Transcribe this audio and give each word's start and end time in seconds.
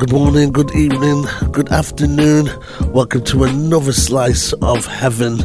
good 0.00 0.12
morning, 0.12 0.50
good 0.50 0.74
evening, 0.74 1.26
good 1.52 1.68
afternoon. 1.68 2.48
Welcome 2.86 3.22
to 3.24 3.44
another 3.44 3.92
slice 3.92 4.54
of 4.54 4.86
heaven. 4.86 5.36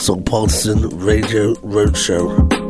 Soul 0.00 0.22
Partisan 0.22 0.88
Radio 0.98 1.52
Roadshow. 1.56 2.61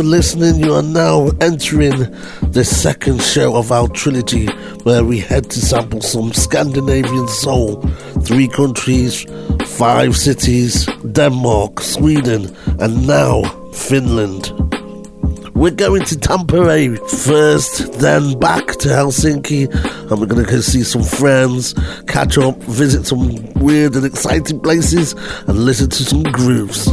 For 0.00 0.06
listening. 0.06 0.56
You 0.64 0.72
are 0.76 0.82
now 0.82 1.28
entering 1.42 1.98
the 2.52 2.64
second 2.64 3.20
show 3.20 3.54
of 3.54 3.70
our 3.70 3.86
trilogy 3.88 4.46
where 4.84 5.04
we 5.04 5.18
head 5.18 5.50
to 5.50 5.60
sample 5.60 6.00
some 6.00 6.32
Scandinavian 6.32 7.28
soul. 7.28 7.82
Three 8.22 8.48
countries, 8.48 9.26
five 9.66 10.16
cities 10.16 10.86
Denmark, 11.12 11.80
Sweden, 11.80 12.56
and 12.78 13.06
now 13.06 13.42
Finland. 13.74 14.50
We're 15.54 15.70
going 15.72 16.04
to 16.06 16.14
Tampere 16.14 16.96
first, 17.10 17.92
then 18.00 18.38
back 18.38 18.68
to 18.78 18.88
Helsinki, 18.88 19.68
and 20.10 20.18
we're 20.18 20.26
going 20.26 20.42
to 20.42 20.50
go 20.50 20.60
see 20.62 20.82
some 20.82 21.02
friends, 21.02 21.74
catch 22.06 22.38
up, 22.38 22.56
visit 22.62 23.06
some 23.06 23.52
weird 23.54 23.96
and 23.96 24.06
exciting 24.06 24.60
places, 24.60 25.12
and 25.46 25.58
listen 25.58 25.90
to 25.90 26.04
some 26.04 26.22
grooves. 26.22 26.88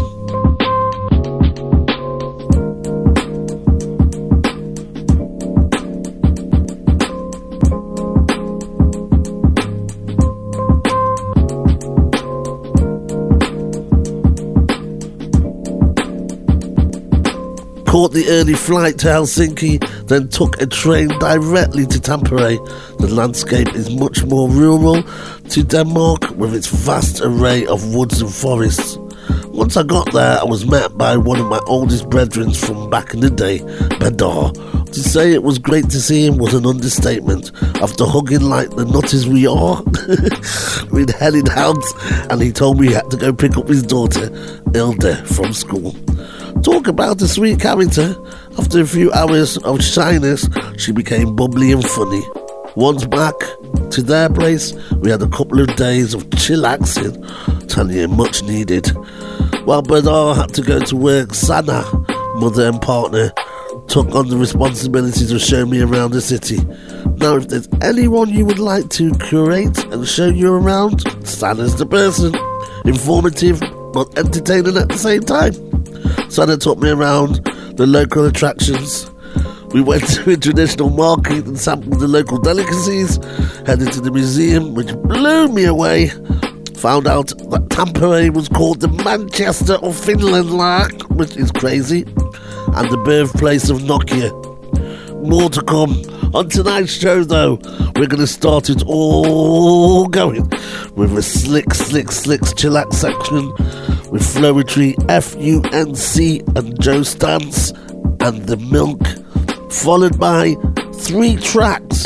The 18.17 18.29
early 18.31 18.55
flight 18.55 18.97
to 18.97 19.05
Helsinki, 19.05 19.77
then 20.07 20.27
took 20.27 20.59
a 20.59 20.65
train 20.65 21.09
directly 21.19 21.85
to 21.85 21.99
Tampere. 21.99 22.57
The 22.97 23.13
landscape 23.13 23.75
is 23.75 23.91
much 23.91 24.23
more 24.23 24.49
rural 24.49 25.03
to 25.03 25.63
Denmark 25.63 26.31
with 26.31 26.55
its 26.55 26.65
vast 26.65 27.21
array 27.21 27.67
of 27.67 27.93
woods 27.93 28.19
and 28.19 28.33
forests. 28.33 28.97
Once 29.49 29.77
I 29.77 29.83
got 29.83 30.11
there, 30.13 30.39
I 30.39 30.45
was 30.45 30.65
met 30.65 30.97
by 30.97 31.15
one 31.15 31.39
of 31.39 31.45
my 31.45 31.59
oldest 31.67 32.09
brethren 32.09 32.53
from 32.53 32.89
back 32.89 33.13
in 33.13 33.19
the 33.19 33.29
day, 33.29 33.59
Bedar. 33.99 34.51
To 34.85 34.99
say 34.99 35.31
it 35.31 35.43
was 35.43 35.59
great 35.59 35.87
to 35.91 36.01
see 36.01 36.25
him 36.25 36.39
was 36.39 36.55
an 36.55 36.65
understatement. 36.65 37.51
After 37.83 38.03
hugging 38.03 38.49
like 38.49 38.71
the 38.71 38.85
nutters 38.85 39.27
we 39.27 39.45
are, 39.45 39.83
we'd 40.91 41.11
headed 41.11 41.49
out, 41.49 41.83
and 42.31 42.41
he 42.41 42.51
told 42.51 42.79
me 42.79 42.87
he 42.87 42.93
had 42.93 43.11
to 43.11 43.17
go 43.17 43.31
pick 43.31 43.57
up 43.57 43.67
his 43.67 43.83
daughter, 43.83 44.29
Ilde, 44.73 45.27
from 45.27 45.53
school. 45.53 45.93
Talk 46.67 46.87
about 46.87 47.21
a 47.21 47.29
sweet 47.29 47.61
character. 47.61 48.13
After 48.59 48.81
a 48.81 48.85
few 48.85 49.09
hours 49.13 49.57
of 49.59 49.81
shyness, 49.81 50.49
she 50.77 50.91
became 50.91 51.33
bubbly 51.33 51.71
and 51.71 51.81
funny. 51.81 52.21
Once 52.75 53.05
back 53.05 53.35
to 53.91 54.01
their 54.01 54.29
place, 54.29 54.73
we 54.95 55.09
had 55.09 55.21
a 55.21 55.29
couple 55.29 55.61
of 55.61 55.73
days 55.77 56.13
of 56.13 56.25
chillaxing, 56.31 57.15
you 57.93 58.07
much 58.09 58.43
needed. 58.43 58.85
While 59.63 59.81
Bernard 59.81 60.35
had 60.35 60.53
to 60.55 60.61
go 60.61 60.79
to 60.81 60.95
work, 60.97 61.33
Sana, 61.33 61.85
mother 62.35 62.67
and 62.67 62.81
partner, 62.81 63.31
took 63.87 64.13
on 64.13 64.27
the 64.27 64.35
responsibility 64.37 65.25
to 65.25 65.39
show 65.39 65.65
me 65.65 65.79
around 65.79 66.11
the 66.11 66.19
city. 66.19 66.57
Now, 67.15 67.37
if 67.37 67.47
there's 67.47 67.69
anyone 67.81 68.27
you 68.27 68.45
would 68.45 68.59
like 68.59 68.89
to 68.89 69.11
curate 69.19 69.85
and 69.85 70.05
show 70.05 70.27
you 70.27 70.53
around, 70.53 71.01
Sana's 71.25 71.77
the 71.77 71.85
person. 71.85 72.35
Informative 72.83 73.61
but 73.93 74.19
entertaining 74.19 74.75
at 74.75 74.89
the 74.89 74.97
same 74.97 75.21
time. 75.21 75.66
Sana 76.29 76.57
took 76.57 76.77
me 76.79 76.89
around 76.89 77.35
the 77.77 77.87
local 77.87 78.25
attractions. 78.25 79.09
We 79.71 79.81
went 79.81 80.07
to 80.15 80.31
a 80.31 80.37
traditional 80.37 80.89
market 80.89 81.45
and 81.45 81.57
sampled 81.57 81.99
the 81.99 82.07
local 82.07 82.37
delicacies, 82.37 83.17
headed 83.65 83.91
to 83.93 84.01
the 84.01 84.11
museum, 84.11 84.73
which 84.73 84.93
blew 85.03 85.47
me 85.47 85.65
away. 85.65 86.07
Found 86.77 87.07
out 87.07 87.29
that 87.49 87.67
Tampere 87.69 88.33
was 88.33 88.49
called 88.49 88.81
the 88.81 88.87
Manchester 88.87 89.75
of 89.75 89.97
Finland, 89.97 90.51
like, 90.51 91.01
which 91.09 91.35
is 91.35 91.51
crazy, 91.51 92.03
and 92.03 92.91
the 92.91 93.01
birthplace 93.03 93.69
of 93.69 93.79
Nokia. 93.79 94.31
More 95.27 95.49
to 95.49 95.61
come. 95.63 96.01
On 96.35 96.47
tonight's 96.49 96.91
show, 96.91 97.23
though, 97.23 97.55
we're 97.95 98.07
going 98.07 98.19
to 98.19 98.27
start 98.27 98.69
it 98.69 98.83
all 98.85 100.07
going 100.07 100.47
with 100.95 101.17
a 101.17 101.23
slick, 101.23 101.73
slick, 101.73 102.11
slick 102.11 102.41
chillax 102.41 102.93
section 102.93 103.51
with 104.09 104.21
Flowetry, 104.21 104.95
FUNC, 105.07 106.57
and 106.57 106.81
Joe 106.81 107.03
Stance, 107.03 107.71
and 108.21 108.45
The 108.47 108.57
Milk, 108.57 109.01
followed 109.71 110.19
by 110.19 110.55
three 110.93 111.35
tracks 111.37 112.03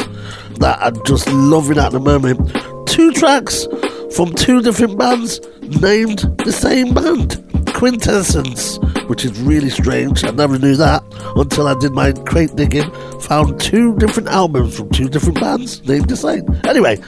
that 0.59 0.78
I'm 0.81 1.03
just 1.06 1.28
loving 1.29 1.78
at 1.78 1.91
the 1.91 2.00
moment. 2.00 2.40
Two 2.88 3.11
tracks 3.13 3.67
from 4.16 4.34
two 4.34 4.61
different 4.61 4.97
bands 4.97 5.40
named 5.61 6.19
the 6.44 6.51
same 6.51 6.94
band, 6.94 7.38
Quintessence, 7.73 8.78
which 9.07 9.25
is 9.25 9.40
really 9.41 9.69
strange. 9.69 10.23
I 10.23 10.31
never 10.31 10.59
knew 10.59 10.75
that 10.75 11.03
until 11.35 11.67
I 11.67 11.75
did 11.79 11.94
my 11.94 12.11
crate 12.11 12.56
digging. 12.56 12.91
Found 13.22 13.59
two 13.59 13.95
different 13.97 14.29
albums 14.29 14.75
from 14.75 14.90
two 14.90 15.09
different 15.09 15.40
bands 15.40 15.85
named 15.88 16.09
the 16.09 16.17
same. 16.17 16.45
Anyway, 16.66 17.00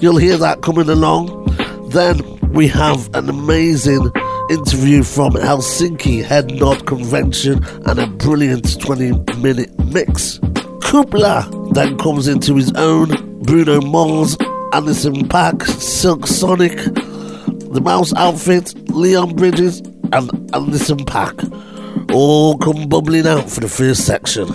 you'll 0.00 0.16
hear 0.16 0.36
that 0.38 0.62
coming 0.62 0.88
along. 0.88 1.46
Then 1.90 2.20
we 2.52 2.66
have 2.68 3.14
an 3.14 3.28
amazing 3.28 4.10
interview 4.50 5.04
from 5.04 5.32
Helsinki 5.32 6.24
Head 6.24 6.52
Nod 6.56 6.84
Convention 6.86 7.64
and 7.86 7.98
a 7.98 8.06
brilliant 8.08 8.80
20 8.80 9.12
minute 9.36 9.78
mix. 9.78 10.38
Kupla 10.82 11.72
then 11.72 11.96
comes 11.98 12.26
into 12.26 12.56
his 12.56 12.72
own, 12.72 13.08
Bruno 13.42 13.80
Mars, 13.80 14.36
Anderson 14.72 15.28
.Paak, 15.28 15.62
Silk 15.80 16.26
Sonic, 16.26 16.76
The 16.76 17.80
Mouse 17.80 18.12
Outfit, 18.14 18.74
Leon 18.90 19.36
Bridges, 19.36 19.78
and 20.12 20.54
Anderson 20.54 20.98
.Paak 20.98 21.70
all 22.12 22.58
come 22.58 22.88
bubbling 22.88 23.26
out 23.26 23.48
for 23.48 23.60
the 23.60 23.68
first 23.68 24.04
section. 24.04 24.48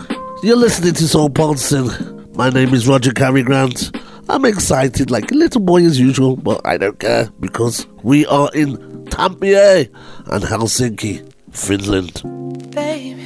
You're 0.44 0.58
listening 0.58 0.94
to 0.96 1.08
Soul 1.08 1.30
Partisan. 1.30 2.30
My 2.34 2.50
name 2.50 2.74
is 2.74 2.88
Roger 2.88 3.14
Carey 3.14 3.44
Grant. 3.44 3.96
I'm 4.28 4.44
excited 4.46 5.12
like 5.12 5.32
a 5.32 5.36
little 5.36 5.62
boy 5.62 5.86
as 5.86 6.00
usual, 6.00 6.36
but 6.36 6.62
I 6.66 6.78
don't 6.78 7.00
care 7.00 7.30
because 7.40 7.86
we 8.02 8.26
are 8.26 8.50
in 8.54 8.78
Tampere 9.06 9.90
and 10.32 10.44
Helsinki, 10.44 11.32
Finland. 11.52 12.24
Baby. 12.72 13.22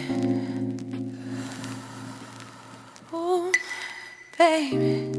Ooh, 3.13 3.51
baby. 4.37 5.09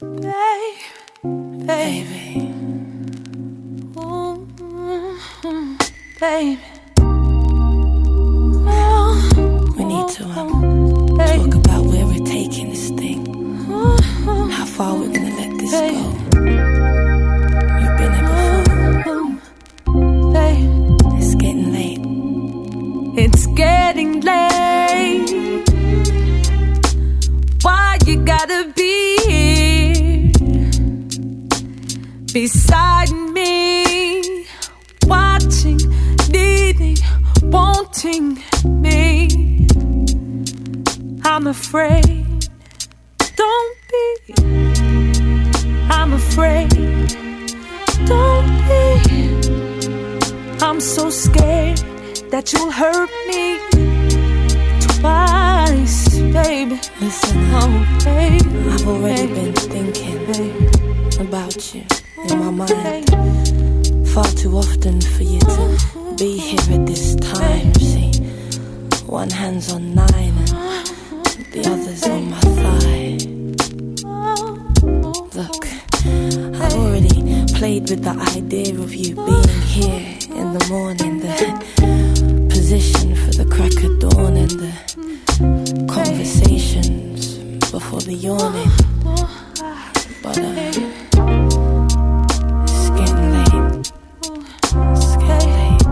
Baby. 0.00 0.76
Baby. 1.66 2.54
Ooh, 3.98 4.46
baby. 6.20 6.60
We 9.76 9.84
need 9.84 10.08
to 10.10 10.24
um, 10.36 11.16
talk 11.18 11.54
about 11.54 11.84
where 11.86 12.12
it 12.14 12.24
takes 12.26 12.50
taking 12.50 12.70
this 12.70 12.88
thing? 12.90 13.39
How 13.70 14.64
far 14.66 14.94
we're 14.98 15.12
gonna 15.14 15.36
let 15.36 15.58
this 15.60 15.70
Hey. 15.70 15.92
go? 15.92 15.98
You've 17.80 17.96
been 18.00 18.14
here 18.18 18.62
before. 18.66 19.30
Babe, 20.34 20.68
It's 21.18 21.34
getting 21.36 21.72
late. 21.72 22.02
it's 23.24 23.46
getting 23.62 24.12
late. 24.20 25.30
Why 27.62 27.98
you 28.06 28.16
gotta 28.32 28.72
be 28.74 29.16
here 29.28 30.32
beside 32.32 33.10
me, 33.36 34.46
watching, 35.06 35.78
needing, 36.30 36.96
wanting 37.42 38.38
me? 38.64 39.66
I'm 41.24 41.46
afraid. 41.46 42.19
Afraid. 46.30 46.68
Don't 48.06 48.50
be. 48.68 48.84
I'm 50.64 50.80
so 50.80 51.10
scared 51.10 51.78
that 52.30 52.52
you'll 52.52 52.70
hurt 52.70 53.10
me 53.30 53.58
twice, 55.00 56.18
baby. 56.38 56.78
Listen, 57.00 57.38
Oh. 57.52 57.86
I've 58.72 58.86
already 58.86 59.26
been 59.34 59.54
thinking 59.54 60.18
about 61.26 61.74
you 61.74 61.84
in 62.28 62.38
my 62.38 62.50
mind 62.50 64.08
far 64.08 64.24
too 64.42 64.56
often 64.56 65.00
for 65.00 65.22
you 65.22 65.40
to 65.40 66.14
be 66.18 66.36
here 66.38 66.78
at 66.78 66.86
this 66.86 67.14
time. 67.16 67.74
See, 67.74 68.12
one 69.06 69.30
hand's 69.30 69.72
on 69.72 69.94
nine 69.94 70.34
and 70.38 71.46
the 71.52 71.62
other's 71.72 72.04
on 72.04 72.30
my 72.30 72.40
thigh. 72.60 73.18
Oh, 74.04 74.72
oh, 74.82 75.28
Look, 75.34 75.62
I've 75.66 75.69
already 75.69 75.69
played 77.60 77.90
with 77.90 78.02
the 78.02 78.16
idea 78.38 78.72
of 78.80 78.94
you 78.94 79.14
being 79.14 79.60
here 79.76 80.16
in 80.34 80.54
the 80.56 80.66
morning, 80.70 81.20
the 81.20 81.28
position 82.48 83.14
for 83.14 83.32
the 83.32 83.44
crack 83.54 83.76
of 83.84 83.98
dawn 83.98 84.34
and 84.34 84.50
the 84.62 84.72
conversations 85.86 87.36
before 87.70 88.00
the 88.00 88.14
yawning. 88.14 88.70
But 90.22 90.38
uh, 90.38 90.54
it's 92.64 92.88
getting 92.98 93.28
late. 93.36 93.92
It's 94.96 95.16
getting 95.28 95.60
late. 95.66 95.84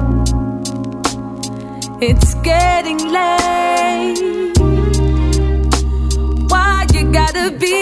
It's 2.08 2.32
getting 2.48 3.00
late. 3.18 4.20
Why 6.50 6.86
you 6.94 7.02
gotta 7.12 7.50
be 7.60 7.77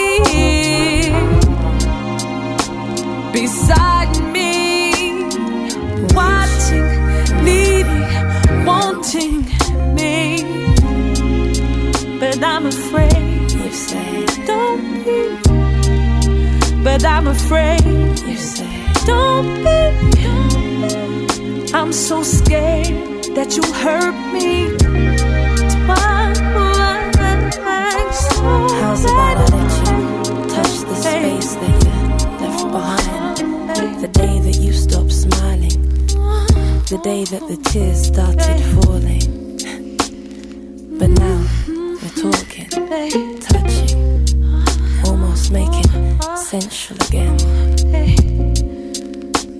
I'm 12.67 12.73
afraid, 12.73 13.51
You 13.53 13.71
say, 13.71 14.25
don't 14.45 15.05
be. 15.05 15.39
But 16.83 17.05
I'm 17.05 17.27
afraid, 17.27 18.19
you 18.27 18.35
say, 18.35 18.67
don't 19.05 19.63
be. 19.63 19.77
I'm 21.73 21.93
so 21.93 22.23
scared 22.23 23.23
that 23.35 23.55
you'll 23.55 23.73
hurt 23.85 24.15
me 24.33 24.67
twice. 25.87 26.39
how's 28.81 29.03
about 29.05 29.37
I 29.37 29.45
let 29.55 29.71
you 29.87 29.99
touch 30.49 30.75
the 30.89 30.95
space 30.95 31.51
that 31.61 31.75
you 31.85 31.93
left 32.41 32.65
behind? 32.73 34.01
The 34.01 34.09
day 34.09 34.39
that 34.39 34.57
you 34.59 34.73
stopped 34.73 35.13
smiling, 35.13 35.79
the 36.91 36.99
day 37.01 37.23
that 37.23 37.47
the 37.47 37.55
tears 37.69 38.07
started 38.07 38.59
falling. 38.73 39.06
Touching, 42.97 44.25
almost 45.05 45.51
making 45.51 46.19
sensual 46.35 46.97
again. 47.07 47.37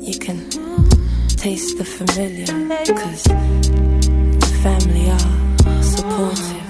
You 0.01 0.17
can 0.19 0.49
taste 1.37 1.77
the 1.77 1.85
familiar, 1.85 2.47
cause 2.95 3.23
the 3.23 4.47
family 4.63 5.09
are 5.11 5.83
supportive 5.83 6.67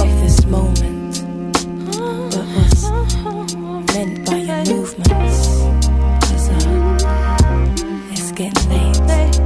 of 0.00 0.10
this 0.22 0.38
moment. 0.46 1.14
But 2.30 2.46
what's 2.54 2.84
meant 3.94 4.24
by 4.26 4.36
your 4.36 4.64
movements? 4.76 5.38
Uh, 6.48 6.98
it's 8.12 8.30
getting 8.32 8.68
late. 8.68 9.36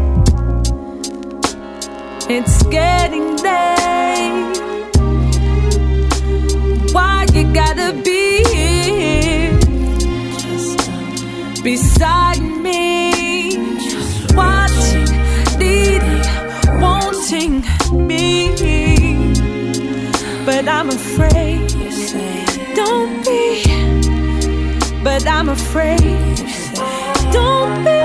It's 2.29 2.63
getting 2.65 3.06
I'm 20.79 20.91
afraid, 20.91 21.69
don't 22.75 23.25
be. 23.25 23.63
But 25.03 25.27
I'm 25.27 25.49
afraid, 25.49 26.37
don't 27.33 27.83
be. 27.83 28.03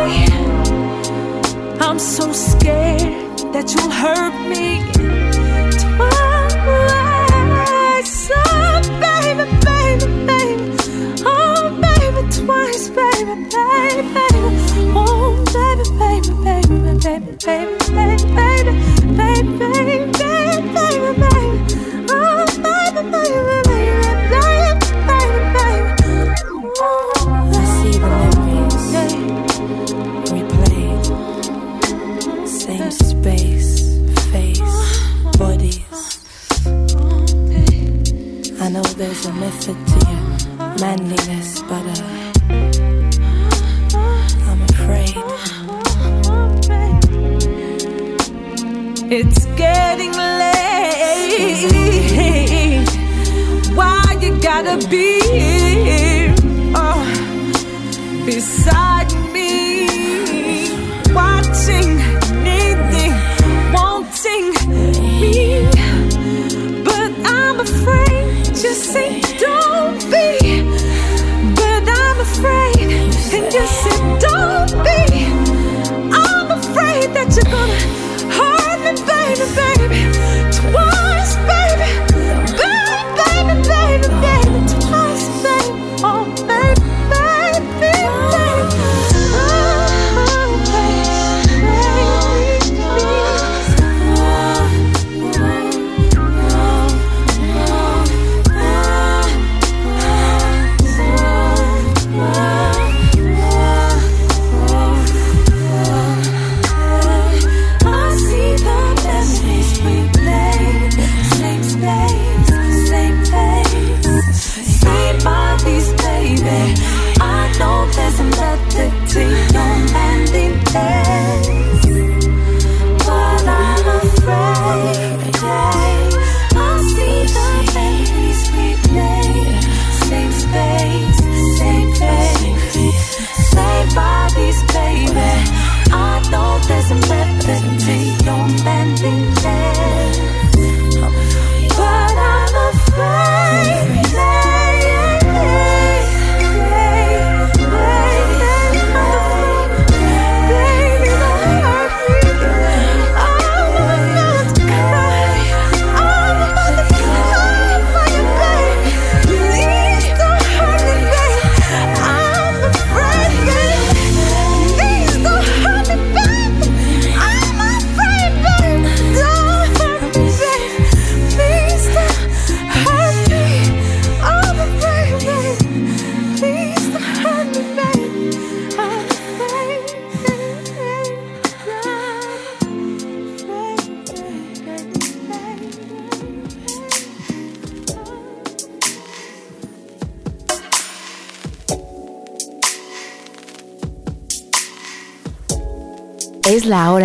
I'm 1.83 1.99
so 1.99 2.31
scared 2.31 3.39
that 3.51 3.75
you'll 3.75 3.89
hurt 3.89 4.47
me 4.47 4.90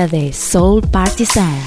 de 0.08 0.32
Soul 0.32 0.80
Partisan. 0.90 1.58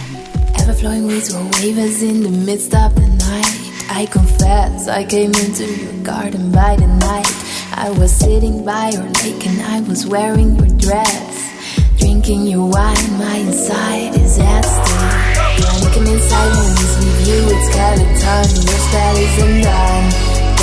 Ever 0.60 0.74
flowing 0.74 1.08
weeds 1.08 1.34
were 1.34 1.44
wavers 1.60 2.02
in 2.02 2.22
the 2.24 2.30
midst 2.30 2.74
of 2.74 2.94
the 2.96 3.08
night. 3.08 3.56
I 3.90 4.06
confess 4.06 4.88
I 4.88 5.04
came 5.04 5.34
into 5.34 5.66
your 5.66 6.04
garden 6.04 6.52
by 6.52 6.76
the 6.76 6.88
night. 6.88 7.28
I 7.74 7.90
was 7.90 8.12
sitting 8.12 8.64
by 8.64 8.90
your 8.90 9.08
lake 9.24 9.46
and 9.48 9.62
I 9.62 9.82
was 9.82 10.06
wearing 10.06 10.56
your 10.56 10.70
dress. 10.78 11.50
Drinking 11.98 12.48
your 12.48 12.70
wine, 12.70 13.12
my 13.18 13.38
inside 13.38 14.16
is 14.16 14.38
at 14.40 14.62
stake. 14.62 15.82
Drinking 15.82 16.14
in 16.14 16.20
silence 16.20 16.96
with 17.00 17.28
you, 17.28 17.40
it's 17.50 17.66
skeleton. 17.72 18.46
Your 18.68 18.80
spell 18.88 19.16
isn't 19.18 19.62
done, 19.64 20.06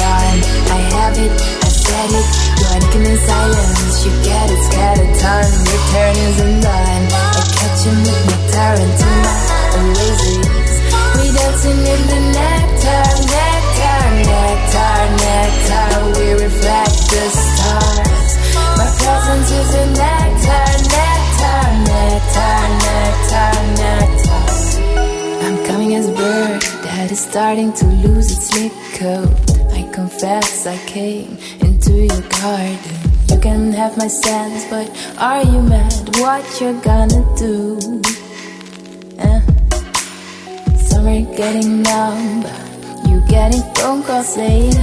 done. 0.01 0.39
I 0.71 0.81
have 0.95 1.19
it, 1.19 1.33
I 1.65 1.69
said 1.69 2.11
it. 2.21 2.56
Drinking 2.77 3.07
in 3.11 3.17
silence, 3.17 4.05
you 4.05 4.13
get 4.23 4.51
it, 4.51 4.61
skeleton. 4.69 5.49
Your 5.65 5.83
turn 5.93 6.17
isn't 6.29 6.61
done. 6.61 7.05
I 7.09 7.43
catch 7.57 7.83
him 7.89 7.99
with 8.05 8.23
my 8.29 8.37
Tarantino, 8.53 9.33
oasis. 9.81 10.73
We 11.17 11.25
dancing 11.33 11.81
in 11.95 12.03
the 12.13 12.21
nectar, 12.37 13.07
nectar, 13.33 14.03
nectar, 14.29 14.97
nectar. 15.25 15.89
We 16.21 16.27
reflect 16.45 17.01
the 17.09 17.25
stars. 17.49 18.31
My 18.77 18.89
presence 19.01 19.51
is 19.57 19.71
a 19.73 19.87
nectar, 19.97 20.69
nectar, 20.93 21.65
nectar, 21.89 22.61
nectar, 22.85 23.57
nectar. 23.81 24.45
I'm 25.47 25.57
coming 25.65 25.95
as 25.95 26.11
a 26.11 26.13
bird 26.13 26.61
that 26.85 27.09
is 27.11 27.21
starting 27.21 27.73
to 27.73 27.87
lose 28.05 28.29
its 28.37 28.47
coat. 28.99 29.33
I 29.73 29.83
confess 29.93 30.67
I 30.67 30.77
came 30.87 31.37
into 31.87 32.15
your 32.15 32.23
garden. 32.29 32.79
You 33.29 33.39
can 33.39 33.73
have 33.73 33.97
my 33.97 34.09
sense, 34.09 34.65
but 34.71 34.89
are 35.19 35.43
you 35.45 35.63
mad? 35.63 35.93
What 36.19 36.61
you're 36.61 36.81
gonna 36.81 37.25
do? 37.37 37.79
Eh? 39.19 39.41
Summer 40.77 41.21
getting 41.37 41.83
numb, 41.83 42.45
you 43.09 43.21
getting 43.29 43.63
phone 43.75 44.03
calls 44.03 44.35
saying, 44.35 44.75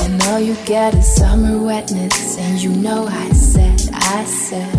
and 0.00 0.22
all 0.24 0.40
you 0.40 0.56
get 0.64 0.94
is 0.94 1.14
summer 1.16 1.58
wetness, 1.64 2.38
and 2.38 2.62
you 2.62 2.70
know 2.70 3.06
I 3.06 3.30
said, 3.30 3.80
I 3.92 4.24
said, 4.24 4.72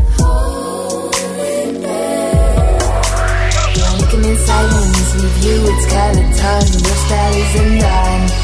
Drinking 3.75 4.29
in 4.31 4.37
silence 4.37 5.13
with 5.15 5.45
you, 5.45 5.57
it's 5.71 5.83
skeleton. 5.85 6.63
Your 6.83 6.97
spell 7.03 7.33
isn't 7.35 7.79
done, 7.79 8.27
done. 8.27 8.40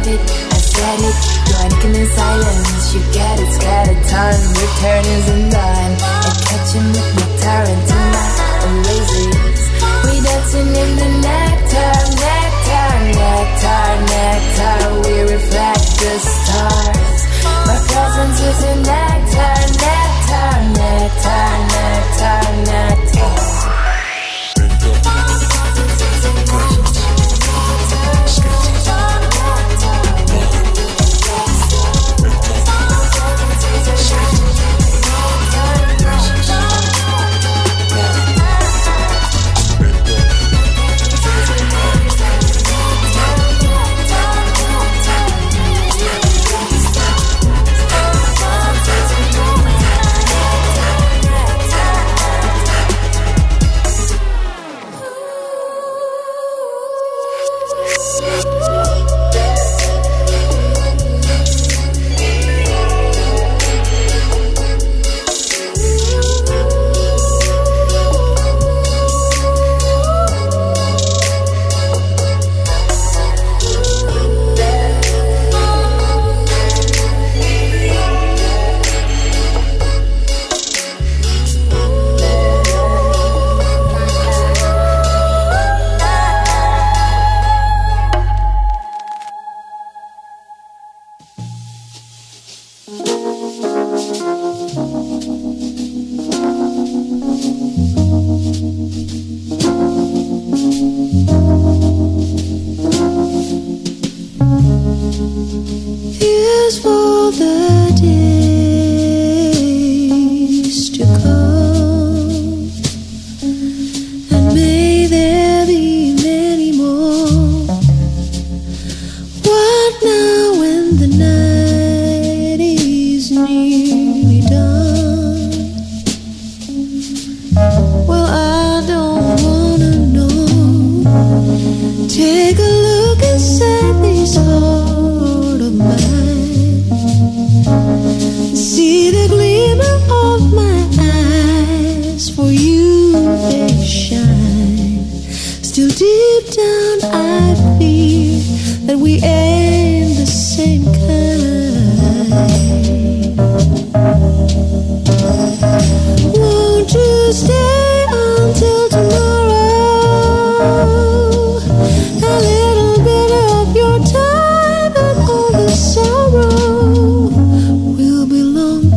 Have 0.00 0.08
it, 0.08 0.16
I 0.16 0.56
said 0.56 1.00
it. 1.04 1.16
Drinking 1.44 1.94
in 2.00 2.08
silence, 2.16 2.94
you 2.94 3.00
get 3.12 3.36
it, 3.36 3.52
skeleton. 3.52 4.36
Your 4.56 4.70
turn 4.80 5.04
isn't 5.04 5.48
done. 5.52 5.92
I 6.00 6.32
catch 6.40 6.72
him 6.72 6.86
with 6.88 7.10
my 7.16 7.26
Tarantino, 7.42 8.24
oasis. 8.64 9.60
We 10.08 10.14
dancing 10.24 10.72
in 10.72 10.90
the 11.00 11.08
nectar, 11.20 11.92
nectar, 12.16 12.88
nectar, 13.12 13.88
nectar. 14.08 14.76
We 15.04 15.14
reflect 15.36 15.88
the 16.00 16.12
stars. 16.16 17.20
My 17.68 17.76
presence 17.84 18.40
is 18.40 18.60
a 18.72 18.74
nectar, 18.80 19.56
nectar, 19.84 20.50
nectar, 20.80 21.44
nectar, 21.76 22.40
nectar. 22.72 23.59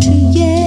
To 0.02 0.63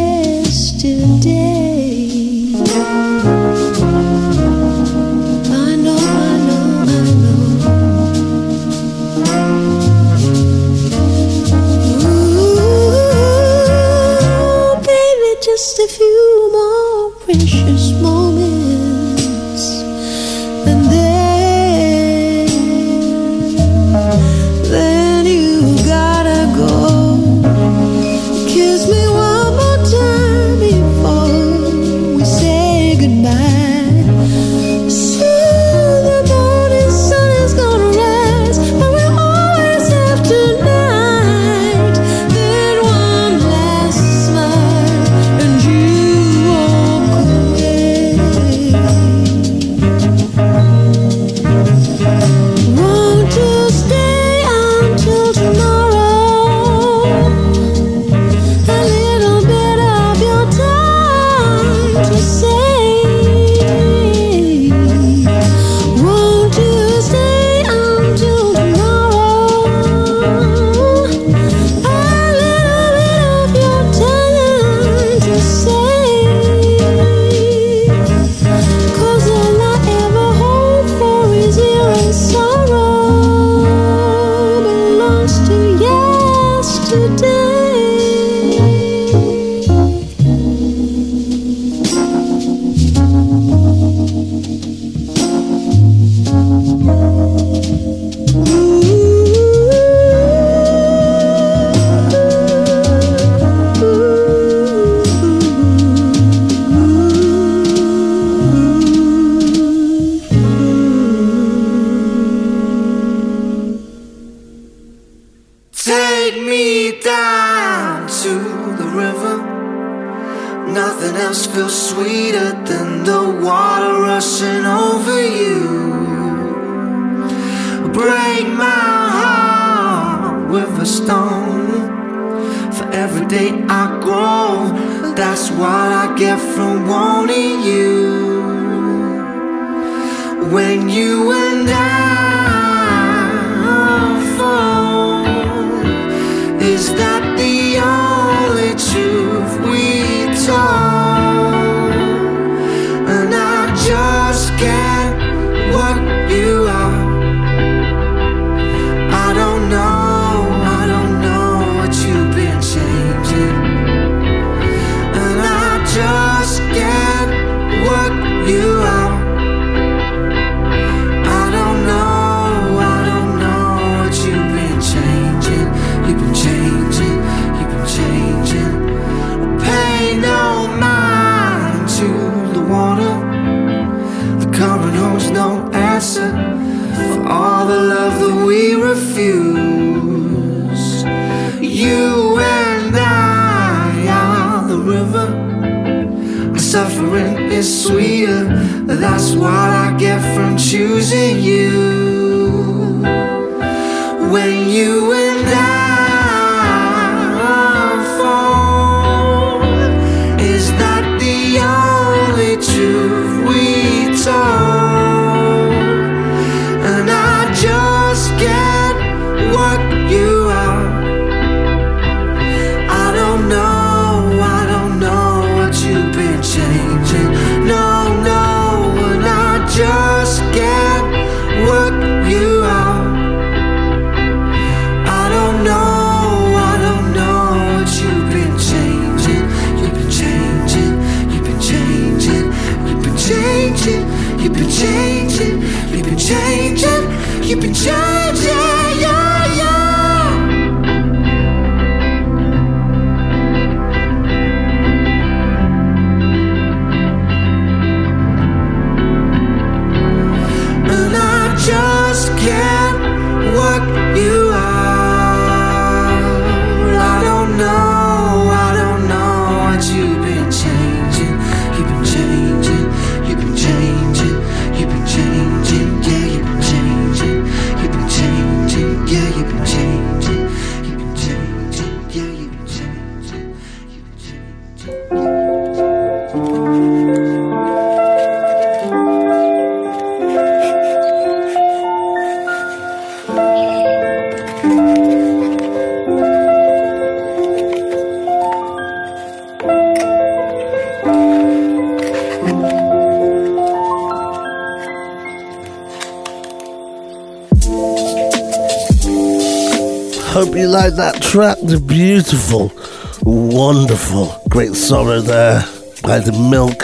great 314.49 314.75
sorrow 314.75 315.21
there 315.21 315.61
by 316.03 316.19
the 316.19 316.33
milk. 316.51 316.83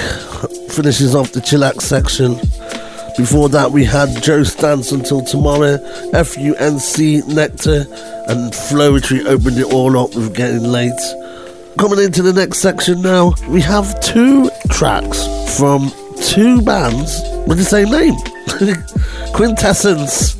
Finishes 0.70 1.14
off 1.14 1.32
the 1.32 1.40
chillax 1.40 1.82
section. 1.82 2.34
Before 3.16 3.48
that, 3.50 3.70
we 3.70 3.84
had 3.84 4.22
Joe 4.22 4.42
Stance 4.42 4.92
until 4.92 5.22
tomorrow, 5.22 5.78
FUNC 6.12 7.26
Nectar, 7.28 7.86
and 8.28 8.52
Flowetry 8.52 9.26
opened 9.26 9.58
it 9.58 9.72
all 9.72 9.98
up 9.98 10.14
with 10.14 10.34
Getting 10.34 10.64
Late. 10.64 10.92
Coming 11.78 12.00
into 12.00 12.22
the 12.22 12.32
next 12.32 12.58
section 12.58 13.02
now, 13.02 13.34
we 13.48 13.60
have 13.60 14.00
two 14.00 14.50
tracks 14.70 15.26
from 15.58 15.92
two 16.22 16.62
bands 16.62 17.20
with 17.46 17.58
the 17.58 17.64
same 17.64 17.90
name 17.90 18.14
Quintessence 19.34 20.34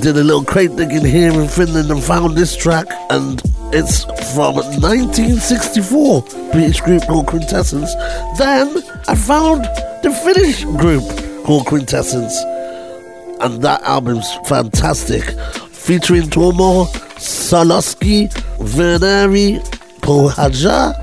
did 0.00 0.16
a 0.16 0.24
little 0.24 0.44
crate 0.44 0.74
digging 0.76 1.04
here 1.04 1.30
in 1.30 1.46
Finland 1.46 1.90
and 1.90 2.02
found 2.02 2.34
this 2.34 2.56
track, 2.56 2.86
and 3.10 3.42
it's 3.72 4.04
from 4.34 4.56
1964. 4.56 6.22
British 6.52 6.80
group 6.80 7.02
called 7.06 7.26
Quintessence. 7.26 7.94
Then 8.38 8.82
I 9.08 9.14
found 9.14 9.64
the 10.02 10.10
Finnish 10.24 10.64
group 10.64 11.04
called 11.44 11.66
Quintessence, 11.66 12.36
and 13.40 13.62
that 13.62 13.82
album's 13.82 14.32
fantastic, 14.46 15.24
featuring 15.70 16.22
Tormor, 16.22 16.86
Saloski, 17.16 18.32
Verneri, 18.58 19.60
Pohjola, 20.00 20.94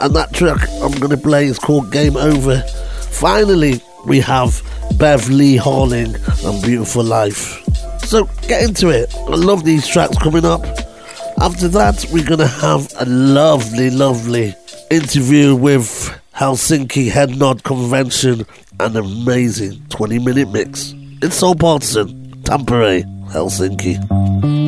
and 0.00 0.14
that 0.14 0.32
track 0.32 0.68
I'm 0.82 0.92
gonna 0.92 1.16
play 1.16 1.46
is 1.46 1.58
called 1.58 1.92
Game 1.92 2.16
Over. 2.16 2.62
Finally, 3.10 3.80
we 4.06 4.20
have 4.20 4.62
Bev 4.98 5.28
Lee 5.30 5.56
Harling 5.56 6.14
and 6.46 6.62
Beautiful 6.62 7.04
Life. 7.04 7.62
So 8.04 8.24
get 8.48 8.62
into 8.62 8.88
it. 8.88 9.14
I 9.14 9.36
love 9.36 9.64
these 9.64 9.86
tracks 9.86 10.18
coming 10.18 10.44
up. 10.44 10.64
After 11.42 11.66
that, 11.66 12.06
we're 12.12 12.24
gonna 12.24 12.46
have 12.46 12.92
a 13.00 13.04
lovely, 13.04 13.90
lovely 13.90 14.54
interview 14.92 15.56
with 15.56 16.16
Helsinki 16.36 17.10
Head 17.10 17.36
Nod 17.36 17.64
Convention, 17.64 18.46
an 18.78 18.96
amazing 18.96 19.84
20 19.88 20.20
minute 20.20 20.52
mix. 20.52 20.94
It's 21.20 21.34
Soul 21.34 21.56
Partisan, 21.56 22.30
Tampere, 22.44 23.02
Helsinki. 23.32 24.61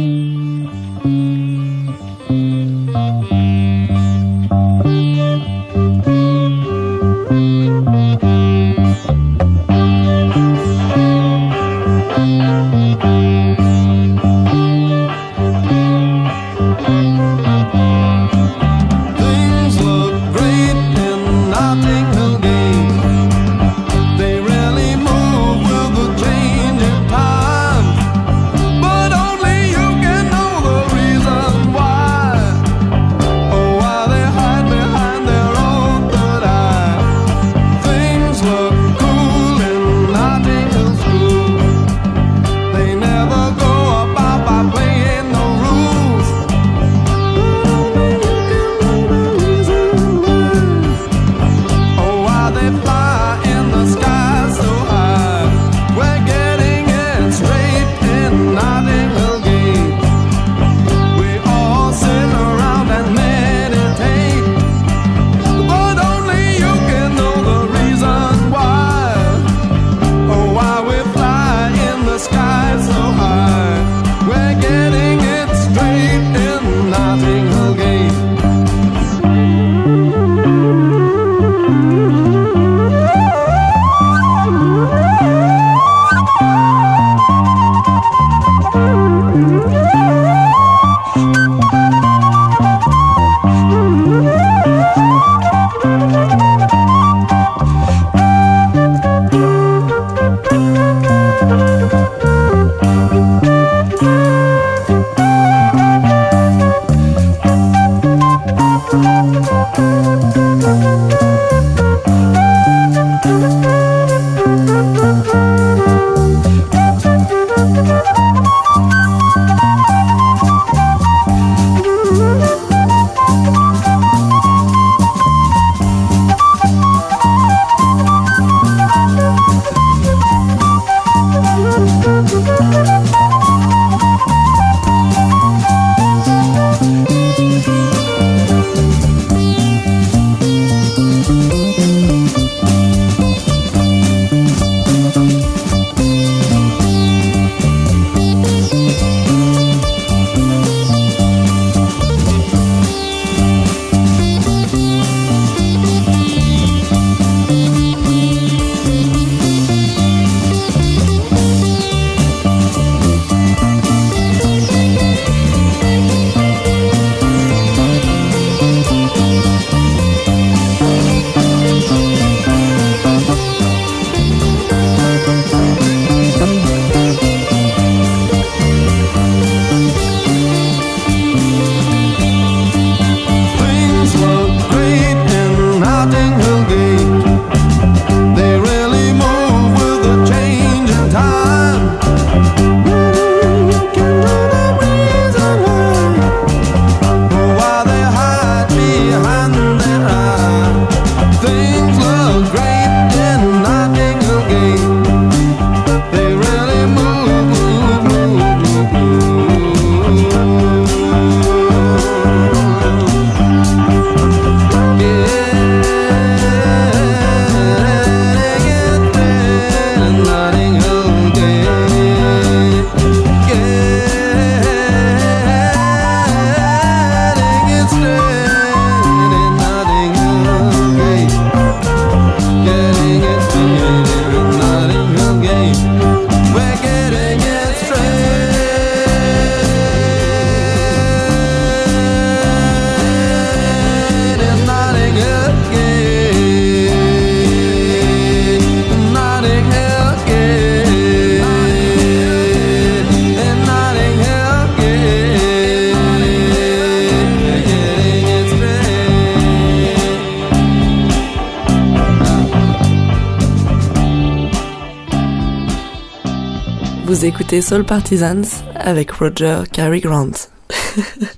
Écoutez 267.24 267.62
Soul 267.62 267.84
Partisans 267.84 268.44
avec 268.74 269.10
Roger 269.12 269.62
Cary 269.72 270.00
Grant. 270.00 270.32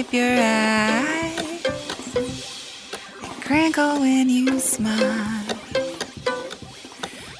Shape 0.00 0.14
your 0.14 0.38
eyes. 0.40 1.62
They 3.20 3.28
crinkle 3.42 4.00
when 4.00 4.30
you 4.30 4.58
smile. 4.58 5.44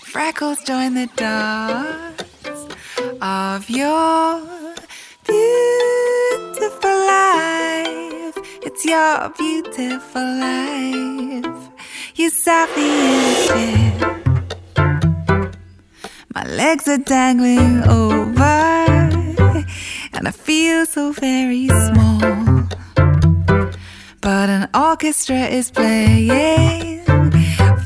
Freckles 0.05 0.63
join 0.65 0.93
the 0.93 1.09
dots 1.17 2.67
of 3.23 3.71
your 3.71 4.43
beautiful 5.27 6.97
life. 7.17 8.37
It's 8.61 8.85
your 8.85 9.31
beautiful 9.39 10.21
life. 10.21 11.71
You 12.17 12.29
softly 12.29 12.91
innocent. 12.91 14.55
My 16.35 16.45
legs 16.45 16.87
are 16.89 16.99
dangling 16.99 17.85
over, 17.89 18.45
and 20.13 20.29
I 20.29 20.31
feel 20.31 20.85
so 20.85 21.13
very 21.13 21.69
small. 21.69 22.50
But 24.23 24.51
an 24.51 24.69
orchestra 24.75 25.47
is 25.47 25.71
playing, 25.71 27.01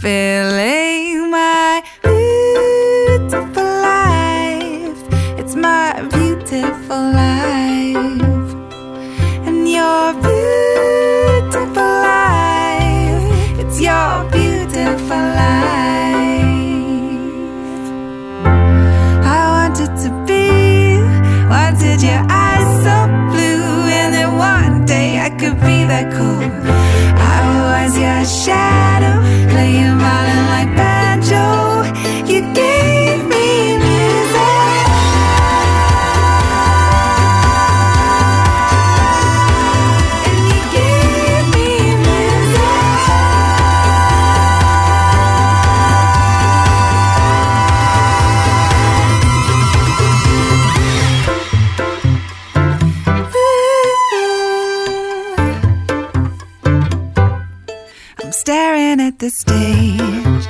filling 0.01 1.31
my 1.31 1.81
beautiful 2.03 3.63
life. 3.63 4.99
It's 5.39 5.55
my 5.55 6.03
beautiful 6.11 7.13
life, 7.13 8.55
and 9.47 9.69
your 9.71 10.13
beautiful 10.15 11.93
life. 12.11 13.61
It's 13.61 13.81
your 13.81 14.25
beautiful 14.33 15.17
life. 15.17 15.64
Be 25.55 25.85
that 25.85 26.13
cool. 26.13 26.43
I 27.33 27.39
was 27.67 27.97
your 27.99 28.25
shadow, 28.25 29.21
playing 29.53 29.99
violin 29.99 30.45
like 30.55 30.71
banjo. 30.77 31.45
You 32.31 32.41
gave 32.55 32.94
at 59.15 59.21
the 59.21 59.31
stage. 59.31 60.47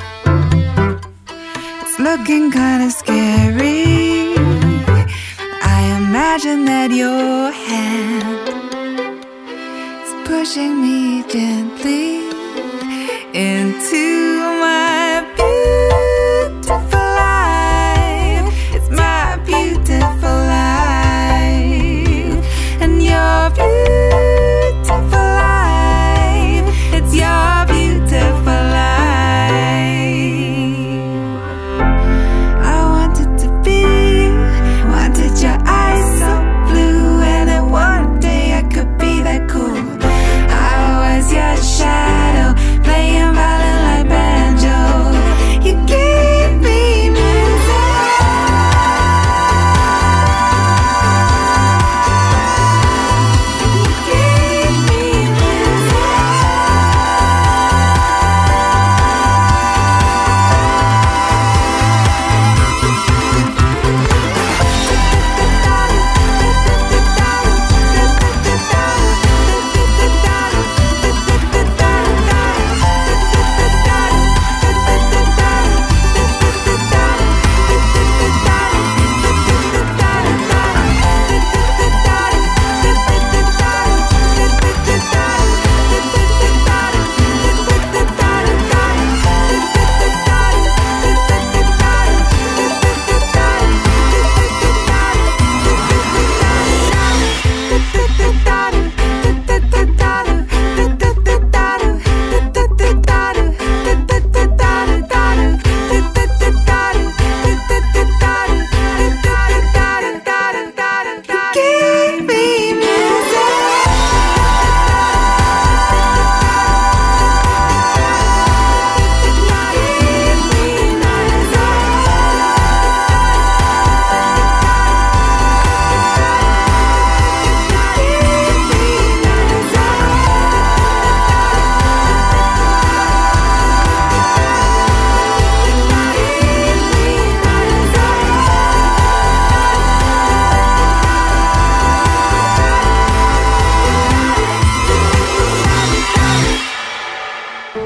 It's 1.83 1.99
looking 1.99 2.51
kinda 2.51 2.91
scary. 2.91 4.35
I 5.77 5.81
imagine 6.03 6.65
that 6.73 6.91
your 7.03 7.51
hand 7.67 8.49
is 10.05 10.13
pushing 10.29 10.75
me 10.85 11.25
gently 11.35 12.07
into 13.35 14.05
my 14.65 14.94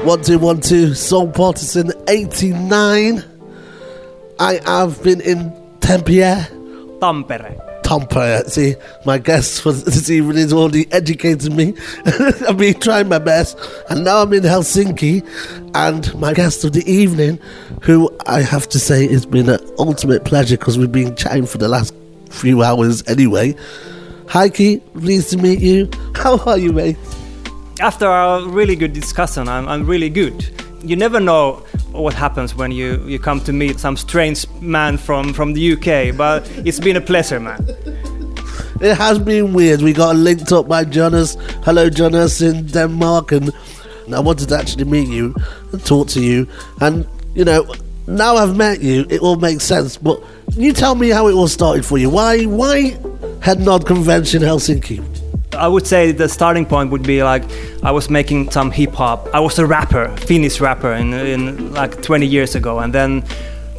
One 0.09 0.23
two 0.23 0.39
one 0.39 0.59
two 0.59 0.95
Soul 0.95 1.29
Partisan 1.29 1.91
eighty 2.07 2.49
nine. 2.49 3.23
I 4.39 4.59
have 4.65 5.03
been 5.03 5.21
in 5.21 5.51
Tampere. 5.81 6.47
Tampere. 6.97 7.83
Tampere. 7.83 8.49
See, 8.49 8.73
my 9.05 9.19
guest 9.19 9.61
for 9.61 9.71
this 9.71 10.09
evening 10.09 10.37
has 10.37 10.51
already 10.51 10.91
educated 10.91 11.53
me. 11.53 11.75
I've 12.07 12.57
been 12.57 12.79
trying 12.79 13.07
my 13.07 13.19
best, 13.19 13.55
and 13.91 14.03
now 14.03 14.23
I'm 14.23 14.33
in 14.33 14.41
Helsinki. 14.41 15.23
And 15.75 16.11
my 16.19 16.33
guest 16.33 16.63
of 16.63 16.73
the 16.73 16.91
evening, 16.91 17.37
who 17.83 18.09
I 18.25 18.41
have 18.41 18.67
to 18.69 18.79
say 18.79 19.07
has 19.09 19.27
been 19.27 19.47
an 19.47 19.59
ultimate 19.77 20.25
pleasure 20.25 20.57
because 20.57 20.75
we've 20.75 20.91
been 20.91 21.15
chatting 21.17 21.45
for 21.45 21.59
the 21.59 21.67
last 21.67 21.93
few 22.31 22.63
hours 22.63 23.07
anyway. 23.07 23.53
Heikki, 24.25 24.81
pleased 24.93 25.29
to 25.29 25.37
meet 25.37 25.59
you. 25.59 25.87
How 26.15 26.39
are 26.47 26.57
you, 26.57 26.73
mate? 26.73 26.97
After 27.79 28.07
a 28.07 28.45
really 28.45 28.75
good 28.75 28.91
discussion, 28.91 29.47
I'm, 29.47 29.65
I'm 29.69 29.85
really 29.85 30.09
good. 30.09 30.49
You 30.83 30.97
never 30.97 31.19
know 31.21 31.63
what 31.93 32.13
happens 32.13 32.53
when 32.53 32.71
you, 32.71 33.01
you 33.07 33.19
come 33.19 33.39
to 33.41 33.53
meet 33.53 33.79
some 33.79 33.95
strange 33.95 34.45
man 34.59 34.97
from, 34.97 35.33
from 35.33 35.53
the 35.53 35.73
UK, 35.73 36.15
but 36.17 36.49
it's 36.65 36.79
been 36.79 36.97
a 36.97 37.01
pleasure, 37.01 37.39
man. 37.39 37.65
It 38.81 38.95
has 38.95 39.17
been 39.17 39.53
weird. 39.53 39.81
We 39.81 39.93
got 39.93 40.17
linked 40.17 40.51
up 40.51 40.67
by 40.67 40.83
Jonas. 40.83 41.37
Hello, 41.63 41.89
Jonas 41.89 42.41
in 42.41 42.65
Denmark, 42.67 43.31
and 43.31 43.51
I 44.13 44.19
wanted 44.19 44.49
to 44.49 44.57
actually 44.57 44.83
meet 44.85 45.07
you 45.07 45.33
and 45.71 45.85
talk 45.85 46.09
to 46.09 46.21
you. 46.21 46.47
And 46.81 47.07
you 47.33 47.45
know, 47.45 47.73
now 48.07 48.35
I've 48.35 48.57
met 48.57 48.81
you, 48.81 49.05
it 49.09 49.21
all 49.21 49.37
makes 49.37 49.63
sense. 49.63 49.95
But 49.95 50.21
you 50.57 50.73
tell 50.73 50.95
me 50.95 51.09
how 51.09 51.27
it 51.27 51.33
all 51.33 51.47
started 51.47 51.85
for 51.85 51.97
you. 51.97 52.09
Why, 52.09 52.43
why 52.43 52.97
Head 53.41 53.61
Nod 53.61 53.85
Convention 53.85 54.41
Helsinki? 54.41 55.01
I 55.53 55.67
would 55.67 55.87
say 55.87 56.11
the 56.11 56.29
starting 56.29 56.65
point 56.65 56.91
would 56.91 57.03
be 57.03 57.23
like 57.23 57.43
I 57.83 57.91
was 57.91 58.09
making 58.09 58.51
some 58.51 58.71
hip 58.71 58.93
hop. 58.93 59.27
I 59.33 59.39
was 59.39 59.57
a 59.59 59.65
rapper, 59.65 60.15
Finnish 60.17 60.59
rapper, 60.61 60.93
in, 60.93 61.13
in 61.13 61.73
like 61.73 62.01
20 62.01 62.25
years 62.25 62.55
ago, 62.55 62.79
and 62.79 62.93
then 62.93 63.23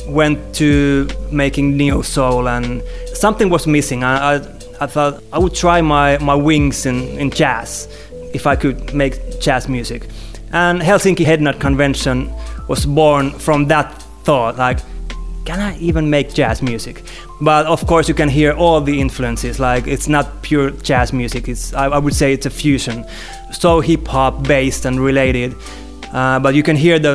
went 0.09 0.55
to 0.57 1.09
making 1.31 1.77
neo 1.77 2.03
soul, 2.03 2.49
and 2.49 2.83
something 3.15 3.51
was 3.51 3.67
missing. 3.67 4.03
I, 4.03 4.37
I, 4.37 4.41
I 4.81 4.87
thought 4.87 5.23
I 5.33 5.39
would 5.39 5.55
try 5.55 5.81
my, 5.81 6.19
my 6.19 6.35
wings 6.35 6.87
in, 6.87 7.03
in 7.19 7.31
jazz 7.31 7.89
if 8.35 8.47
I 8.47 8.57
could 8.57 8.93
make 8.95 9.41
jazz 9.41 9.69
music. 9.69 10.09
And 10.53 10.81
Helsinki 10.81 11.25
Head 11.25 11.41
Nod 11.41 11.61
Convention 11.61 12.33
was 12.67 12.85
born 12.85 13.31
from 13.31 13.67
that 13.67 14.03
thought, 14.25 14.57
like 14.57 14.79
can 15.51 15.59
I 15.59 15.77
even 15.79 16.11
make 16.11 16.33
jazz 16.33 16.63
music? 16.63 17.03
But 17.41 17.67
of 17.67 17.85
course, 17.89 18.09
you 18.09 18.15
can 18.15 18.29
hear 18.29 18.53
all 18.53 18.81
the 18.81 19.01
influences. 19.01 19.59
Like 19.59 19.89
it's 19.89 20.07
not 20.07 20.27
pure 20.43 20.71
jazz 20.71 21.13
music. 21.13 21.49
It's 21.49 21.75
I, 21.75 21.87
I 21.87 21.99
would 21.99 22.15
say 22.15 22.33
it's 22.33 22.47
a 22.47 22.51
fusion, 22.51 23.05
so 23.51 23.81
hip 23.81 24.07
hop 24.07 24.45
based 24.45 24.85
and 24.85 25.01
related. 25.01 25.57
Uh, 26.13 26.39
but 26.39 26.55
you 26.55 26.63
can 26.63 26.77
hear 26.77 27.01
the 27.01 27.15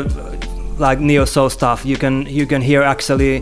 like 0.78 1.00
neo 1.00 1.24
soul 1.24 1.50
stuff. 1.50 1.86
You 1.86 1.96
can 1.96 2.26
you 2.26 2.46
can 2.46 2.62
hear 2.62 2.82
actually 2.82 3.42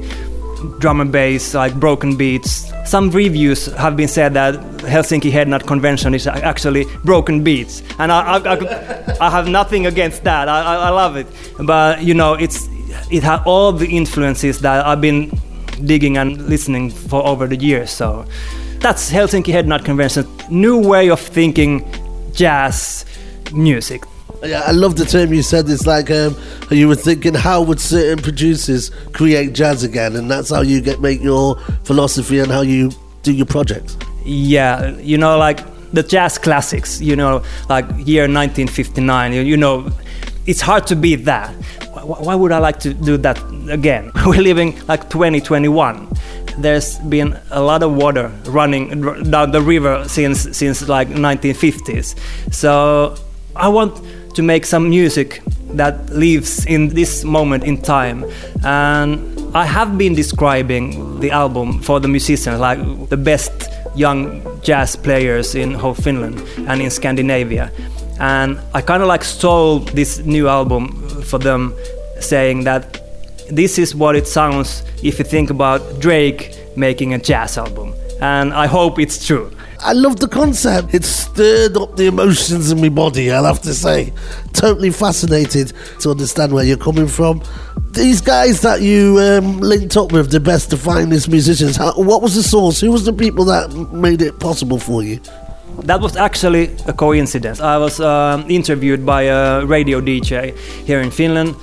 drum 0.77 1.01
and 1.01 1.11
bass, 1.11 1.55
like 1.55 1.73
broken 1.79 2.15
beats. 2.15 2.71
Some 2.85 3.09
reviews 3.09 3.65
have 3.73 3.95
been 3.97 4.07
said 4.07 4.35
that 4.35 4.53
Helsinki 4.93 5.31
Head 5.31 5.47
Nod 5.47 5.65
Convention 5.65 6.13
is 6.13 6.27
actually 6.27 6.85
broken 7.03 7.43
beats, 7.43 7.81
and 7.97 8.11
I, 8.11 8.19
I, 8.19 8.37
I, 8.37 9.17
I 9.21 9.29
have 9.31 9.47
nothing 9.47 9.87
against 9.87 10.23
that. 10.25 10.47
I, 10.47 10.59
I 10.75 10.89
love 10.89 11.15
it, 11.17 11.25
but 11.65 12.03
you 12.03 12.13
know, 12.13 12.35
it's 12.35 12.69
it 13.11 13.23
had 13.23 13.41
all 13.45 13.71
the 13.71 13.87
influences 13.87 14.59
that 14.59 14.85
I've 14.85 15.01
been 15.01 15.31
digging 15.85 16.17
and 16.17 16.47
listening 16.47 16.89
for 16.89 17.25
over 17.25 17.47
the 17.47 17.55
years. 17.55 17.91
So 17.91 18.25
that's 18.79 19.11
Helsinki 19.11 19.51
Head 19.51 19.67
Nod 19.67 19.85
Convention. 19.85 20.27
New 20.49 20.77
way 20.77 21.09
of 21.09 21.19
thinking 21.19 21.85
jazz 22.33 23.05
music. 23.53 24.03
Yeah, 24.43 24.63
I 24.65 24.71
love 24.71 24.97
the 24.97 25.05
term 25.05 25.33
you 25.33 25.41
said. 25.41 25.69
It's 25.69 25.87
like 25.87 26.11
um, 26.11 26.35
you 26.69 26.89
were 26.89 26.95
thinking, 26.95 27.33
how 27.33 27.61
would 27.61 27.79
certain 27.79 28.21
producers 28.21 28.89
create 29.13 29.53
jazz 29.53 29.83
again, 29.83 30.17
and 30.17 30.29
that's 30.29 30.49
how 30.49 30.61
you 30.61 30.81
get 30.81 30.99
make 30.99 31.21
your 31.21 31.57
philosophy 31.85 32.39
and 32.39 32.51
how 32.51 32.61
you 32.61 32.91
do 33.21 33.31
your 33.31 33.45
projects. 33.45 33.95
Yeah, 34.25 34.97
you 34.97 35.17
know, 35.17 35.37
like 35.37 35.61
the 35.93 36.03
jazz 36.03 36.37
classics. 36.37 36.99
You 36.99 37.15
know, 37.15 37.41
like 37.69 37.85
year 38.05 38.23
1959. 38.23 39.31
You, 39.31 39.41
you 39.43 39.55
know, 39.55 39.89
it's 40.45 40.59
hard 40.59 40.87
to 40.87 40.95
beat 40.97 41.23
that. 41.23 41.55
Why, 42.03 42.35
would 42.35 42.51
I 42.51 42.59
like 42.59 42.79
to 42.81 42.93
do 42.93 43.17
that 43.17 43.39
again? 43.69 44.11
We're 44.25 44.41
living 44.41 44.79
like 44.87 45.09
2021. 45.09 46.09
There's 46.57 46.99
been 46.99 47.39
a 47.49 47.61
lot 47.61 47.81
of 47.81 47.95
water 47.95 48.31
running 48.45 49.01
down 49.31 49.51
the 49.51 49.61
river 49.61 50.07
since 50.07 50.55
since 50.55 50.87
like 50.87 51.07
1950s. 51.07 52.15
So 52.53 53.15
I 53.55 53.69
want 53.69 54.01
to 54.35 54.43
make 54.43 54.65
some 54.65 54.89
music 54.89 55.41
that 55.75 56.09
lives 56.09 56.65
in 56.65 56.89
this 56.89 57.23
moment 57.23 57.63
in 57.63 57.81
time. 57.81 58.25
And 58.63 59.55
I 59.55 59.65
have 59.65 59.97
been 59.97 60.13
describing 60.15 61.19
the 61.19 61.31
album 61.31 61.79
for 61.79 61.99
the 61.99 62.07
musicians 62.07 62.59
like 62.59 62.79
the 63.09 63.17
best 63.17 63.51
young 63.95 64.41
jazz 64.61 64.95
players 64.95 65.55
in 65.55 65.73
whole 65.73 65.93
Finland 65.93 66.39
and 66.67 66.81
in 66.81 66.89
Scandinavia. 66.89 67.71
And 68.20 68.59
I 68.74 68.82
kind 68.82 69.01
of 69.01 69.07
like 69.07 69.24
stole 69.24 69.80
this 69.80 70.20
new 70.20 70.47
album 70.47 71.22
for 71.24 71.39
them, 71.39 71.74
saying 72.20 72.64
that 72.66 72.99
this 73.49 73.78
is 73.78 73.93
what 73.95 74.16
it 74.16 74.28
sounds 74.28 74.84
if 75.03 75.20
you 75.20 75.26
think 75.26 75.49
about 75.49 75.99
Drake 75.99 76.55
making 76.76 77.14
a 77.14 77.20
jazz 77.20 77.57
album. 77.57 77.93
And 78.22 78.53
I 78.53 78.68
hope 78.68 78.99
it's 78.99 79.26
true. 79.26 79.51
I 79.80 79.91
love 79.91 80.22
the 80.22 80.30
concept. 80.30 80.93
It 80.93 81.03
stirred 81.03 81.76
up 81.76 81.97
the 81.97 82.05
emotions 82.05 82.72
in 82.72 82.80
my 82.80 82.88
body, 82.88 83.30
I'll 83.32 83.43
have 83.43 83.61
to 83.64 83.74
say. 83.74 84.14
Totally 84.53 84.91
fascinated 84.91 85.74
to 85.99 86.11
understand 86.11 86.53
where 86.53 86.64
you're 86.64 86.78
coming 86.78 87.07
from. 87.07 87.43
These 87.91 88.22
guys 88.22 88.61
that 88.61 88.82
you 88.82 89.20
um, 89.20 89.59
linked 89.59 89.97
up 89.97 90.14
with, 90.14 90.32
the 90.32 90.39
best, 90.39 90.70
the 90.70 90.78
finest 90.78 91.28
musicians, 91.28 91.76
how, 91.76 91.93
what 91.95 92.22
was 92.22 92.34
the 92.36 92.43
source? 92.43 92.80
Who 92.80 92.91
was 92.91 93.03
the 93.03 93.11
people 93.11 93.43
that 93.45 93.72
made 93.91 94.22
it 94.22 94.39
possible 94.39 94.80
for 94.80 95.03
you? 95.03 95.20
That 95.84 95.99
was 95.99 96.15
actually 96.15 96.69
a 96.88 96.93
coincidence. 96.93 97.59
I 97.59 97.77
was 97.77 97.99
um 97.99 98.45
interviewed 98.49 99.05
by 99.05 99.23
a 99.23 99.65
radio 99.65 100.01
DJ 100.01 100.55
here 100.86 101.01
in 101.01 101.11
Finland, 101.11 101.55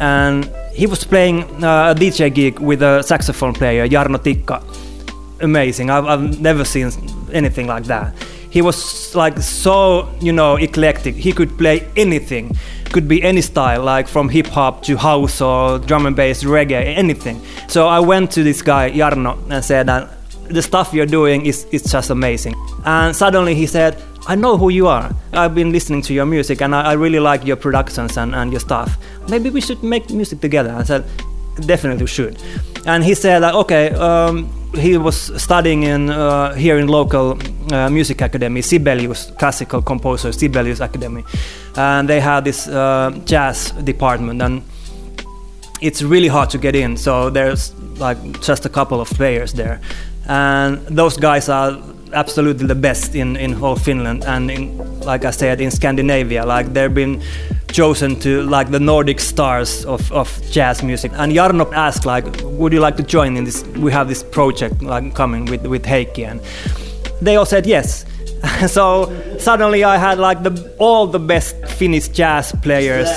and 0.00 0.50
he 0.72 0.86
was 0.86 1.04
playing 1.04 1.42
uh, 1.64 1.92
a 1.92 1.94
DJ 1.94 2.32
gig 2.32 2.60
with 2.60 2.82
a 2.82 3.02
saxophone 3.02 3.54
player, 3.54 3.88
Jarno 3.88 4.22
Tikka. 4.22 4.62
Amazing. 5.40 5.90
I've, 5.90 6.06
I've 6.06 6.40
never 6.40 6.64
seen 6.64 6.90
anything 7.32 7.66
like 7.66 7.84
that. 7.84 8.14
He 8.50 8.62
was 8.62 9.14
like 9.14 9.38
so, 9.38 10.08
you 10.20 10.32
know, 10.32 10.56
eclectic. 10.56 11.14
He 11.14 11.32
could 11.32 11.58
play 11.58 11.86
anything. 11.96 12.56
Could 12.92 13.08
be 13.08 13.22
any 13.22 13.42
style, 13.42 13.82
like 13.82 14.06
from 14.08 14.28
hip 14.28 14.46
hop 14.46 14.82
to 14.84 14.96
house 14.96 15.40
or 15.40 15.78
drum 15.78 16.06
and 16.06 16.16
bass, 16.16 16.44
reggae, 16.44 16.96
anything. 16.96 17.40
So 17.68 17.88
I 17.88 18.00
went 18.00 18.30
to 18.32 18.42
this 18.42 18.62
guy, 18.62 18.90
Jarno, 18.90 19.36
and 19.50 19.64
said 19.64 19.86
that 19.88 20.08
the 20.48 20.62
stuff 20.62 20.92
you're 20.92 21.06
doing 21.06 21.46
is, 21.46 21.64
is 21.72 21.82
just 21.82 22.10
amazing. 22.10 22.54
And 22.84 23.14
suddenly 23.14 23.54
he 23.54 23.66
said, 23.66 24.02
I 24.28 24.34
know 24.34 24.56
who 24.56 24.70
you 24.70 24.88
are. 24.88 25.14
I've 25.32 25.54
been 25.54 25.72
listening 25.72 26.02
to 26.02 26.14
your 26.14 26.26
music 26.26 26.60
and 26.60 26.74
I, 26.74 26.82
I 26.82 26.92
really 26.94 27.20
like 27.20 27.44
your 27.44 27.56
productions 27.56 28.16
and, 28.16 28.34
and 28.34 28.50
your 28.50 28.60
stuff. 28.60 28.96
Maybe 29.28 29.50
we 29.50 29.60
should 29.60 29.82
make 29.82 30.10
music 30.10 30.40
together. 30.40 30.72
I 30.72 30.82
said, 30.82 31.04
definitely 31.66 32.06
should. 32.06 32.42
And 32.86 33.04
he 33.04 33.14
said, 33.14 33.42
like, 33.42 33.54
okay, 33.54 33.90
um, 33.90 34.48
he 34.74 34.96
was 34.98 35.42
studying 35.42 35.84
in 35.84 36.10
uh, 36.10 36.54
here 36.54 36.78
in 36.78 36.88
local 36.88 37.38
uh, 37.72 37.88
music 37.88 38.20
academy, 38.20 38.62
Sibelius, 38.62 39.30
classical 39.38 39.80
composer, 39.80 40.32
Sibelius 40.32 40.80
Academy. 40.80 41.24
And 41.76 42.08
they 42.08 42.20
had 42.20 42.44
this 42.44 42.68
uh, 42.68 43.16
jazz 43.24 43.70
department 43.72 44.42
and 44.42 44.62
it's 45.80 46.02
really 46.02 46.28
hard 46.28 46.50
to 46.50 46.58
get 46.58 46.74
in. 46.74 46.96
So 46.96 47.30
there's 47.30 47.74
like 47.98 48.18
just 48.40 48.66
a 48.66 48.68
couple 48.68 49.00
of 49.00 49.08
players 49.10 49.52
there, 49.52 49.80
and 50.28 50.78
those 50.86 51.16
guys 51.16 51.48
are 51.48 51.78
absolutely 52.12 52.66
the 52.66 52.74
best 52.74 53.14
in 53.14 53.36
in 53.36 53.52
whole 53.52 53.76
Finland 53.76 54.24
and 54.24 54.50
in 54.50 55.00
like 55.00 55.24
I 55.24 55.30
said 55.30 55.60
in 55.60 55.70
Scandinavia. 55.70 56.44
Like 56.44 56.72
they've 56.72 56.92
been 56.92 57.22
chosen 57.72 58.18
to 58.20 58.42
like 58.42 58.70
the 58.70 58.80
Nordic 58.80 59.20
stars 59.20 59.84
of, 59.84 60.10
of 60.12 60.28
jazz 60.50 60.82
music. 60.82 61.12
And 61.14 61.32
Jarno 61.32 61.72
asked 61.72 62.06
like, 62.06 62.24
would 62.42 62.72
you 62.72 62.80
like 62.80 62.96
to 62.96 63.02
join 63.02 63.36
in 63.36 63.44
this? 63.44 63.64
We 63.76 63.92
have 63.92 64.08
this 64.08 64.22
project 64.22 64.82
like 64.82 65.14
coming 65.14 65.44
with 65.46 65.66
with 65.66 65.84
Heikki, 65.84 66.26
and 66.26 66.40
they 67.20 67.36
all 67.36 67.46
said 67.46 67.66
yes. 67.66 68.04
so 68.66 69.12
suddenly 69.38 69.84
I 69.84 69.96
had 69.96 70.18
like 70.18 70.42
the 70.42 70.74
all 70.78 71.06
the 71.06 71.18
best 71.18 71.56
Finnish 71.66 72.08
jazz 72.08 72.52
players 72.62 73.08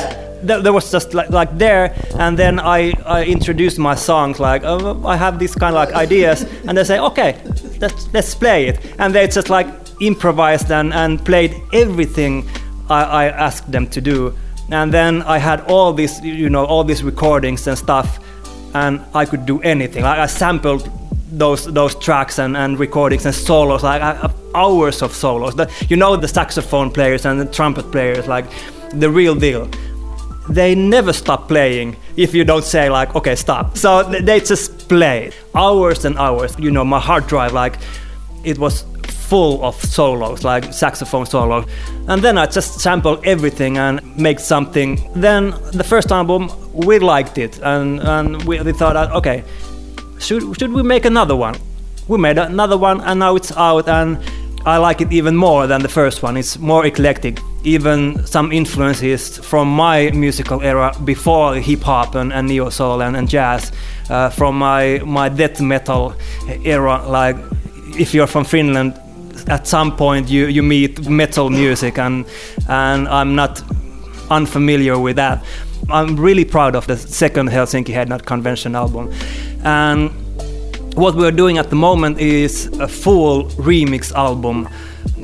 th- 0.48 0.64
there 0.64 0.74
was 0.74 0.92
just 0.92 1.14
like, 1.14 1.30
like 1.30 1.58
there 1.58 1.94
and 2.18 2.38
then 2.38 2.60
I, 2.60 2.94
I 3.06 3.26
introduced 3.26 3.80
my 3.80 3.96
songs 3.96 4.40
like 4.40 4.64
oh, 4.64 5.06
I 5.06 5.16
have 5.16 5.40
these 5.40 5.56
kind 5.56 5.76
of 5.76 5.80
like 5.86 5.94
ideas 5.94 6.46
and 6.68 6.78
they 6.78 6.84
say 6.84 7.00
okay 7.00 7.42
let's, 7.80 8.14
let's 8.14 8.36
play 8.36 8.68
it 8.68 8.96
and 9.00 9.14
they 9.14 9.28
just 9.28 9.50
like 9.50 9.68
improvised 10.02 10.72
and, 10.72 10.94
and 10.94 11.24
played 11.26 11.56
everything 11.74 12.48
I, 12.90 13.04
I 13.04 13.26
asked 13.28 13.72
them 13.72 13.88
to 13.88 14.02
do. 14.02 14.36
And 14.72 14.94
then 14.94 15.24
I 15.24 15.38
had 15.38 15.62
all 15.62 15.94
these 15.94 16.22
you 16.24 16.50
know 16.50 16.66
all 16.66 16.84
these 16.84 17.04
recordings 17.04 17.68
and 17.68 17.78
stuff 17.78 18.20
and 18.74 19.02
I 19.16 19.26
could 19.26 19.46
do 19.46 19.62
anything. 19.62 20.04
Like 20.04 20.20
I 20.20 20.28
sampled 20.28 20.90
those 21.32 21.66
those 21.66 21.96
tracks 21.96 22.40
and, 22.40 22.56
and 22.56 22.80
recordings 22.80 23.26
and 23.26 23.34
solos 23.34 23.84
like 23.84 24.02
I- 24.02 24.32
hours 24.56 25.02
of 25.02 25.14
solos. 25.14 25.56
The, 25.56 25.72
you 25.90 25.96
know 25.96 26.16
the 26.16 26.28
saxophone 26.28 26.92
players 26.92 27.26
and 27.26 27.40
the 27.40 27.46
trumpet 27.46 27.92
players 27.92 28.28
like 28.28 28.46
the 28.94 29.10
real 29.10 29.36
deal 29.36 29.70
they 30.50 30.76
never 30.76 31.14
stop 31.14 31.48
playing 31.48 31.96
if 32.18 32.34
you 32.34 32.44
don't 32.44 32.64
say 32.66 32.90
like 32.90 33.16
okay 33.16 33.36
stop. 33.36 33.78
So 33.78 34.04
they 34.04 34.40
just 34.40 34.90
play. 34.90 35.32
Hours 35.56 36.06
and 36.06 36.18
hours. 36.18 36.56
You 36.60 36.72
know 36.72 36.84
my 36.84 37.00
hard 37.00 37.28
drive 37.28 37.54
like 37.54 37.78
it 38.44 38.58
was 38.58 38.86
full 39.04 39.64
of 39.64 39.76
solos 39.84 40.44
like 40.44 40.74
saxophone 40.74 41.26
solo. 41.26 41.66
And 42.08 42.22
then 42.22 42.38
i 42.38 42.46
just 42.48 42.80
sample 42.80 43.20
everything 43.24 43.78
and 43.78 44.02
make 44.18 44.40
something. 44.40 45.00
Then 45.16 45.52
the 45.72 45.84
first 45.84 46.12
album 46.12 46.50
we 46.74 47.00
liked 47.00 47.38
it. 47.38 47.60
And, 47.62 48.00
and 48.02 48.44
we, 48.44 48.60
we 48.62 48.74
thought 48.74 48.96
okay 49.12 49.44
should, 50.20 50.60
should 50.60 50.74
we 50.74 50.84
make 50.84 51.06
another 51.06 51.36
one? 51.36 51.56
We 52.08 52.18
made 52.18 52.38
another 52.38 52.78
one 52.78 53.02
and 53.02 53.20
now 53.20 53.36
it's 53.36 53.52
out 53.56 53.88
and 53.88 54.18
I 54.66 54.78
like 54.78 55.02
it 55.02 55.12
even 55.12 55.36
more 55.36 55.68
than 55.68 55.82
the 55.82 55.90
first 55.90 56.22
one. 56.22 56.36
It's 56.38 56.58
more 56.60 56.86
eclectic, 56.86 57.40
even 57.64 58.26
some 58.26 58.52
influences 58.52 59.38
from 59.38 59.68
my 59.68 60.12
musical 60.12 60.62
era 60.62 60.94
before 61.04 61.56
hip 61.56 61.82
hop 61.82 62.16
and, 62.16 62.32
and 62.32 62.48
neo 62.48 62.70
soul 62.70 63.02
and, 63.02 63.16
and 63.18 63.30
jazz, 63.30 63.72
uh, 64.10 64.30
from 64.30 64.58
my 64.58 65.00
my 65.06 65.30
death 65.30 65.60
metal 65.62 66.14
era. 66.64 67.04
Like 67.08 67.38
if 68.00 68.14
you're 68.14 68.28
from 68.28 68.46
Finland, 68.46 68.94
at 69.48 69.68
some 69.68 69.96
point 69.96 70.30
you, 70.30 70.48
you 70.48 70.64
meet 70.64 71.10
metal 71.10 71.50
music, 71.50 71.98
and 71.98 72.26
and 72.68 73.08
I'm 73.08 73.36
not 73.36 73.62
unfamiliar 74.30 74.98
with 75.00 75.16
that. 75.18 75.44
I'm 75.90 76.16
really 76.18 76.46
proud 76.46 76.76
of 76.76 76.86
the 76.88 76.98
second 76.98 77.50
Helsinki 77.50 77.94
Head 77.94 78.10
Nod 78.10 78.26
Convention 78.26 78.76
album, 78.76 79.12
and 79.64 80.12
what 80.96 81.16
we're 81.16 81.32
doing 81.32 81.58
at 81.58 81.70
the 81.70 81.76
moment 81.76 82.20
is 82.20 82.68
a 82.80 82.88
full 82.88 83.46
remix 83.58 84.12
album 84.14 84.68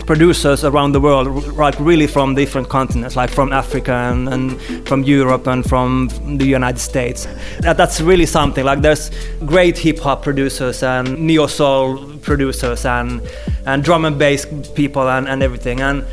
producers 0.06 0.64
around 0.64 0.92
the 0.92 1.00
world 1.00 1.28
like 1.58 1.76
really 1.80 2.08
from 2.08 2.36
different 2.36 2.70
continents 2.70 3.16
like 3.16 3.30
from 3.30 3.52
africa 3.52 3.92
and, 3.92 4.30
and 4.30 4.62
from 4.88 5.04
europe 5.04 5.48
and 5.48 5.68
from 5.68 6.10
the 6.38 6.46
united 6.46 6.80
states. 6.80 7.28
That, 7.60 7.78
that's 7.78 8.02
really 8.02 8.26
something 8.26 8.64
like 8.64 8.82
there's 8.82 9.10
great 9.46 9.78
hip-hop 9.78 10.22
producers 10.22 10.84
and 10.84 11.18
neo-soul 11.20 12.18
producers 12.18 12.86
and, 12.86 13.22
and 13.66 13.84
drum 13.84 14.06
and 14.06 14.18
bass 14.18 14.46
people 14.76 15.10
and, 15.10 15.28
and 15.28 15.42
everything. 15.42 15.82
And 15.82 16.06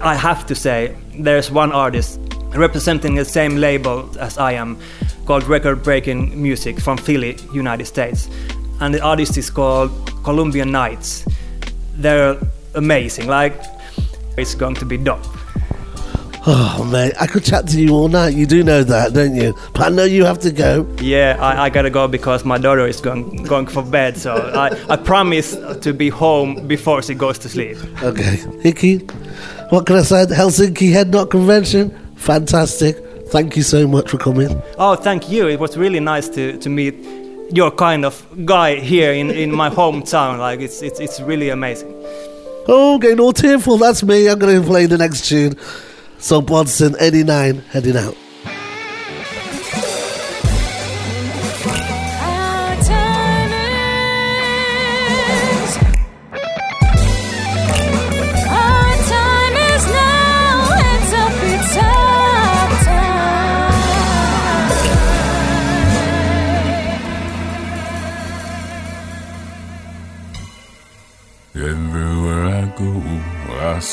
i 0.00 0.14
have 0.14 0.44
to 0.46 0.54
say 0.54 0.94
there's 1.18 1.50
one 1.50 1.72
artist 1.72 2.20
representing 2.54 3.14
the 3.14 3.24
same 3.24 3.56
label 3.56 4.08
as 4.18 4.38
i 4.38 4.52
am 4.52 4.78
called 5.24 5.44
record 5.44 5.82
breaking 5.82 6.40
music 6.40 6.78
from 6.80 6.98
philly 6.98 7.36
united 7.52 7.86
states. 7.86 8.28
And 8.80 8.92
the 8.92 9.00
artist 9.00 9.38
is 9.38 9.48
called 9.48 9.90
Colombian 10.22 10.70
Nights. 10.70 11.24
They're 11.94 12.36
amazing. 12.76 13.26
Like, 13.26 13.60
it's 14.36 14.54
going 14.54 14.74
to 14.76 14.84
be 14.84 14.96
dope. 14.96 15.24
Oh, 16.48 16.88
mate, 16.92 17.12
I 17.20 17.26
could 17.26 17.44
chat 17.44 17.66
to 17.68 17.80
you 17.80 17.90
all 17.90 18.06
night. 18.06 18.34
You 18.34 18.46
do 18.46 18.62
know 18.62 18.84
that, 18.84 19.12
don't 19.14 19.34
you? 19.34 19.52
But 19.72 19.82
I 19.82 19.88
know 19.88 20.04
you 20.04 20.24
have 20.24 20.38
to 20.40 20.52
go. 20.52 20.86
Yeah, 21.00 21.36
I, 21.40 21.64
I 21.64 21.70
gotta 21.70 21.90
go 21.90 22.06
because 22.06 22.44
my 22.44 22.56
daughter 22.56 22.86
is 22.86 23.00
going 23.00 23.42
going 23.42 23.66
for 23.66 23.82
bed. 23.82 24.16
So 24.16 24.36
I, 24.54 24.68
I 24.88 24.96
promise 24.96 25.56
to 25.80 25.92
be 25.92 26.08
home 26.08 26.68
before 26.68 27.02
she 27.02 27.14
goes 27.14 27.36
to 27.40 27.48
sleep. 27.48 27.76
Okay. 28.00 28.36
Heikki, 28.62 29.10
what 29.72 29.86
can 29.86 29.96
I 29.96 30.02
say? 30.02 30.26
Helsinki 30.26 30.92
Head 30.92 31.10
Nod 31.10 31.30
Convention, 31.30 31.90
fantastic. 32.14 32.96
Thank 33.30 33.56
you 33.56 33.62
so 33.64 33.88
much 33.88 34.10
for 34.10 34.18
coming. 34.18 34.62
Oh, 34.78 34.94
thank 34.94 35.28
you. 35.28 35.48
It 35.48 35.58
was 35.58 35.76
really 35.76 35.98
nice 35.98 36.28
to, 36.28 36.56
to 36.58 36.68
meet 36.68 36.94
your 37.52 37.72
kind 37.72 38.04
of 38.04 38.24
guy 38.44 38.76
here 38.76 39.12
in, 39.12 39.30
in 39.30 39.52
my 39.52 39.68
hometown. 39.68 40.38
Like 40.38 40.60
it's 40.60 40.80
it's 40.80 41.00
it's 41.00 41.20
really 41.20 41.50
amazing. 41.50 41.92
Oh, 42.68 42.98
getting 42.98 43.20
all 43.20 43.32
tearful. 43.32 43.78
That's 43.78 44.02
me. 44.02 44.28
I'm 44.28 44.38
going 44.38 44.60
to 44.60 44.66
play 44.66 44.86
the 44.86 44.98
next 44.98 45.28
tune. 45.28 45.56
Soul 46.18 46.42
Partisan, 46.42 46.96
89, 46.98 47.58
heading 47.58 47.96
out. 47.96 48.16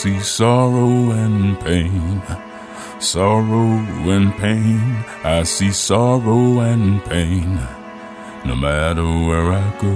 See 0.04 0.20
sorrow 0.20 1.12
and 1.12 1.58
pain. 1.62 2.22
Sorrow 2.99 3.72
and 4.16 4.36
pain, 4.36 5.06
I 5.24 5.43
see 5.43 5.72
sorrow 5.72 6.60
and 6.60 7.01
pain. 7.06 7.56
No 8.43 8.54
matter 8.54 9.08
where 9.28 9.54
I 9.54 9.66
go, 9.80 9.95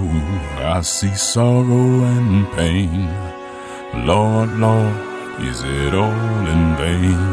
I 0.76 0.80
see 0.80 1.14
sorrow 1.14 2.06
and 2.16 2.50
pain. 2.54 3.10
Lord, 4.08 4.50
Lord, 4.58 4.96
is 5.42 5.60
it 5.66 5.94
all 5.94 6.44
in 6.56 6.64
vain? 6.82 7.24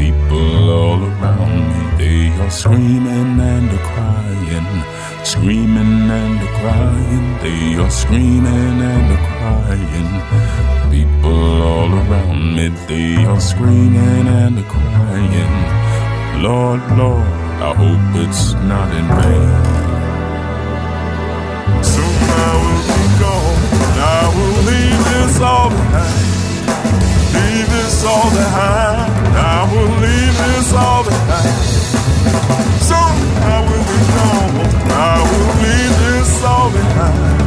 People 0.00 0.70
all 0.70 1.00
around 1.04 1.52
me, 1.68 1.84
they 2.00 2.42
are 2.42 2.50
screaming 2.50 3.38
and 3.38 3.70
crying, 3.90 4.99
screaming 5.24 6.10
and 6.10 6.40
crying, 6.58 7.38
they 7.42 7.82
are 7.82 7.90
screaming 7.90 8.80
and 8.94 9.10
crying. 9.28 10.10
People 10.90 11.62
all 11.62 11.92
around 11.92 12.56
me, 12.56 12.68
they 12.88 13.24
are 13.24 13.40
screaming 13.40 14.26
and 14.26 14.58
crying. 14.66 15.54
Lord, 16.42 16.80
Lord, 16.96 17.26
I 17.68 17.74
hope 17.74 18.16
it's 18.24 18.52
not 18.70 18.88
in 18.98 19.06
vain. 19.18 19.90
Soon 21.84 22.22
I 22.44 22.52
will 22.62 22.84
be 22.90 23.02
gone, 23.20 23.62
I 23.98 24.22
will 24.34 24.58
leave 24.70 25.02
this 25.12 25.40
all 25.40 25.68
behind. 25.70 26.30
Leave 27.36 27.68
this 27.70 28.04
all 28.04 28.30
behind. 28.30 29.12
I 29.36 29.58
will 29.70 29.94
leave 30.04 30.36
this 30.48 30.72
all 30.72 31.04
behind. 31.04 31.90
Soon 32.88 33.39
all. 36.76 37.40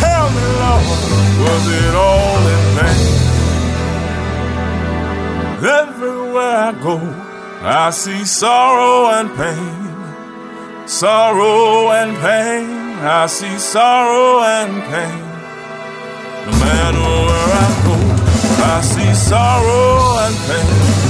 Tell 0.00 0.26
me, 0.34 0.44
Lord, 0.62 0.86
was 1.44 1.64
it 1.82 1.94
all 1.94 2.42
in 2.54 2.64
vain? 2.76 3.28
Everywhere 5.82 6.56
I 6.68 6.72
go, 6.82 6.96
I 7.62 7.90
see 7.90 8.24
sorrow 8.24 9.10
and 9.10 9.28
pain. 9.36 10.86
Sorrow 10.86 11.90
and 11.90 12.16
pain. 12.18 12.96
I 13.00 13.26
see 13.26 13.58
sorrow 13.58 14.40
and 14.42 14.82
pain. 14.92 15.20
No 16.46 16.52
matter 16.64 17.06
where 17.26 17.50
I 17.64 17.70
go, 17.86 17.96
I 18.64 18.80
see 18.80 19.14
sorrow 19.14 20.18
and 20.24 20.36
pain. 20.48 21.08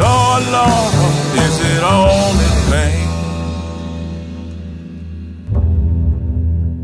Lord, 0.00 0.44
Lord, 0.56 0.94
is 1.44 1.56
it 1.72 1.82
all 1.82 2.30
in 2.30 2.70
vain? 2.70 3.05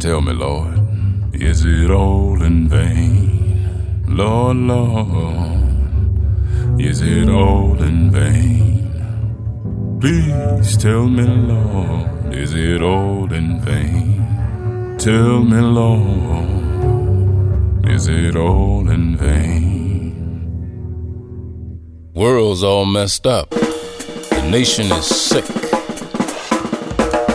Tell 0.03 0.21
me, 0.21 0.33
Lord, 0.33 0.81
is 1.33 1.65
it 1.65 1.89
all 1.89 2.43
in 2.43 2.69
vain? 2.69 4.05
Lord, 4.09 4.57
Lord, 4.57 5.61
is 6.81 7.01
it 7.03 7.29
all 7.29 7.81
in 7.81 8.11
vain? 8.11 8.91
Please 10.01 10.77
tell 10.77 11.07
me, 11.07 11.23
Lord, 11.23 12.35
is 12.35 12.53
it 12.53 12.83
all 12.83 13.33
in 13.33 13.61
vain? 13.61 14.97
Tell 14.99 15.41
me, 15.45 15.61
Lord. 15.61 16.49
Is 17.89 18.09
it 18.09 18.35
all 18.35 18.91
in 18.91 19.17
vain? 19.17 20.17
World's 22.13 22.65
all 22.65 22.87
messed 22.87 23.25
up. 23.25 23.51
The 23.51 24.49
nation 24.51 24.91
is 24.91 25.07
sick. 25.07 25.45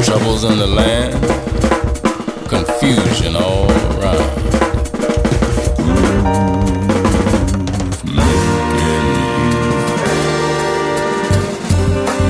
Troubles 0.03 0.43
in 0.43 0.59
the 0.59 0.67
land, 0.67 1.46
confusion 2.47 3.35
all 3.35 3.69
around. 3.69 4.23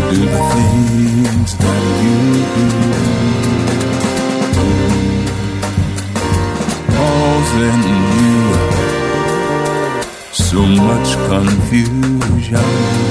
Do 0.09 0.19
the 0.25 0.41
things 0.53 1.57
that 1.57 1.81
you 2.03 2.17
do. 2.55 2.67
You. 8.17 8.45
So 10.33 10.61
much 10.65 11.09
confusion. 11.29 13.06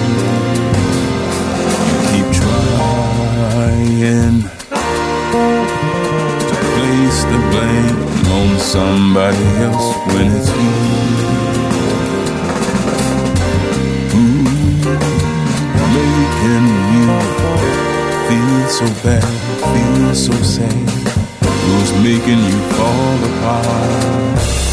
the 7.30 7.38
blame 7.50 7.98
on 8.38 8.58
somebody 8.58 9.44
else 9.66 9.88
when 10.12 10.26
it's 10.36 10.50
me. 10.58 10.70
Ooh, 14.16 14.46
making 15.96 16.66
you 16.92 17.04
feel 18.28 18.68
so 18.68 18.86
bad, 19.02 19.24
feel 19.72 20.14
so 20.14 20.32
sad. 20.42 20.72
Who's 21.66 21.92
making 22.02 22.40
you 22.50 22.58
fall 22.76 23.18
apart? 23.30 24.65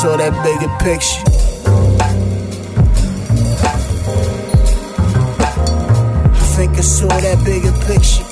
Saw 0.00 0.16
that 0.16 0.32
bigger 0.44 0.70
picture. 0.78 1.22
I 6.34 6.46
think 6.54 6.78
I 6.78 6.82
saw 6.82 7.08
that 7.08 7.44
bigger 7.44 7.72
picture. 7.84 8.22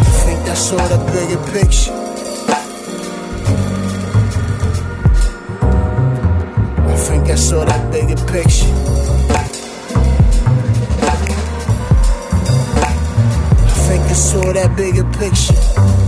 I 0.00 0.10
think 0.22 0.40
I 0.48 0.54
saw 0.54 0.76
that 0.76 1.02
bigger 1.12 1.42
picture. 1.50 1.94
I 6.86 6.96
think 6.96 7.28
I 7.28 7.34
saw 7.34 7.64
that 7.64 7.90
bigger 7.90 8.22
picture. 8.32 8.72
I 13.66 13.68
think 13.88 14.04
I 14.04 14.12
saw 14.12 14.52
that 14.52 14.76
bigger 14.76 15.04
picture. 15.18 16.07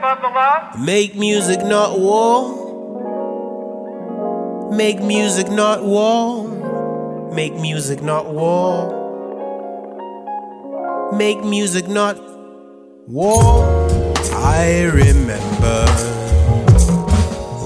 The 0.00 0.28
law? 0.28 0.70
Make 0.78 1.16
music, 1.16 1.64
not 1.64 1.98
war. 1.98 2.54
Make 4.72 5.02
music, 5.02 5.50
not 5.50 5.82
war. 5.82 6.46
Make 7.34 7.54
music, 7.54 8.00
not 8.00 8.32
war. 8.32 8.94
Make 11.12 11.42
music, 11.42 11.88
not 11.88 12.16
war. 13.08 13.64
I 14.34 14.84
remember 14.84 15.86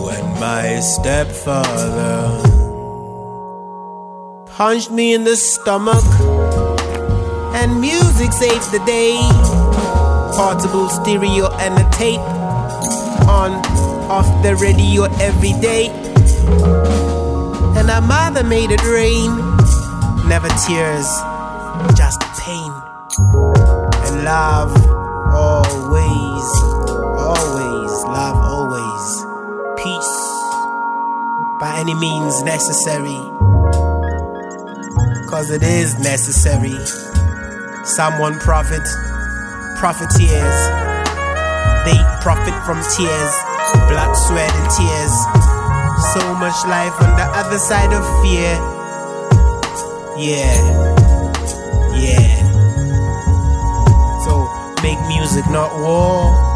when 0.01 0.24
my 0.41 0.80
stepfather 0.80 2.41
punched 4.47 4.91
me 4.91 5.12
in 5.12 5.24
the 5.24 5.37
stomach, 5.37 6.03
and 7.61 7.78
music 7.78 8.33
saved 8.33 8.72
the 8.72 8.83
day 8.87 9.62
portable 10.33 10.89
stereo 10.89 11.53
and 11.57 11.78
a 11.78 11.89
tape. 11.91 12.20
On 13.28 13.53
off 14.11 14.26
the 14.43 14.57
radio 14.57 15.05
every 15.20 15.53
day. 15.61 15.89
And 17.78 17.91
our 17.91 18.03
mother 18.03 18.43
made 18.43 18.70
it 18.70 18.83
rain. 18.85 19.30
Never 20.28 20.49
tears 20.66 21.07
just 21.97 22.20
pain. 22.41 22.72
And 24.07 24.24
love 24.24 24.72
always 25.35 26.72
always 27.22 27.93
love 28.05 28.37
always. 28.37 29.07
Peace 29.83 30.16
by 31.61 31.76
any 31.78 31.95
means 31.95 32.43
necessary. 32.43 33.20
Cause 35.28 35.51
it 35.51 35.62
is 35.62 35.99
necessary. 35.99 36.76
Someone 37.85 38.39
profit 38.39 38.87
profiteers. 39.83 40.59
They 41.85 41.99
profit 42.22 42.55
from 42.64 42.78
tears, 42.95 43.35
blood, 43.91 44.14
sweat, 44.14 44.55
and 44.55 44.70
tears. 44.70 45.14
So 46.14 46.22
much 46.39 46.55
life 46.70 46.95
on 47.03 47.16
the 47.18 47.26
other 47.35 47.59
side 47.59 47.93
of 47.93 48.05
fear. 48.22 48.55
Yeah, 50.16 50.55
yeah. 51.99 52.39
So 54.24 54.47
make 54.85 55.01
music, 55.09 55.51
not 55.51 55.74
war. 55.80 56.51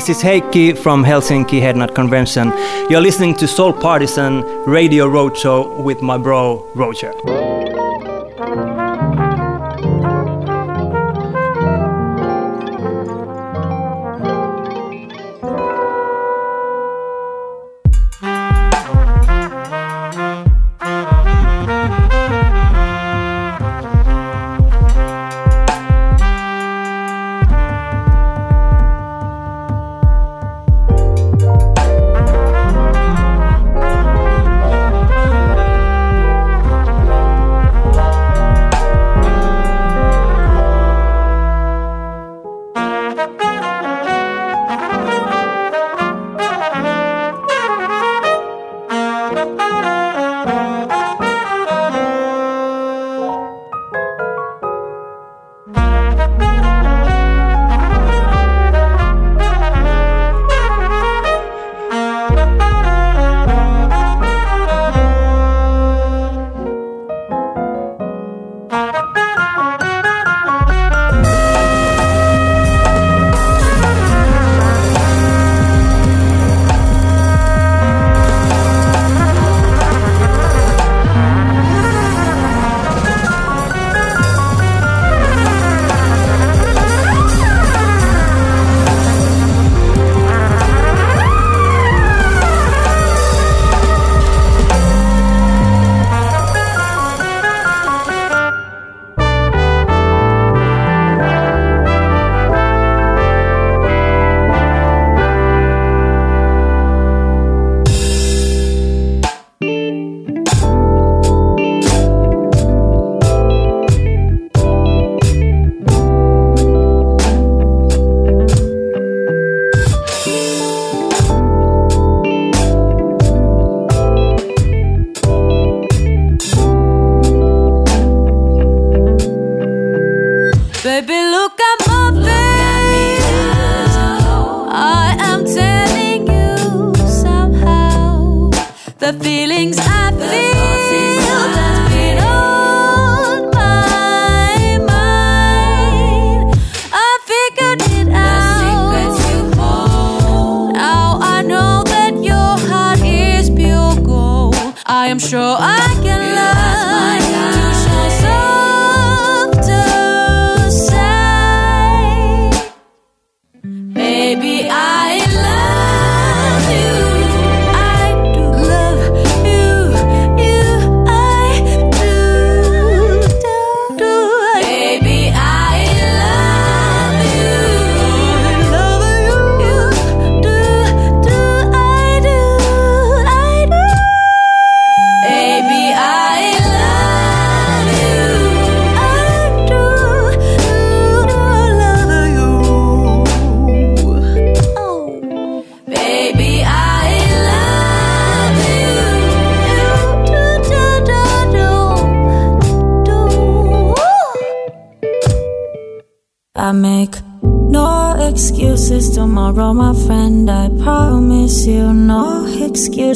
This 0.00 0.16
is 0.16 0.22
Heikki 0.22 0.78
from 0.78 1.04
Helsinki 1.04 1.60
Head 1.60 1.76
Nod 1.76 1.94
Convention. 1.94 2.54
You're 2.88 3.02
listening 3.02 3.34
to 3.34 3.46
Soul 3.46 3.74
Partisan 3.74 4.40
Radio 4.64 5.06
Roadshow 5.06 5.84
with 5.84 6.00
my 6.00 6.16
bro 6.16 6.66
Roger. 6.74 7.12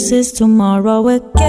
promises 0.05 0.33
tomorrow 0.33 1.09
again. 1.09 1.44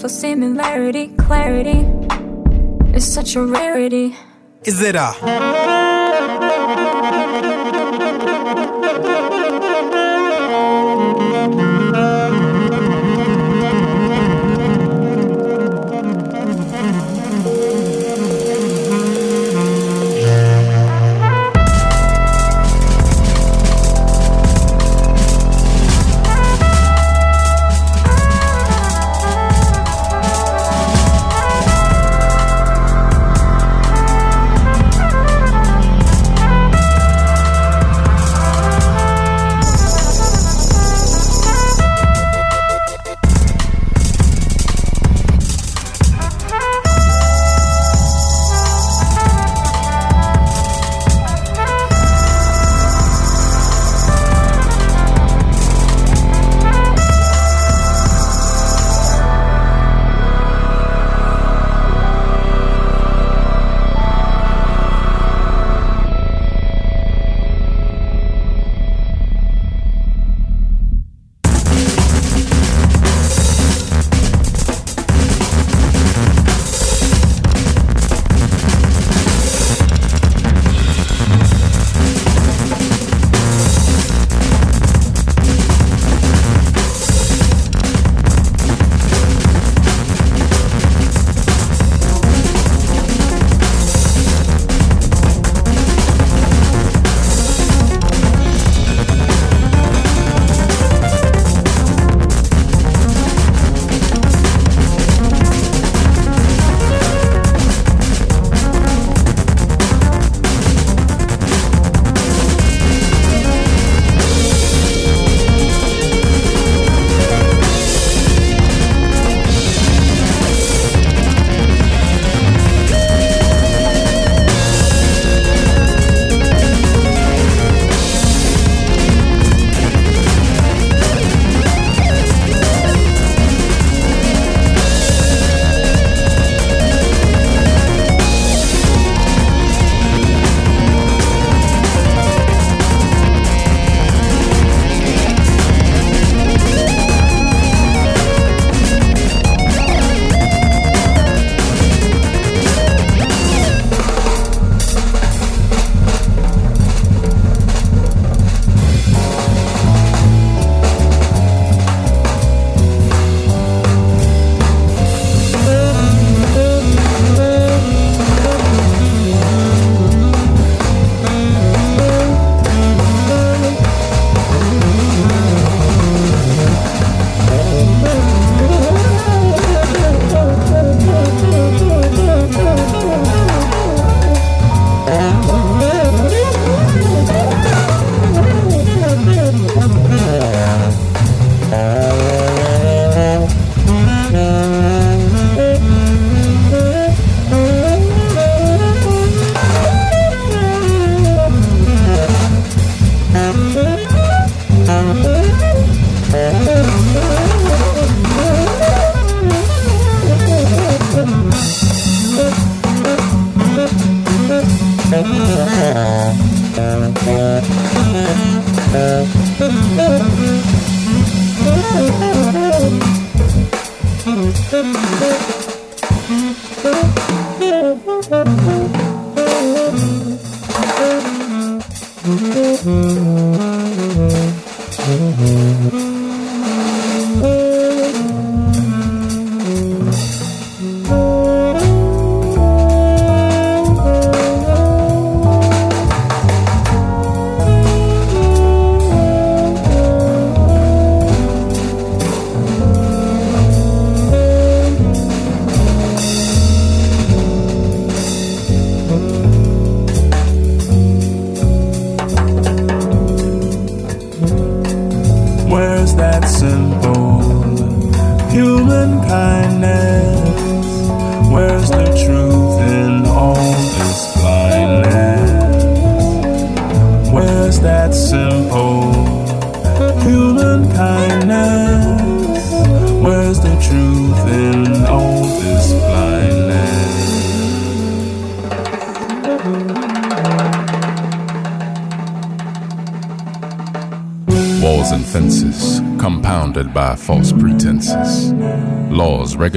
for 0.00 0.08
similarity, 0.08 1.08
clarity. 1.16 1.84
It's 2.94 3.04
such 3.04 3.34
a 3.34 3.42
rarity. 3.42 4.16
Is 4.64 4.80
it 4.80 4.94
a? 4.94 5.57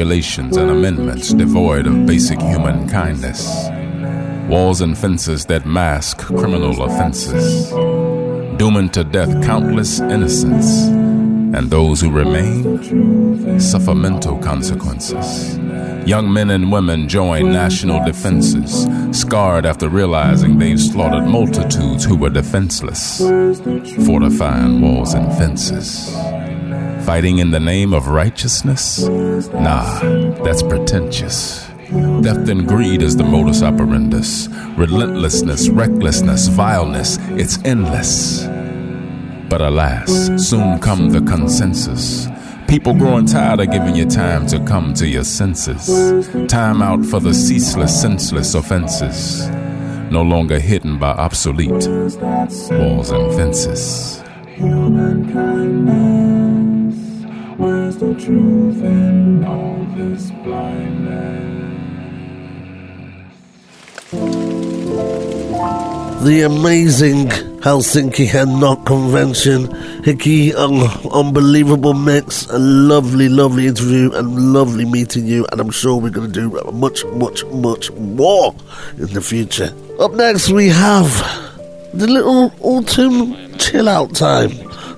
Regulations, 0.01 0.57
and 0.57 0.71
amendments 0.71 1.31
devoid 1.31 1.85
of 1.85 2.07
basic 2.07 2.41
human 2.41 2.89
kindness. 2.89 3.69
Walls 4.49 4.81
and 4.81 4.97
fences 4.97 5.45
that 5.45 5.63
mask 5.67 6.17
criminal 6.17 6.81
offenses. 6.81 7.69
Dooming 8.57 8.89
to 8.89 9.03
death 9.03 9.29
countless 9.45 9.99
innocents. 9.99 10.87
And 11.55 11.69
those 11.69 12.01
who 12.01 12.09
remain 12.09 13.59
suffer 13.59 13.93
mental 13.93 14.39
consequences. 14.39 15.59
Young 16.07 16.33
men 16.33 16.49
and 16.49 16.71
women 16.71 17.07
join 17.07 17.51
national 17.51 18.03
defenses, 18.03 18.87
scarred 19.15 19.67
after 19.67 19.87
realizing 19.87 20.57
they've 20.57 20.81
slaughtered 20.81 21.27
multitudes 21.27 22.03
who 22.03 22.15
were 22.15 22.31
defenseless, 22.31 23.19
fortifying 24.07 24.81
walls 24.81 25.13
and 25.13 25.31
fences. 25.37 26.11
Fighting 27.11 27.39
in 27.39 27.51
the 27.51 27.59
name 27.59 27.93
of 27.93 28.07
righteousness? 28.07 29.03
Nah, 29.03 29.99
that's 30.45 30.63
pretentious. 30.63 31.65
Theft 32.23 32.47
and 32.47 32.65
greed 32.65 33.01
is 33.01 33.17
the 33.17 33.25
modus 33.25 33.61
operandus. 33.61 34.47
Relentlessness, 34.77 35.67
recklessness, 35.67 36.47
vileness, 36.47 37.17
it's 37.31 37.61
endless. 37.65 38.45
But 39.49 39.59
alas, 39.59 40.07
soon 40.37 40.79
come 40.79 41.09
the 41.09 41.19
consensus. 41.19 42.29
People 42.69 42.93
growing 42.93 43.25
tired 43.25 43.59
of 43.59 43.71
giving 43.71 43.97
you 43.97 44.05
time 44.05 44.47
to 44.47 44.63
come 44.63 44.93
to 44.93 45.05
your 45.05 45.25
senses. 45.25 45.87
Time 46.47 46.81
out 46.81 47.05
for 47.05 47.19
the 47.19 47.33
ceaseless, 47.33 47.91
senseless 48.01 48.55
offenses. 48.55 49.49
No 50.09 50.21
longer 50.21 50.61
hidden 50.61 50.97
by 50.97 51.09
obsolete 51.09 51.71
walls 51.71 53.11
and 53.11 53.35
fences. 53.35 54.23
Human 54.55 55.33
kindness. 55.33 56.50
Where's 57.91 57.99
the 57.99 58.25
truth 58.25 58.81
in 58.83 59.43
all 59.43 59.83
this 59.97 60.31
blindness? 60.45 61.11
the 66.23 66.43
amazing 66.43 67.27
Helsinki 67.59 68.27
Head 68.27 68.47
Nod 68.47 68.85
Convention. 68.85 69.67
Heikki, 70.05 70.53
un- 70.55 71.11
unbelievable 71.11 71.93
mix, 71.93 72.45
a 72.45 72.59
lovely, 72.59 73.27
lovely 73.27 73.67
interview, 73.67 74.11
and 74.13 74.53
lovely 74.53 74.85
meeting 74.85 75.27
you. 75.27 75.45
And 75.51 75.59
I'm 75.59 75.71
sure 75.71 75.99
we're 75.99 76.11
going 76.11 76.31
to 76.31 76.39
do 76.49 76.71
much, 76.71 77.03
much, 77.07 77.43
much 77.47 77.91
more 77.91 78.55
in 78.99 79.07
the 79.07 79.21
future. 79.21 79.73
Up 79.99 80.13
next, 80.13 80.49
we 80.49 80.69
have 80.69 81.09
the 81.93 82.07
little 82.07 82.53
autumn 82.61 83.57
chill 83.57 83.89
out 83.89 84.15
time. 84.15 84.51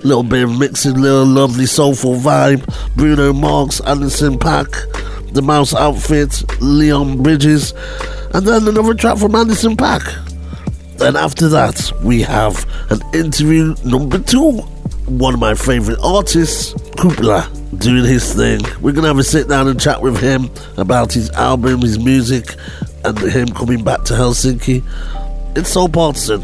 Little 0.03 0.23
bit 0.23 0.43
of 0.43 0.59
mixing, 0.59 0.95
little 0.95 1.25
lovely 1.25 1.65
soulful 1.65 2.15
vibe. 2.15 2.61
Bruno 2.95 3.31
Mars, 3.31 3.79
Anderson 3.81 4.37
.Paak, 4.37 5.33
The 5.33 5.41
Mouse 5.41 5.73
Outfit, 5.73 6.43
Leon 6.61 7.23
Bridges, 7.23 7.73
and 8.33 8.45
then 8.45 8.67
another 8.67 8.93
track 8.95 9.17
from 9.17 9.33
Anderson 9.33 9.77
.Paak. 9.77 10.03
Then 10.97 11.15
after 11.15 11.47
that, 11.49 11.91
we 12.03 12.21
have 12.21 12.65
an 12.91 12.99
interview 13.13 13.75
number 13.85 14.19
two. 14.19 14.59
One 15.07 15.33
of 15.33 15.39
my 15.39 15.55
favourite 15.55 15.99
artists, 16.03 16.73
Kupla, 16.97 17.47
doing 17.79 18.03
his 18.03 18.33
thing. 18.33 18.59
We're 18.81 18.91
gonna 18.91 19.07
have 19.07 19.19
a 19.19 19.23
sit 19.23 19.47
down 19.47 19.69
and 19.69 19.79
chat 19.79 20.01
with 20.01 20.17
him 20.19 20.49
about 20.77 21.13
his 21.13 21.29
album, 21.31 21.79
his 21.81 21.97
music, 21.97 22.55
and 23.05 23.17
him 23.17 23.47
coming 23.49 23.83
back 23.83 24.03
to 24.05 24.13
Helsinki. 24.13 24.83
It's 25.55 25.69
Soul 25.69 25.87
Partisan. 25.87 26.41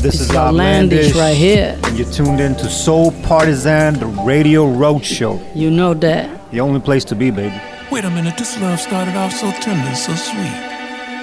This 0.00 0.14
it's 0.14 0.30
is 0.30 0.36
Outlandish, 0.36 1.10
Outlandish 1.10 1.20
right 1.20 1.36
here. 1.36 1.78
And 1.84 1.98
you're 1.98 2.10
tuned 2.10 2.40
in 2.40 2.54
to 2.54 2.70
Soul 2.70 3.12
Partisan, 3.22 3.98
the 3.98 4.06
Radio 4.06 4.64
Roadshow. 4.64 5.38
You 5.54 5.70
know 5.70 5.92
that. 5.92 6.50
The 6.50 6.60
only 6.60 6.80
place 6.80 7.04
to 7.06 7.14
be, 7.14 7.30
baby. 7.30 7.60
Wait 7.92 8.06
a 8.06 8.10
minute, 8.10 8.38
this 8.38 8.58
love 8.62 8.80
started 8.80 9.14
off 9.14 9.30
so 9.34 9.50
tender, 9.60 9.94
so 9.94 10.14
sweet. 10.14 10.56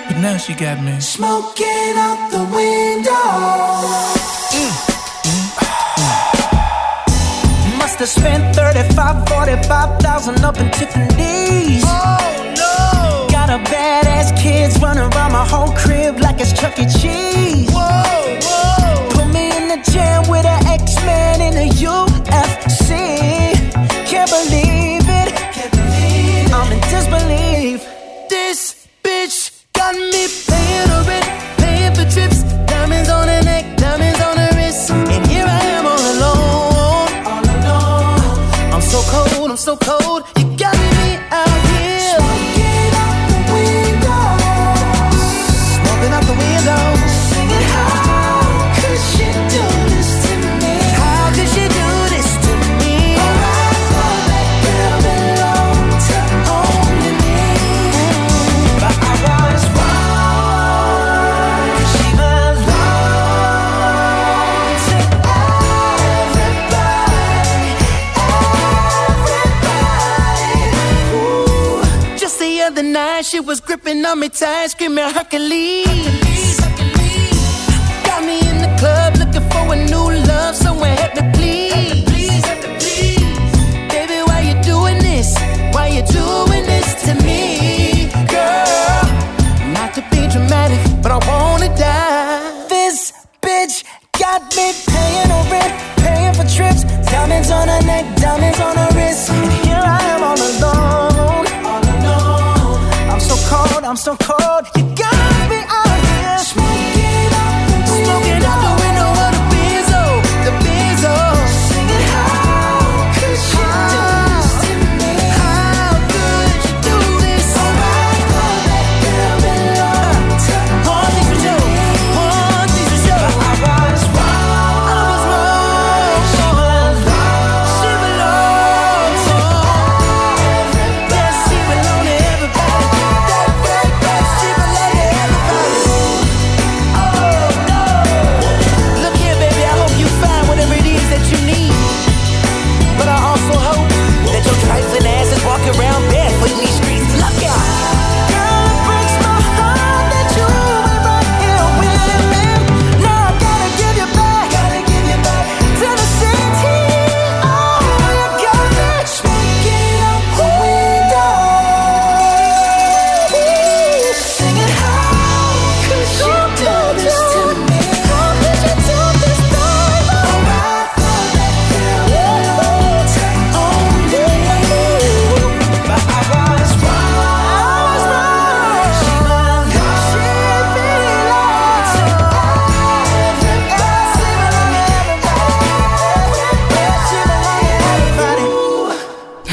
But 0.05 0.19
now 0.21 0.37
she 0.37 0.53
got 0.53 0.83
me 0.83 0.99
smoking 0.99 1.95
out 1.97 2.29
the 2.29 2.45
window. 2.53 3.11
Mm. 4.53 4.71
mm, 5.25 5.47
mm. 7.71 7.79
Must 7.79 7.97
have 7.97 8.09
spent 8.09 8.55
35, 8.55 9.27
45,000 9.27 10.45
up 10.45 10.59
in 10.59 10.69
Tiffany's. 10.69 11.83
Oh 11.83 12.53
no! 12.55 13.27
Got 13.31 13.49
a 13.49 13.57
badass 13.71 14.37
kids 14.39 14.79
running 14.79 15.01
around 15.01 15.31
my 15.31 15.47
whole 15.47 15.73
crib 15.75 16.19
like 16.19 16.39
it's 16.39 16.53
Chuck 16.53 16.77
E. 16.77 16.85
Cheese 16.85 17.66
jam 19.97 20.29
with 20.29 20.45
an 20.45 20.65
X-Man 20.67 21.41
in 21.41 21.53
the 21.55 21.69
UFC. 21.83 23.26
Gripping 74.27 74.47
on 74.47 74.57
me 74.57 74.63
tight, 74.63 74.67
screaming 74.71 75.13
Hercules. 75.13 75.76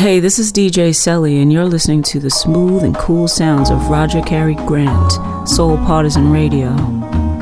Hey, 0.04 0.20
this 0.20 0.38
is 0.38 0.52
DJ 0.52 0.90
Selly, 0.90 1.40
and 1.40 1.50
you're 1.50 1.64
listening 1.64 2.02
to 2.02 2.20
the 2.20 2.28
smooth 2.28 2.84
and 2.84 2.94
cool 2.94 3.26
sounds 3.26 3.70
of 3.70 3.88
Roger 3.88 4.20
Cary 4.20 4.54
Grant, 4.54 5.12
Soul 5.48 5.78
Partisan 5.78 6.30
Radio. 6.30 6.76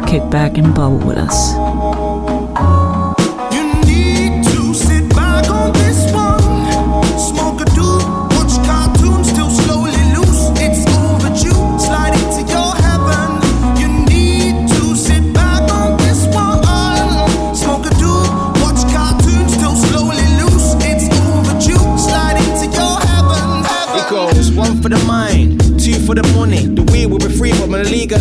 Kick 0.06 0.30
back 0.30 0.56
and 0.56 0.72
bubble 0.72 1.05
with 1.05 1.18
us. 1.18 1.61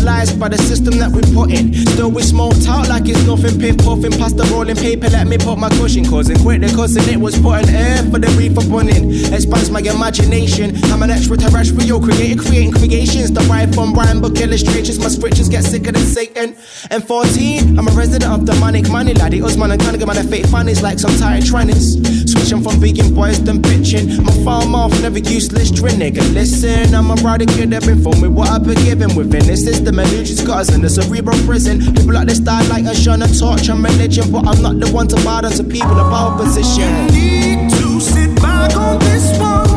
But 0.03 0.40
by 0.40 0.49
the 0.49 0.57
system 0.57 0.98
that 0.98 1.11
we 1.11 1.22
put 1.34 1.52
in. 1.52 1.73
Still, 1.94 2.10
we 2.10 2.23
smoked 2.23 2.68
out 2.68 2.90
like 2.90 3.07
it's 3.07 3.22
nothing. 3.26 3.60
Piff 3.60 3.78
puffing 3.78 4.11
past 4.11 4.38
the 4.38 4.44
rolling 4.49 4.76
paper. 4.76 5.10
Let 5.10 5.28
me 5.28 5.38
put 5.38 5.57
my 5.57 5.69
cushion, 5.78 6.06
cousin. 6.06 6.38
Quick, 6.41 6.61
the 6.61 6.73
cousin, 6.73 7.07
it 7.10 7.19
was 7.19 7.38
putting 7.38 7.69
air 7.69 8.02
for 8.10 8.18
the 8.18 8.30
reefer 8.38 8.65
bunning. 8.65 9.14
Expands 9.34 9.69
my 9.69 9.82
imagination. 9.82 10.73
I'm 10.90 11.03
an 11.03 11.11
extraterrestrial 11.11 12.02
creator, 12.02 12.41
creating 12.41 12.73
creations 12.73 13.30
derived 13.30 13.76
from 13.76 13.94
rhyme 13.94 14.22
book 14.22 14.40
illustrations. 14.40 14.98
My 14.99 15.10
scriptures 15.10 15.49
get 15.49 15.64
sicker 15.64 15.91
than 15.91 16.06
Satan. 16.06 16.56
And 16.90 17.06
14, 17.06 17.78
I'm 17.78 17.88
a 17.88 17.91
resident 17.91 18.32
of 18.32 18.45
the 18.45 18.56
manic 18.57 18.90
money 18.90 19.14
laddie. 19.14 19.41
Usman 19.41 19.72
and 19.72 19.82
Cunningham, 19.82 20.10
and 20.10 20.19
I 20.19 20.26
fake 20.26 20.48
funnies 20.48 20.82
like 20.82 20.98
some 20.98 21.14
tired 21.18 21.44
trannies. 21.44 22.02
Switching 22.26 22.64
from 22.64 22.82
vegan 22.82 23.14
boys 23.14 23.38
than 23.44 23.61
bitching. 23.61 24.23
My 24.26 24.34
farm 24.44 24.73
off, 24.73 24.91
never 25.02 25.19
useless 25.19 25.69
drink, 25.69 26.02
nigga. 26.02 26.26
Listen, 26.34 26.95
I'm 26.95 27.11
a 27.11 27.15
rider 27.22 27.45
kid, 27.45 27.73
I've 27.73 27.86
been 27.86 28.02
with 28.02 28.34
what 28.34 28.49
I've 28.49 28.65
been 28.65 28.82
given 28.84 29.15
within 29.15 29.45
this 29.45 29.64
system. 29.64 29.90
And 29.99 30.11
Lucius 30.13 30.39
scars 30.39 30.69
in 30.69 30.81
the 30.81 30.89
cerebral 30.89 31.38
prison. 31.45 31.80
People 31.80 32.13
like 32.13 32.27
this 32.27 32.39
die 32.39 32.65
like 32.68 32.85
a 32.85 32.95
shun 32.95 33.22
a 33.22 33.27
torch 33.27 33.69
on 33.69 33.84
religion, 33.84 34.31
but 34.31 34.47
I'm 34.47 34.61
not 34.61 34.80
the 34.80 34.89
one 34.91 35.07
to 35.09 35.15
down 35.15 35.51
to 35.51 35.63
people 35.63 35.99
of 35.99 36.11
our 36.13 36.38
position. 36.38 37.07
need 37.07 37.69
to 37.72 37.99
sit 37.99 38.35
back 38.41 38.76
on 38.76 38.99
this 38.99 39.38
one. 39.38 39.68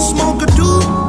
Smoke 0.00 0.42
a 0.42 0.46
doobie, 0.46 1.05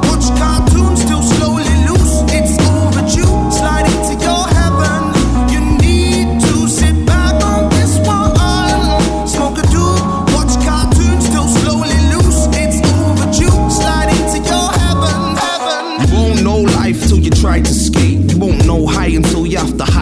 high 19.58 19.97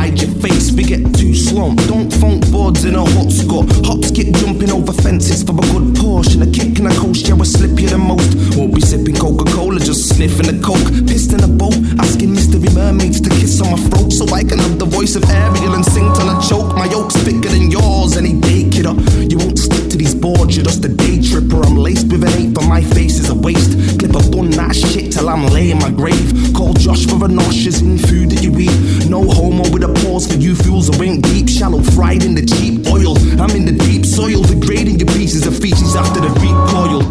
boards 2.66 2.84
in 2.84 2.96
a 2.96 3.06
hot 3.14 3.30
spot, 3.30 3.70
hops 3.86 4.10
get 4.10 4.34
jumping 4.42 4.72
over 4.72 4.92
fences 4.92 5.44
for 5.44 5.54
a 5.54 5.66
good 5.70 5.96
portion. 5.96 6.42
A 6.42 6.48
kick 6.50 6.80
in 6.80 6.88
a 6.88 6.96
coast, 6.96 7.28
yeah, 7.28 7.36
we're 7.36 7.46
slippier 7.46 7.90
than 7.90 8.02
most. 8.02 8.58
Won't 8.58 8.74
be 8.74 8.82
sipping 8.82 9.16
Coca 9.16 9.46
Cola, 9.52 9.80
just 9.80 10.10
sniffing 10.10 10.48
the 10.50 10.58
coke. 10.66 10.90
Pissed 11.06 11.34
in 11.34 11.44
a 11.44 11.48
boat, 11.48 11.78
asking 12.00 12.34
mystery 12.34 12.70
mermaids 12.74 13.22
to 13.22 13.30
kiss 13.30 13.62
on 13.62 13.70
my 13.70 13.78
throat 13.90 14.12
so 14.12 14.26
I 14.34 14.44
can 14.44 14.58
have 14.58 14.80
the 14.80 14.86
voice 14.86 15.16
of 15.16 15.24
Ariel 15.30 15.76
and 15.76 15.86
sing 15.86 16.10
till 16.18 16.28
I 16.28 16.42
choke. 16.42 16.76
My 16.76 16.86
yoke's 16.86 17.16
thicker 17.18 17.50
than 17.50 17.70
yours, 17.70 18.18
any 18.18 18.34
day, 18.34 18.68
kiddo. 18.68 18.98
You 19.30 19.38
won't 19.38 19.60
stick 19.60 19.92
to 19.92 19.98
these 19.98 20.16
boards, 20.16 20.58
you're 20.58 20.66
just 20.66 20.84
a 20.86 20.90
day 20.90 21.22
tripper. 21.22 21.62
I'm 21.62 21.78
laced 21.78 22.10
with 22.10 22.24
an 22.24 22.34
eight, 22.34 22.54
but 22.54 22.66
my 22.66 22.82
face 22.82 23.20
is 23.20 23.30
a 23.30 23.36
waste. 23.36 23.78
Clip 24.00 24.10
a 24.10 24.24
bun 24.34 24.50
that 24.58 24.76
shit 24.76 25.14
till 25.14 25.30
I'm 25.30 25.46
laying 25.54 25.78
my 25.78 25.92
grave. 25.92 26.54
Call 26.58 26.74
Josh 26.74 27.06
for 27.06 27.24
a 27.24 27.28
nauseous 27.28 27.82
in 27.82 28.00
food 28.00 28.32
that 28.32 28.42
you 28.42 28.52
eat. 28.58 29.10
No 29.10 29.22
homo 29.22 29.70
with 29.70 29.84
a 29.84 29.94
pause 30.02 30.26
for 30.26 30.38
you 30.40 30.56
fools 30.56 30.90
who 30.90 31.04
ain't 31.04 31.24
deep. 31.24 31.48
Shallow 31.48 31.82
fried 31.94 32.24
in 32.24 32.34
the 32.34 32.42
cheap 32.56 32.88
oil. 32.88 33.18
I'm 33.40 33.52
in 33.52 33.66
the 33.66 33.76
deep 33.88 34.06
soil, 34.06 34.42
degrading 34.44 35.00
your 35.00 35.08
pieces 35.08 35.46
of 35.46 35.58
feces 35.58 35.96
after 35.96 36.20
the 36.22 36.30
recoil. 36.44 37.04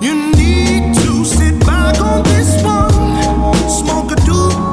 You 0.00 0.14
need 0.32 0.94
to 0.94 1.24
sit 1.24 1.58
back 1.66 2.00
on 2.00 2.22
this 2.24 2.62
one, 2.62 3.54
smoke 3.68 4.12
a 4.12 4.16
doobie. 4.26 4.69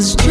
was 0.00 0.29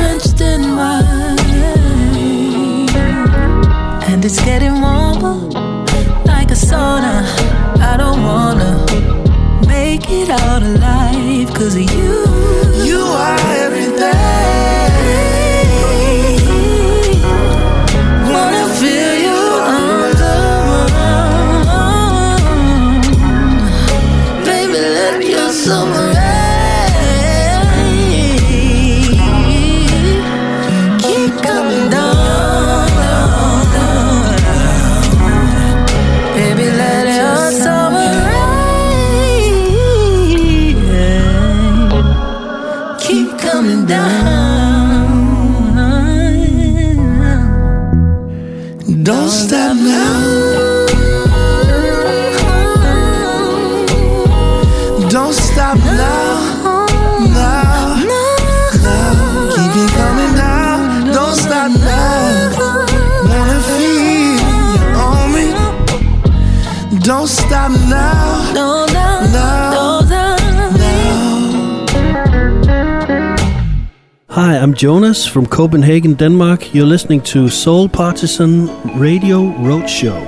I'm 74.60 74.74
Jonas 74.74 75.26
from 75.26 75.46
Copenhagen, 75.46 76.16
Denmark. 76.16 76.74
You're 76.74 76.86
listening 76.86 77.22
to 77.22 77.48
Soul 77.48 77.88
Partisan 77.88 78.68
Radio 79.00 79.54
Roadshow. 79.54 80.20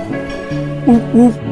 Ooh, 0.88 1.18
ooh. 1.18 1.51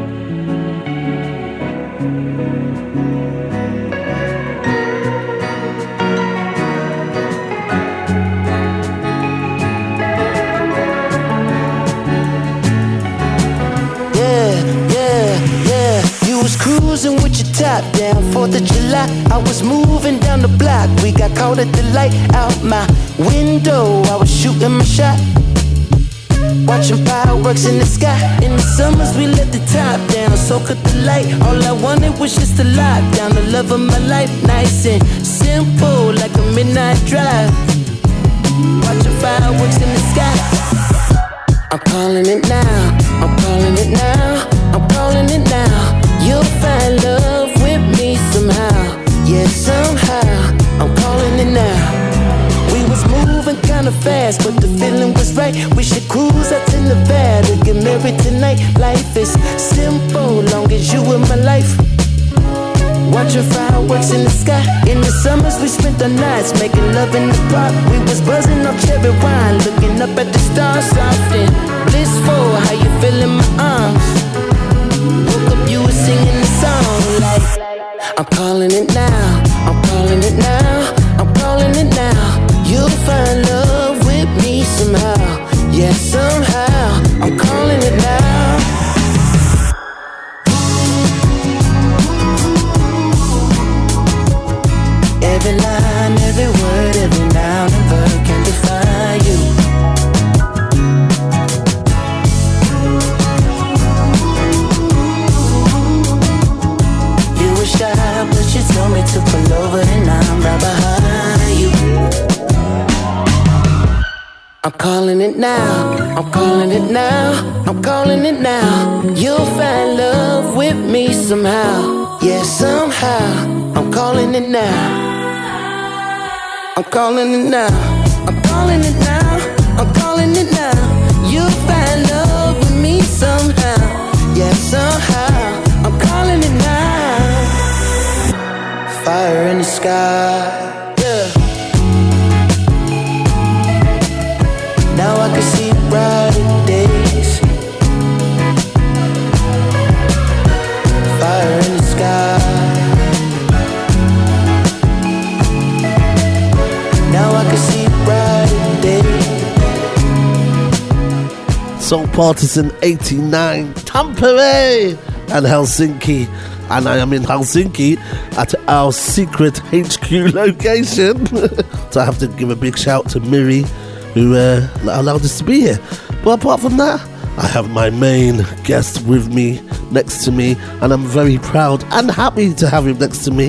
Partisan 162.20 162.70
89, 162.82 163.72
Tampere 163.86 164.90
and 165.32 165.46
Helsinki. 165.46 166.28
And 166.68 166.86
I 166.86 166.98
am 166.98 167.14
in 167.14 167.22
Helsinki 167.22 167.96
at 168.36 168.54
our 168.68 168.92
secret 168.92 169.56
HQ 169.72 170.10
location. 170.34 171.26
so 171.90 171.98
I 171.98 172.04
have 172.04 172.18
to 172.18 172.28
give 172.28 172.50
a 172.50 172.56
big 172.56 172.76
shout 172.76 173.08
to 173.12 173.20
Miri, 173.20 173.64
who 174.12 174.34
uh, 174.34 174.68
allowed 174.82 175.24
us 175.24 175.38
to 175.38 175.44
be 175.44 175.60
here. 175.60 175.78
But 176.22 176.40
apart 176.40 176.60
from 176.60 176.76
that, 176.76 177.00
I 177.38 177.46
have 177.46 177.70
my 177.70 177.88
main 177.88 178.44
guest 178.64 179.00
with 179.06 179.32
me, 179.32 179.58
next 179.90 180.22
to 180.26 180.30
me, 180.30 180.56
and 180.82 180.92
I'm 180.92 181.06
very 181.06 181.38
proud 181.38 181.82
and 181.90 182.10
happy 182.10 182.52
to 182.52 182.68
have 182.68 182.86
him 182.86 182.98
next 182.98 183.24
to 183.24 183.30
me. 183.30 183.48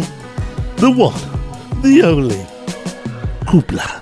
The 0.77 0.89
one, 0.89 1.19
the 1.81 2.03
only, 2.03 2.41
Kupla, 3.51 4.01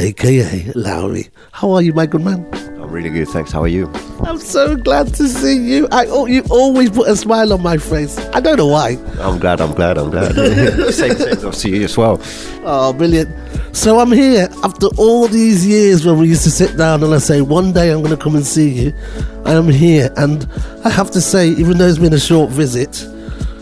aka 0.00 0.72
Lauri. 0.74 1.28
How 1.52 1.70
are 1.70 1.80
you, 1.82 1.92
my 1.92 2.06
good 2.06 2.22
man? 2.22 2.53
Really 2.94 3.10
good, 3.10 3.26
thanks. 3.26 3.50
How 3.50 3.60
are 3.60 3.66
you? 3.66 3.92
I'm 4.20 4.38
so 4.38 4.76
glad 4.76 5.12
to 5.14 5.26
see 5.26 5.56
you. 5.58 5.88
I 5.90 6.06
oh, 6.06 6.26
you 6.26 6.44
always 6.48 6.90
put 6.90 7.08
a 7.08 7.16
smile 7.16 7.52
on 7.52 7.60
my 7.60 7.76
face. 7.76 8.16
I 8.32 8.38
don't 8.38 8.56
know 8.56 8.68
why. 8.68 8.90
I'm 9.18 9.40
glad, 9.40 9.60
I'm 9.60 9.74
glad, 9.74 9.98
I'm 9.98 10.10
glad. 10.10 10.32
same, 10.94 11.16
same 11.16 11.36
to 11.38 11.52
see 11.52 11.70
you 11.78 11.82
as 11.86 11.96
well. 11.96 12.20
Oh, 12.62 12.92
brilliant. 12.92 13.34
So 13.74 13.98
I'm 13.98 14.12
here 14.12 14.48
after 14.62 14.86
all 14.96 15.26
these 15.26 15.66
years 15.66 16.06
when 16.06 16.20
we 16.20 16.28
used 16.28 16.44
to 16.44 16.52
sit 16.52 16.76
down 16.76 17.02
and 17.02 17.12
I 17.12 17.18
say, 17.18 17.40
one 17.40 17.72
day 17.72 17.90
I'm 17.90 18.00
going 18.00 18.16
to 18.16 18.22
come 18.22 18.36
and 18.36 18.46
see 18.46 18.68
you. 18.68 18.94
I 19.44 19.54
am 19.54 19.68
here. 19.68 20.12
And 20.16 20.48
I 20.84 20.88
have 20.88 21.10
to 21.10 21.20
say, 21.20 21.48
even 21.48 21.78
though 21.78 21.88
it's 21.88 21.98
been 21.98 22.12
a 22.12 22.20
short 22.20 22.50
visit, 22.50 22.92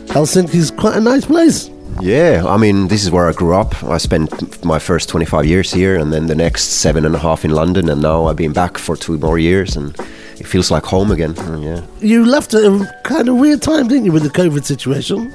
Helsinki's 0.08 0.70
quite 0.70 0.96
a 0.96 1.00
nice 1.00 1.24
place. 1.24 1.71
Yeah, 2.02 2.42
I 2.48 2.56
mean, 2.56 2.88
this 2.88 3.04
is 3.04 3.12
where 3.12 3.28
I 3.28 3.32
grew 3.32 3.54
up. 3.54 3.80
I 3.84 3.98
spent 3.98 4.64
my 4.64 4.80
first 4.80 5.08
25 5.08 5.46
years 5.46 5.70
here 5.70 5.96
and 5.96 6.12
then 6.12 6.26
the 6.26 6.34
next 6.34 6.64
seven 6.80 7.04
and 7.04 7.14
a 7.14 7.18
half 7.18 7.44
in 7.44 7.52
London. 7.52 7.88
And 7.88 8.02
now 8.02 8.26
I've 8.26 8.34
been 8.36 8.52
back 8.52 8.76
for 8.76 8.96
two 8.96 9.18
more 9.18 9.38
years 9.38 9.76
and 9.76 9.96
it 10.40 10.44
feels 10.48 10.68
like 10.68 10.84
home 10.84 11.12
again. 11.12 11.36
Yeah. 11.62 11.80
You 12.00 12.26
left 12.26 12.54
at 12.54 12.64
a 12.64 12.92
kind 13.04 13.28
of 13.28 13.36
weird 13.36 13.62
time, 13.62 13.86
didn't 13.86 14.06
you, 14.06 14.10
with 14.10 14.24
the 14.24 14.30
COVID 14.30 14.64
situation? 14.64 15.32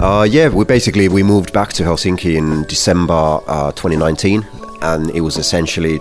Uh, 0.00 0.26
yeah, 0.28 0.48
we 0.48 0.64
basically 0.64 1.08
we 1.08 1.22
moved 1.22 1.52
back 1.52 1.72
to 1.74 1.84
Helsinki 1.84 2.34
in 2.34 2.64
December 2.64 3.38
uh, 3.46 3.70
2019, 3.70 4.44
and 4.82 5.10
it 5.10 5.20
was 5.20 5.36
essentially 5.36 6.00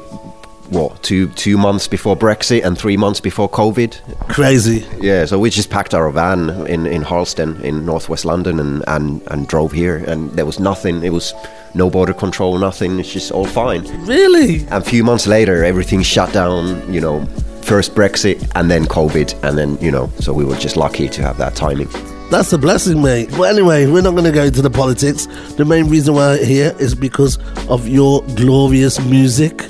what 0.69 1.01
two 1.03 1.27
two 1.29 1.57
months 1.57 1.87
before 1.87 2.15
Brexit 2.15 2.63
and 2.63 2.77
three 2.77 2.97
months 2.97 3.19
before 3.19 3.49
COVID. 3.49 4.29
Crazy. 4.29 4.85
Yeah, 4.99 5.25
so 5.25 5.39
we 5.39 5.49
just 5.49 5.69
packed 5.69 5.93
our 5.93 6.09
van 6.11 6.49
in 6.67 6.85
in 6.87 7.01
Harlesden 7.01 7.61
in 7.63 7.85
northwest 7.85 8.25
London 8.25 8.59
and 8.59 8.83
and 8.87 9.21
and 9.27 9.47
drove 9.47 9.71
here, 9.71 9.97
and 9.97 10.31
there 10.31 10.45
was 10.45 10.59
nothing. 10.59 11.03
It 11.03 11.11
was 11.11 11.33
no 11.73 11.89
border 11.89 12.13
control, 12.13 12.57
nothing. 12.57 12.99
It's 12.99 13.13
just 13.13 13.31
all 13.31 13.45
fine. 13.45 13.83
Really? 14.05 14.59
And 14.59 14.73
a 14.73 14.81
few 14.81 15.03
months 15.03 15.27
later, 15.27 15.63
everything 15.63 16.03
shut 16.03 16.33
down. 16.33 16.91
You 16.93 17.01
know. 17.01 17.27
First 17.61 17.93
Brexit 17.93 18.51
and 18.55 18.71
then 18.71 18.85
COVID, 18.85 19.43
and 19.43 19.55
then, 19.55 19.77
you 19.79 19.91
know, 19.91 20.09
so 20.19 20.33
we 20.33 20.43
were 20.43 20.55
just 20.55 20.75
lucky 20.75 21.07
to 21.09 21.21
have 21.21 21.37
that 21.37 21.55
timing. 21.55 21.87
That's 22.31 22.51
a 22.51 22.57
blessing, 22.57 22.99
mate. 22.99 23.29
But 23.37 23.53
anyway, 23.53 23.85
we're 23.85 24.01
not 24.01 24.11
going 24.11 24.23
to 24.23 24.31
go 24.31 24.45
into 24.45 24.63
the 24.63 24.71
politics. 24.71 25.27
The 25.55 25.65
main 25.65 25.87
reason 25.87 26.15
why 26.15 26.39
I'm 26.39 26.43
here 26.43 26.75
is 26.79 26.95
because 26.95 27.37
of 27.67 27.87
your 27.87 28.23
glorious 28.35 28.99
music, 29.01 29.65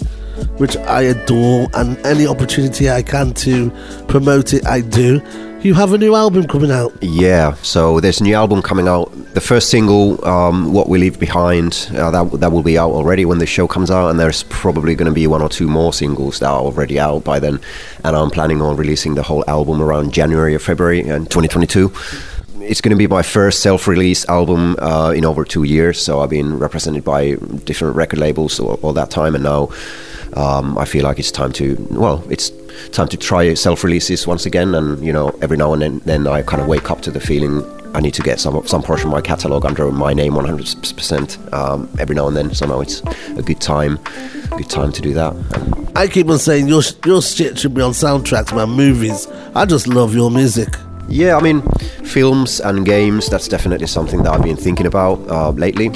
which 0.60 0.78
I 0.78 1.02
adore, 1.04 1.68
and 1.74 1.98
any 2.06 2.28
opportunity 2.28 2.90
I 2.90 3.02
can 3.02 3.34
to 3.46 3.72
promote 4.08 4.54
it, 4.54 4.66
I 4.68 4.82
do. 4.82 5.22
You 5.62 5.74
have 5.74 5.92
a 5.92 5.98
new 5.98 6.16
album 6.16 6.48
coming 6.48 6.72
out. 6.72 6.94
Yeah, 7.02 7.54
so 7.64 8.00
there's 8.00 8.22
a 8.22 8.24
new 8.24 8.34
album 8.34 8.62
coming 8.62 8.88
out. 8.88 9.12
The 9.34 9.42
first 9.42 9.70
single, 9.70 10.24
um, 10.26 10.72
"What 10.72 10.88
We 10.88 11.00
Leave 11.00 11.20
Behind," 11.20 11.90
uh, 11.96 12.12
that 12.12 12.40
that 12.40 12.52
will 12.54 12.64
be 12.64 12.78
out 12.78 12.92
already 12.92 13.26
when 13.26 13.40
the 13.40 13.46
show 13.46 13.68
comes 13.68 13.92
out, 13.92 14.10
and 14.10 14.18
there's 14.18 14.44
probably 14.44 14.96
going 14.96 15.12
to 15.12 15.14
be 15.14 15.28
one 15.28 15.42
or 15.42 15.50
two 15.50 15.68
more 15.68 15.92
singles 15.92 16.40
that 16.40 16.48
are 16.48 16.62
already 16.62 16.98
out 16.98 17.26
by 17.26 17.40
then. 17.40 17.60
And 18.06 18.16
I'm 18.16 18.30
planning 18.30 18.62
on 18.62 18.78
releasing 18.78 19.16
the 19.16 19.24
whole 19.24 19.44
album 19.50 19.82
around 19.82 20.14
January 20.14 20.56
or 20.56 20.60
February 20.60 21.02
in 21.02 21.26
2022. 21.26 21.92
It's 22.62 22.80
going 22.80 22.92
to 22.92 22.98
be 22.98 23.08
my 23.08 23.24
first 23.24 23.60
self-release 23.60 24.26
album 24.30 24.76
uh, 24.80 25.12
in 25.12 25.26
over 25.26 25.44
two 25.44 25.64
years. 25.64 26.02
So 26.02 26.22
I've 26.22 26.30
been 26.30 26.58
represented 26.60 27.04
by 27.04 27.36
different 27.66 27.96
record 27.96 28.20
labels 28.20 28.60
all, 28.60 28.80
all 28.82 28.94
that 28.94 29.10
time, 29.10 29.36
and 29.36 29.44
now 29.44 29.70
um, 30.36 30.78
I 30.78 30.86
feel 30.86 31.04
like 31.04 31.20
it's 31.20 31.32
time 31.32 31.52
to 31.54 31.76
well, 31.92 32.24
it's 32.30 32.52
time 32.92 33.08
to 33.10 33.18
try 33.18 33.54
self-releases 33.54 34.28
once 34.28 34.46
again. 34.46 34.76
And 34.76 35.04
you 35.06 35.14
know, 35.14 35.30
every 35.42 35.58
now 35.58 35.74
and 35.74 35.82
then, 35.82 36.00
then 36.00 36.28
I 36.28 36.42
kind 36.42 36.62
of 36.62 36.68
wake 36.68 36.92
up 36.92 37.02
to 37.02 37.12
the 37.12 37.20
feeling 37.20 37.64
I 37.96 38.02
need 38.02 38.14
to 38.16 38.22
get 38.22 38.40
some 38.40 38.66
some 38.68 38.84
portion 38.84 39.08
of 39.08 39.14
my 39.14 39.22
catalog 39.22 39.66
under 39.66 39.92
my 39.92 40.14
name 40.14 40.34
100% 40.34 41.54
um, 41.54 41.90
every 42.00 42.16
now 42.16 42.28
and 42.28 42.38
then. 42.38 42.54
So 42.54 42.66
now 42.68 42.82
it's 42.82 43.02
a 43.38 43.42
good 43.42 43.60
time, 43.60 44.00
good 44.58 44.70
time 44.70 44.92
to 44.92 45.02
do 45.02 45.14
that. 45.14 45.34
And 45.56 45.98
I 45.98 46.08
keep 46.08 46.30
on 46.30 46.40
saying 46.40 46.68
your 46.68 46.82
your 47.06 47.22
shit 47.22 47.58
should 47.58 47.74
be 47.74 47.82
on 47.82 47.92
soundtracks, 47.92 48.56
man, 48.56 48.70
movies. 48.70 49.28
I 49.56 49.66
just 49.66 49.88
love 49.88 50.14
your 50.14 50.30
music. 50.30 50.70
Yeah, 51.12 51.38
I 51.38 51.42
mean, 51.42 51.64
films 52.04 52.60
and 52.60 52.86
games, 52.86 53.30
that's 53.30 53.48
definitely 53.48 53.88
something 53.88 54.22
that 54.24 54.32
I've 54.32 54.44
been 54.44 54.56
thinking 54.56 54.86
about 54.86 55.20
uh, 55.28 55.50
lately. 55.50 55.90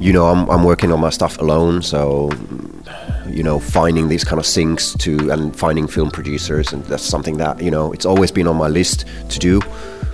You 0.00 0.12
know, 0.12 0.26
I'm, 0.26 0.50
I'm 0.50 0.64
working 0.64 0.90
on 0.90 0.98
my 0.98 1.10
stuff 1.10 1.38
alone, 1.38 1.82
so, 1.82 2.30
you 3.34 3.42
know, 3.42 3.58
finding 3.58 4.08
these 4.08 4.24
kind 4.24 4.38
of 4.38 4.44
syncs 4.44 4.98
to 5.00 5.30
and 5.30 5.56
finding 5.56 5.86
film 5.86 6.10
producers, 6.10 6.72
and 6.72 6.84
that's 6.84 7.02
something 7.02 7.36
that, 7.38 7.60
you 7.62 7.70
know, 7.70 7.92
it's 7.92 8.06
always 8.06 8.30
been 8.30 8.46
on 8.46 8.56
my 8.56 8.68
list 8.68 9.04
to 9.30 9.38
do. 9.38 9.60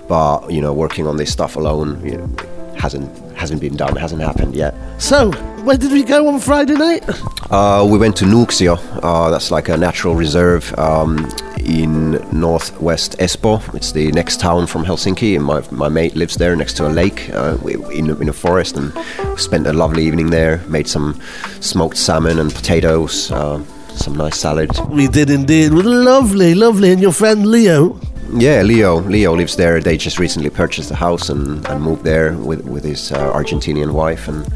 But, 0.09 0.51
you 0.51 0.61
know, 0.61 0.73
working 0.73 1.07
on 1.07 1.17
this 1.17 1.33
stuff 1.33 1.57
alone 1.57 2.05
you 2.05 2.19
know, 2.19 2.29
hasn't 2.77 3.09
hasn't 3.43 3.61
been 3.61 3.77
done, 3.77 3.97
hasn't 3.97 4.23
happened 4.23 4.55
yet. 4.55 4.73
So, 4.99 5.33
where 5.67 5.77
did 5.77 5.91
we 5.93 6.03
go 6.05 6.29
on 6.29 6.39
Friday 6.41 6.75
night? 6.75 7.03
Uh, 7.51 7.85
we 7.91 7.99
went 7.99 8.17
to 8.17 8.25
Nuuksio. 8.25 8.75
Uh, 9.03 9.31
that's 9.31 9.51
like 9.51 9.69
a 9.69 9.77
natural 9.77 10.15
reserve 10.15 10.73
um, 10.79 11.29
in 11.59 12.13
northwest 12.33 13.17
Espoo. 13.19 13.59
It's 13.75 13.91
the 13.93 14.13
next 14.13 14.39
town 14.41 14.67
from 14.69 14.85
Helsinki, 14.85 15.35
and 15.37 15.45
my, 15.45 15.61
my 15.73 15.89
mate 15.89 16.15
lives 16.15 16.37
there 16.37 16.55
next 16.57 16.75
to 16.79 16.87
a 16.87 16.93
lake 17.03 17.31
uh, 17.35 17.57
in, 17.93 18.11
a- 18.11 18.19
in 18.23 18.29
a 18.29 18.33
forest. 18.33 18.77
And 18.77 18.93
spent 19.37 19.67
a 19.67 19.73
lovely 19.73 20.05
evening 20.07 20.31
there. 20.31 20.59
Made 20.69 20.87
some 20.87 21.21
smoked 21.61 21.97
salmon 21.97 22.39
and 22.39 22.55
potatoes. 22.55 23.31
Uh, 23.33 23.61
some 23.89 24.15
nice 24.17 24.39
salad. 24.39 24.71
We 24.89 25.09
did 25.09 25.31
indeed. 25.31 25.73
It 25.73 25.75
was 25.75 25.85
lovely, 25.85 26.55
lovely. 26.55 26.93
And 26.93 27.03
your 27.03 27.13
friend 27.13 27.47
Leo? 27.47 27.99
Yeah, 28.35 28.63
Leo. 28.63 29.01
Leo 29.01 29.35
lives 29.37 29.57
there. 29.57 29.81
They 29.81 29.97
just 29.97 30.19
recently 30.19 30.51
purchased 30.51 30.91
a 30.91 30.95
house 30.95 31.29
and, 31.29 31.67
and 31.69 31.83
moved 31.83 32.03
there 32.03 32.33
with 32.33 32.65
with 32.65 32.85
his 32.85 33.13
uh, 33.13 33.33
Argentinian 33.33 33.93
wife. 33.93 34.27
And 34.27 34.47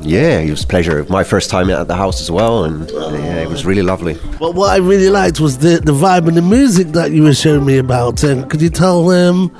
yeah, 0.00 0.38
it 0.38 0.50
was 0.50 0.64
a 0.64 0.66
pleasure. 0.66 1.04
My 1.08 1.22
first 1.24 1.50
time 1.50 1.68
at 1.70 1.86
the 1.86 1.96
house 1.96 2.20
as 2.20 2.30
well, 2.30 2.64
and 2.64 2.90
yeah, 2.90 3.42
it 3.42 3.48
was 3.48 3.66
really 3.66 3.82
lovely. 3.82 4.16
But 4.38 4.54
what 4.54 4.70
I 4.70 4.78
really 4.78 5.10
liked 5.10 5.38
was 5.38 5.58
the, 5.58 5.80
the 5.84 5.92
vibe 5.92 6.28
and 6.28 6.36
the 6.36 6.42
music 6.42 6.88
that 6.88 7.12
you 7.12 7.22
were 7.24 7.34
showing 7.34 7.66
me 7.66 7.78
about. 7.78 8.22
And 8.22 8.48
could 8.48 8.62
you 8.62 8.70
tell 8.70 9.10
um, 9.10 9.54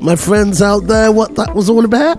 my 0.00 0.16
friends 0.16 0.60
out 0.60 0.86
there 0.86 1.12
what 1.12 1.36
that 1.36 1.54
was 1.54 1.70
all 1.70 1.84
about? 1.84 2.18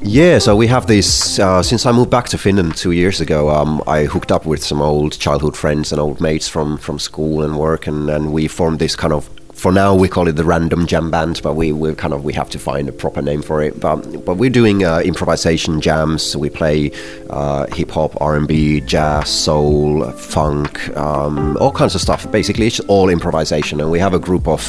Yeah, 0.00 0.38
so 0.38 0.56
we 0.56 0.66
have 0.66 0.86
this. 0.86 1.38
Uh, 1.38 1.62
since 1.62 1.84
I 1.86 1.92
moved 1.92 2.10
back 2.10 2.28
to 2.30 2.38
Finland 2.38 2.76
two 2.76 2.92
years 2.92 3.20
ago, 3.20 3.50
um, 3.50 3.82
I 3.86 4.04
hooked 4.04 4.32
up 4.32 4.46
with 4.46 4.64
some 4.64 4.80
old 4.80 5.18
childhood 5.18 5.56
friends 5.56 5.92
and 5.92 6.00
old 6.00 6.20
mates 6.20 6.48
from, 6.48 6.78
from 6.78 6.98
school 6.98 7.42
and 7.44 7.56
work, 7.56 7.86
and, 7.86 8.08
and 8.10 8.32
we 8.32 8.48
formed 8.48 8.78
this 8.78 8.96
kind 8.96 9.12
of. 9.12 9.28
For 9.62 9.70
now, 9.70 9.94
we 9.94 10.08
call 10.08 10.26
it 10.26 10.32
the 10.32 10.42
Random 10.42 10.88
Jam 10.88 11.08
Band, 11.08 11.40
but 11.40 11.54
we 11.54 11.70
we 11.70 11.94
kind 11.94 12.12
of 12.12 12.24
we 12.24 12.32
have 12.32 12.50
to 12.50 12.58
find 12.58 12.88
a 12.88 12.92
proper 12.92 13.22
name 13.22 13.42
for 13.42 13.62
it. 13.62 13.78
But 13.78 14.24
but 14.24 14.36
we're 14.36 14.50
doing 14.50 14.82
uh, 14.82 14.98
improvisation 15.04 15.80
jams. 15.80 16.24
So 16.24 16.40
we 16.40 16.50
play 16.50 16.90
uh, 17.30 17.66
hip 17.72 17.92
hop, 17.92 18.20
R 18.20 18.34
and 18.34 18.48
B, 18.48 18.80
jazz, 18.80 19.28
soul, 19.28 20.10
funk, 20.10 20.96
um, 20.96 21.56
all 21.58 21.70
kinds 21.70 21.94
of 21.94 22.00
stuff. 22.00 22.28
Basically, 22.32 22.66
it's 22.66 22.80
all 22.80 23.08
improvisation, 23.08 23.80
and 23.80 23.88
we 23.88 24.00
have 24.00 24.14
a 24.14 24.18
group 24.18 24.48
of 24.48 24.64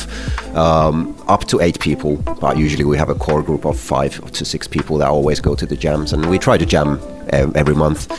um, 0.55 1.19
up 1.27 1.45
to 1.45 1.59
eight 1.59 1.79
people. 1.79 2.17
But 2.17 2.59
usually, 2.59 2.85
we 2.85 2.95
have 2.95 3.09
a 3.09 3.15
core 3.15 3.41
group 3.41 3.65
of 3.65 3.79
five 3.79 4.21
to 4.33 4.45
six 4.45 4.67
people 4.67 4.99
that 4.99 5.07
always 5.09 5.39
go 5.39 5.55
to 5.55 5.65
the 5.65 5.75
jams, 5.75 6.13
and 6.13 6.29
we 6.29 6.37
try 6.37 6.55
to 6.55 6.67
jam 6.67 7.01
um, 7.31 7.51
every 7.55 7.73
month. 7.73 8.11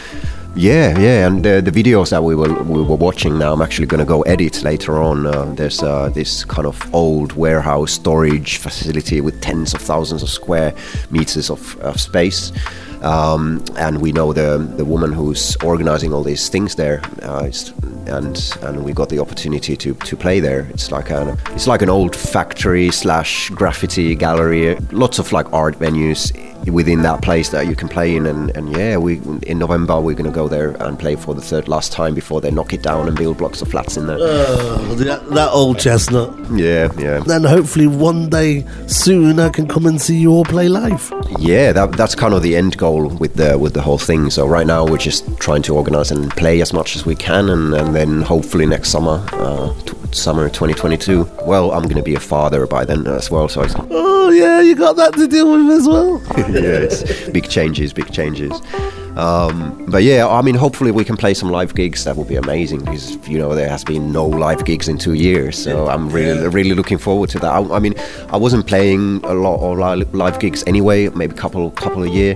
Yeah, 0.56 0.96
yeah, 1.00 1.26
and 1.26 1.44
uh, 1.44 1.60
the 1.60 1.72
videos 1.72 2.10
that 2.10 2.22
we 2.22 2.36
were 2.36 2.62
we 2.62 2.80
were 2.80 2.94
watching 2.94 3.38
now, 3.38 3.52
I'm 3.52 3.60
actually 3.60 3.86
going 3.86 3.98
to 3.98 4.04
go 4.04 4.22
edit 4.22 4.62
later 4.62 5.02
on. 5.02 5.26
Uh, 5.26 5.52
there's 5.56 5.82
uh, 5.82 6.10
this 6.10 6.44
kind 6.44 6.64
of 6.64 6.94
old 6.94 7.32
warehouse 7.32 7.90
storage 7.90 8.58
facility 8.58 9.20
with 9.20 9.40
tens 9.40 9.74
of 9.74 9.80
thousands 9.80 10.22
of 10.22 10.28
square 10.28 10.72
meters 11.10 11.50
of, 11.50 11.76
of 11.80 12.00
space, 12.00 12.52
um, 13.04 13.62
and 13.76 14.00
we 14.00 14.12
know 14.12 14.32
the 14.32 14.58
the 14.76 14.84
woman 14.84 15.12
who's 15.12 15.56
organizing 15.62 16.12
all 16.12 16.22
these 16.22 16.48
things 16.48 16.74
there, 16.74 17.02
uh, 17.22 17.50
and 18.06 18.56
and 18.62 18.84
we 18.84 18.92
got 18.92 19.08
the 19.08 19.18
opportunity 19.18 19.76
to, 19.76 19.94
to 19.94 20.16
play 20.16 20.40
there. 20.40 20.66
It's 20.70 20.90
like 20.90 21.10
an 21.10 21.36
it's 21.50 21.66
like 21.66 21.82
an 21.82 21.88
old 21.90 22.16
factory 22.16 22.90
slash 22.90 23.50
graffiti 23.50 24.14
gallery. 24.14 24.76
Lots 24.92 25.18
of 25.18 25.32
like 25.32 25.52
art 25.52 25.78
venues 25.78 26.32
within 26.72 27.02
that 27.02 27.20
place 27.20 27.50
that 27.50 27.66
you 27.66 27.76
can 27.76 27.88
play 27.90 28.16
in 28.16 28.24
and, 28.24 28.48
and 28.56 28.74
yeah 28.74 28.96
we 28.96 29.20
in 29.42 29.58
november 29.58 30.00
we're 30.00 30.14
going 30.14 30.24
to 30.24 30.34
go 30.34 30.48
there 30.48 30.70
and 30.82 30.98
play 30.98 31.14
for 31.14 31.34
the 31.34 31.40
third 31.42 31.68
last 31.68 31.92
time 31.92 32.14
before 32.14 32.40
they 32.40 32.50
knock 32.50 32.72
it 32.72 32.80
down 32.82 33.06
and 33.06 33.18
build 33.18 33.36
blocks 33.36 33.60
of 33.60 33.68
flats 33.68 33.98
in 33.98 34.06
there 34.06 34.16
Oh, 34.18 34.94
that, 34.94 35.28
that 35.28 35.50
old 35.52 35.78
chestnut. 35.78 36.30
yeah 36.52 36.90
yeah 36.96 37.18
Then 37.20 37.44
hopefully 37.44 37.86
one 37.86 38.30
day 38.30 38.64
soon 38.86 39.38
I 39.40 39.50
can 39.50 39.68
come 39.68 39.84
and 39.84 40.00
see 40.00 40.16
you 40.16 40.30
all 40.32 40.44
play 40.46 40.68
live. 40.70 41.12
yeah 41.38 41.70
that, 41.72 41.92
that's 41.92 42.14
kind 42.14 42.32
of 42.32 42.42
the 42.42 42.56
end 42.56 42.78
goal 42.78 42.93
with 43.02 43.34
the 43.34 43.58
with 43.58 43.74
the 43.74 43.82
whole 43.82 43.98
thing. 43.98 44.30
So 44.30 44.46
right 44.46 44.66
now 44.66 44.84
we're 44.84 44.98
just 44.98 45.24
trying 45.38 45.62
to 45.62 45.74
organize 45.74 46.10
and 46.10 46.30
play 46.30 46.60
as 46.62 46.72
much 46.72 46.96
as 46.96 47.04
we 47.06 47.14
can 47.14 47.48
and, 47.50 47.74
and 47.74 47.94
then 47.94 48.22
hopefully 48.22 48.66
next 48.66 48.90
summer 48.90 49.26
uh, 49.32 49.74
t- 49.86 49.92
summer 50.14 50.48
2022 50.48 51.28
well 51.42 51.72
i'm 51.72 51.82
going 51.82 51.96
to 51.96 52.02
be 52.02 52.14
a 52.14 52.20
father 52.20 52.66
by 52.66 52.84
then 52.84 53.06
as 53.06 53.30
well 53.30 53.48
so 53.48 53.62
it's, 53.62 53.74
Oh 54.24 54.30
yeah, 54.30 54.62
you 54.62 54.74
got 54.74 54.96
that 54.96 55.12
to 55.16 55.28
deal 55.28 55.52
with 55.52 55.70
as 55.70 55.86
well. 55.86 56.22
yeah, 56.38 56.80
it's 56.80 57.28
big 57.28 57.46
changes, 57.46 57.92
big 57.92 58.10
changes. 58.10 58.58
Um, 59.18 59.84
but 59.86 60.02
yeah, 60.02 60.26
I 60.26 60.40
mean, 60.40 60.54
hopefully 60.54 60.92
we 60.92 61.04
can 61.04 61.18
play 61.18 61.34
some 61.34 61.50
live 61.50 61.74
gigs. 61.74 62.04
That 62.04 62.16
would 62.16 62.26
be 62.26 62.36
amazing 62.36 62.80
because 62.80 63.18
you 63.28 63.36
know 63.36 63.54
there 63.54 63.68
has 63.68 63.84
been 63.84 64.12
no 64.12 64.24
live 64.26 64.64
gigs 64.64 64.88
in 64.88 64.96
two 64.96 65.12
years, 65.12 65.62
so 65.62 65.88
I'm 65.88 66.08
really, 66.08 66.48
really 66.48 66.72
looking 66.72 66.96
forward 66.96 67.28
to 67.30 67.38
that. 67.40 67.52
I, 67.52 67.76
I 67.76 67.78
mean, 67.80 67.94
I 68.30 68.38
wasn't 68.38 68.66
playing 68.66 69.20
a 69.24 69.34
lot 69.34 69.60
of 69.60 70.14
live 70.14 70.40
gigs 70.40 70.64
anyway, 70.66 71.10
maybe 71.10 71.34
a 71.34 71.38
couple, 71.38 71.70
couple 71.72 72.02
a 72.02 72.08
year, 72.08 72.34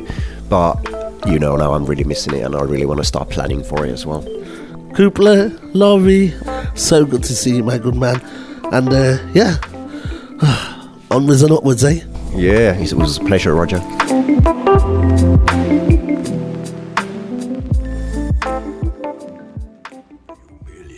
but 0.51 0.77
you 1.27 1.39
know 1.39 1.57
now 1.57 1.73
I'm 1.73 1.87
really 1.87 2.05
missing 2.05 2.35
it, 2.35 2.43
and 2.43 2.55
I 2.55 2.65
really 2.65 2.85
want 2.85 3.01
to 3.01 3.05
start 3.07 3.31
planning 3.31 3.65
for 3.65 3.87
it 3.87 3.93
as 3.93 4.05
well. 4.05 4.23
Kupla, 4.99 5.57
Lauri, 5.75 6.35
so 6.75 7.07
good 7.07 7.23
to 7.23 7.33
see 7.33 7.59
you, 7.59 7.63
my 7.63 7.79
good 7.79 7.95
man. 7.95 8.21
And 8.73 8.93
uh, 8.93 9.19
yeah, 9.33 9.55
onwards 11.13 11.43
and 11.43 11.53
upwards, 11.53 11.85
eh? 11.85 12.03
Yeah, 12.35 12.75
it 12.75 12.93
was 12.95 13.17
a 13.17 13.21
pleasure, 13.21 13.55
Roger. 13.55 13.77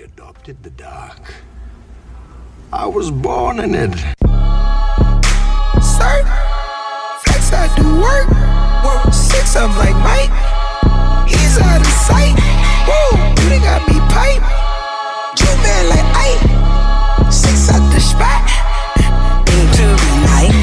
adopted 0.02 0.62
the 0.62 0.70
dark. 0.70 1.34
I 2.72 2.86
was 2.86 3.10
born 3.10 3.60
in 3.60 3.74
it. 3.74 3.94
Sir, 5.84 6.24
flex 7.20 7.52
I 7.52 7.70
do 7.76 8.00
work. 8.00 8.28
Work 8.82 9.12
six 9.12 9.56
of 9.56 9.64
'em 9.64 9.76
like 9.76 9.96
Mike. 9.96 11.28
He's 11.28 11.58
out 11.58 11.82
of 11.82 11.86
sight. 12.08 12.69
Whoa, 12.90 13.10
you 13.46 13.60
got 13.62 13.86
me 13.88 13.96
pipe. 14.10 14.42
Two 15.38 15.54
man 15.62 15.84
like 15.92 16.08
Ike. 16.26 16.42
Six 17.32 17.70
at 17.70 17.82
the 17.94 18.00
spot. 18.00 18.42
Into 19.54 19.86
the 20.02 20.12
night. 20.26 20.54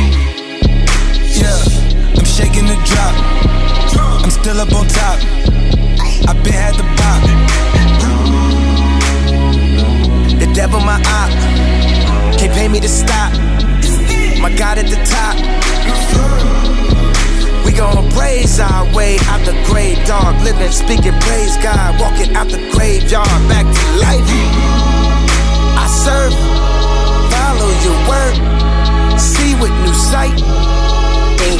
Yeah, 1.39 1.57
I'm 2.17 2.25
shaking 2.25 2.67
the 2.67 2.77
drop. 2.89 3.15
I'm 4.23 4.31
still 4.31 4.59
up 4.59 4.73
on 4.73 4.87
top. 4.87 5.19
I 6.27 6.33
been 6.43 6.53
had 6.53 6.75
the 6.75 6.83
bop. 6.99 7.21
The 10.41 10.47
devil 10.53 10.79
my 10.81 10.99
op. 11.19 11.31
Can't 12.37 12.53
pay 12.53 12.67
me 12.67 12.79
to 12.81 12.89
stop. 12.89 13.31
My 14.41 14.53
God 14.55 14.77
at 14.79 14.87
the 14.87 14.99
top. 15.05 16.66
Praise 18.38 18.59
our 18.59 18.85
way 18.93 19.18
out 19.34 19.41
the 19.49 19.57
grave, 19.65 19.97
dog. 20.05 20.38
Living, 20.43 20.69
speaking, 20.69 21.18
praise 21.26 21.57
God. 21.57 21.99
Walking 21.99 22.35
out 22.35 22.45
the 22.45 22.61
graveyard, 22.69 23.26
back 23.49 23.65
to 23.65 23.85
life. 23.97 24.30
I 25.73 25.89
serve, 25.89 26.38
follow 27.34 27.72
your 27.81 27.97
word, 28.05 28.38
see 29.18 29.57
with 29.57 29.73
new 29.81 29.93
sight. 30.14 30.38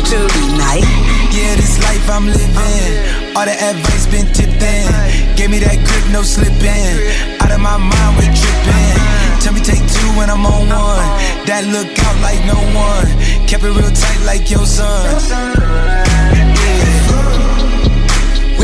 The 0.06 0.22
night. 0.62 0.86
Yeah, 1.34 1.56
this 1.56 1.82
life 1.82 2.08
I'm 2.12 2.28
living. 2.28 3.36
All 3.36 3.46
the 3.46 3.58
advice 3.58 4.06
been 4.06 4.28
tipped 4.32 4.62
in. 4.62 5.36
Gave 5.36 5.50
me 5.50 5.58
that 5.66 5.82
grip, 5.82 6.14
no 6.14 6.22
slipping. 6.22 7.42
Out 7.42 7.52
of 7.52 7.60
my 7.60 7.78
mind, 7.78 8.18
we 8.22 8.30
tripping. 8.38 9.42
Tell 9.42 9.52
me 9.52 9.62
take 9.62 9.82
two 9.82 10.10
when 10.14 10.30
I'm 10.30 10.46
on 10.46 10.70
one. 10.70 11.10
That 11.50 11.66
look 11.74 11.90
out 12.06 12.22
like 12.22 12.46
no 12.46 12.62
one. 12.78 13.10
Kept 13.48 13.64
it 13.64 13.74
real 13.74 13.90
tight 13.90 14.22
like 14.28 14.52
your 14.52 14.68
son. 14.68 16.07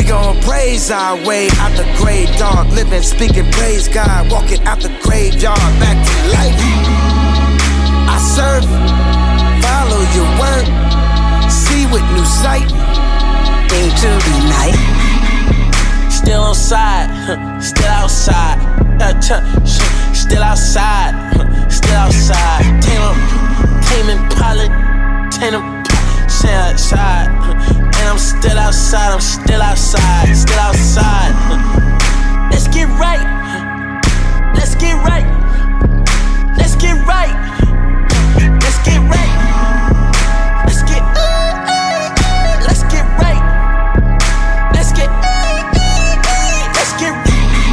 We 0.04 0.10
gon' 0.10 0.38
praise 0.42 0.90
our 0.90 1.16
way 1.24 1.48
out 1.60 1.72
the 1.78 1.84
grave, 1.96 2.28
dog. 2.36 2.70
Living, 2.72 3.00
speaking, 3.00 3.50
praise 3.52 3.88
God. 3.88 4.30
Walking 4.30 4.60
out 4.64 4.80
the 4.80 4.90
graveyard, 5.02 5.56
back 5.80 5.96
to 5.96 6.16
life. 6.28 6.60
I 8.12 8.18
serve, 8.20 8.64
follow 9.64 10.04
your 10.12 10.28
word, 10.36 10.66
see 11.50 11.86
with 11.86 12.04
new 12.12 12.24
sight. 12.26 12.68
Into 13.72 14.10
the 14.28 14.36
night. 14.52 16.12
Still 16.12 16.42
on 16.42 16.54
side, 16.54 17.08
huh, 17.08 17.60
still 17.60 17.88
outside. 17.88 18.60
Uh, 19.00 19.18
Still 20.12 20.42
outside, 20.42 21.14
still 21.70 21.96
outside. 21.96 22.82
Tame 22.82 23.00
'em, 23.00 23.80
tame 23.82 24.10
Impala, 24.10 24.68
tame 25.30 25.54
'em, 25.54 25.84
stay 26.28 26.52
outside. 26.54 27.53
And 28.04 28.12
I'm 28.12 28.18
still 28.18 28.58
outside, 28.58 29.14
I'm 29.14 29.20
still 29.22 29.62
outside, 29.62 30.36
still 30.36 30.58
outside. 30.58 31.32
Let's 32.52 32.68
get 32.68 32.86
right, 33.00 33.24
let's 34.52 34.74
get 34.74 34.92
right, 35.08 35.24
let's 36.54 36.76
get 36.76 37.00
right, 37.08 37.32
let's 38.60 38.78
get 38.84 39.00
right, 39.08 39.32
let's 40.68 40.82
get, 40.84 41.00
let's 42.68 42.84
get 42.92 43.06
right. 43.24 43.40
Let's 44.76 44.92
get, 44.92 45.08
let's 46.76 46.92
get. 47.00 47.14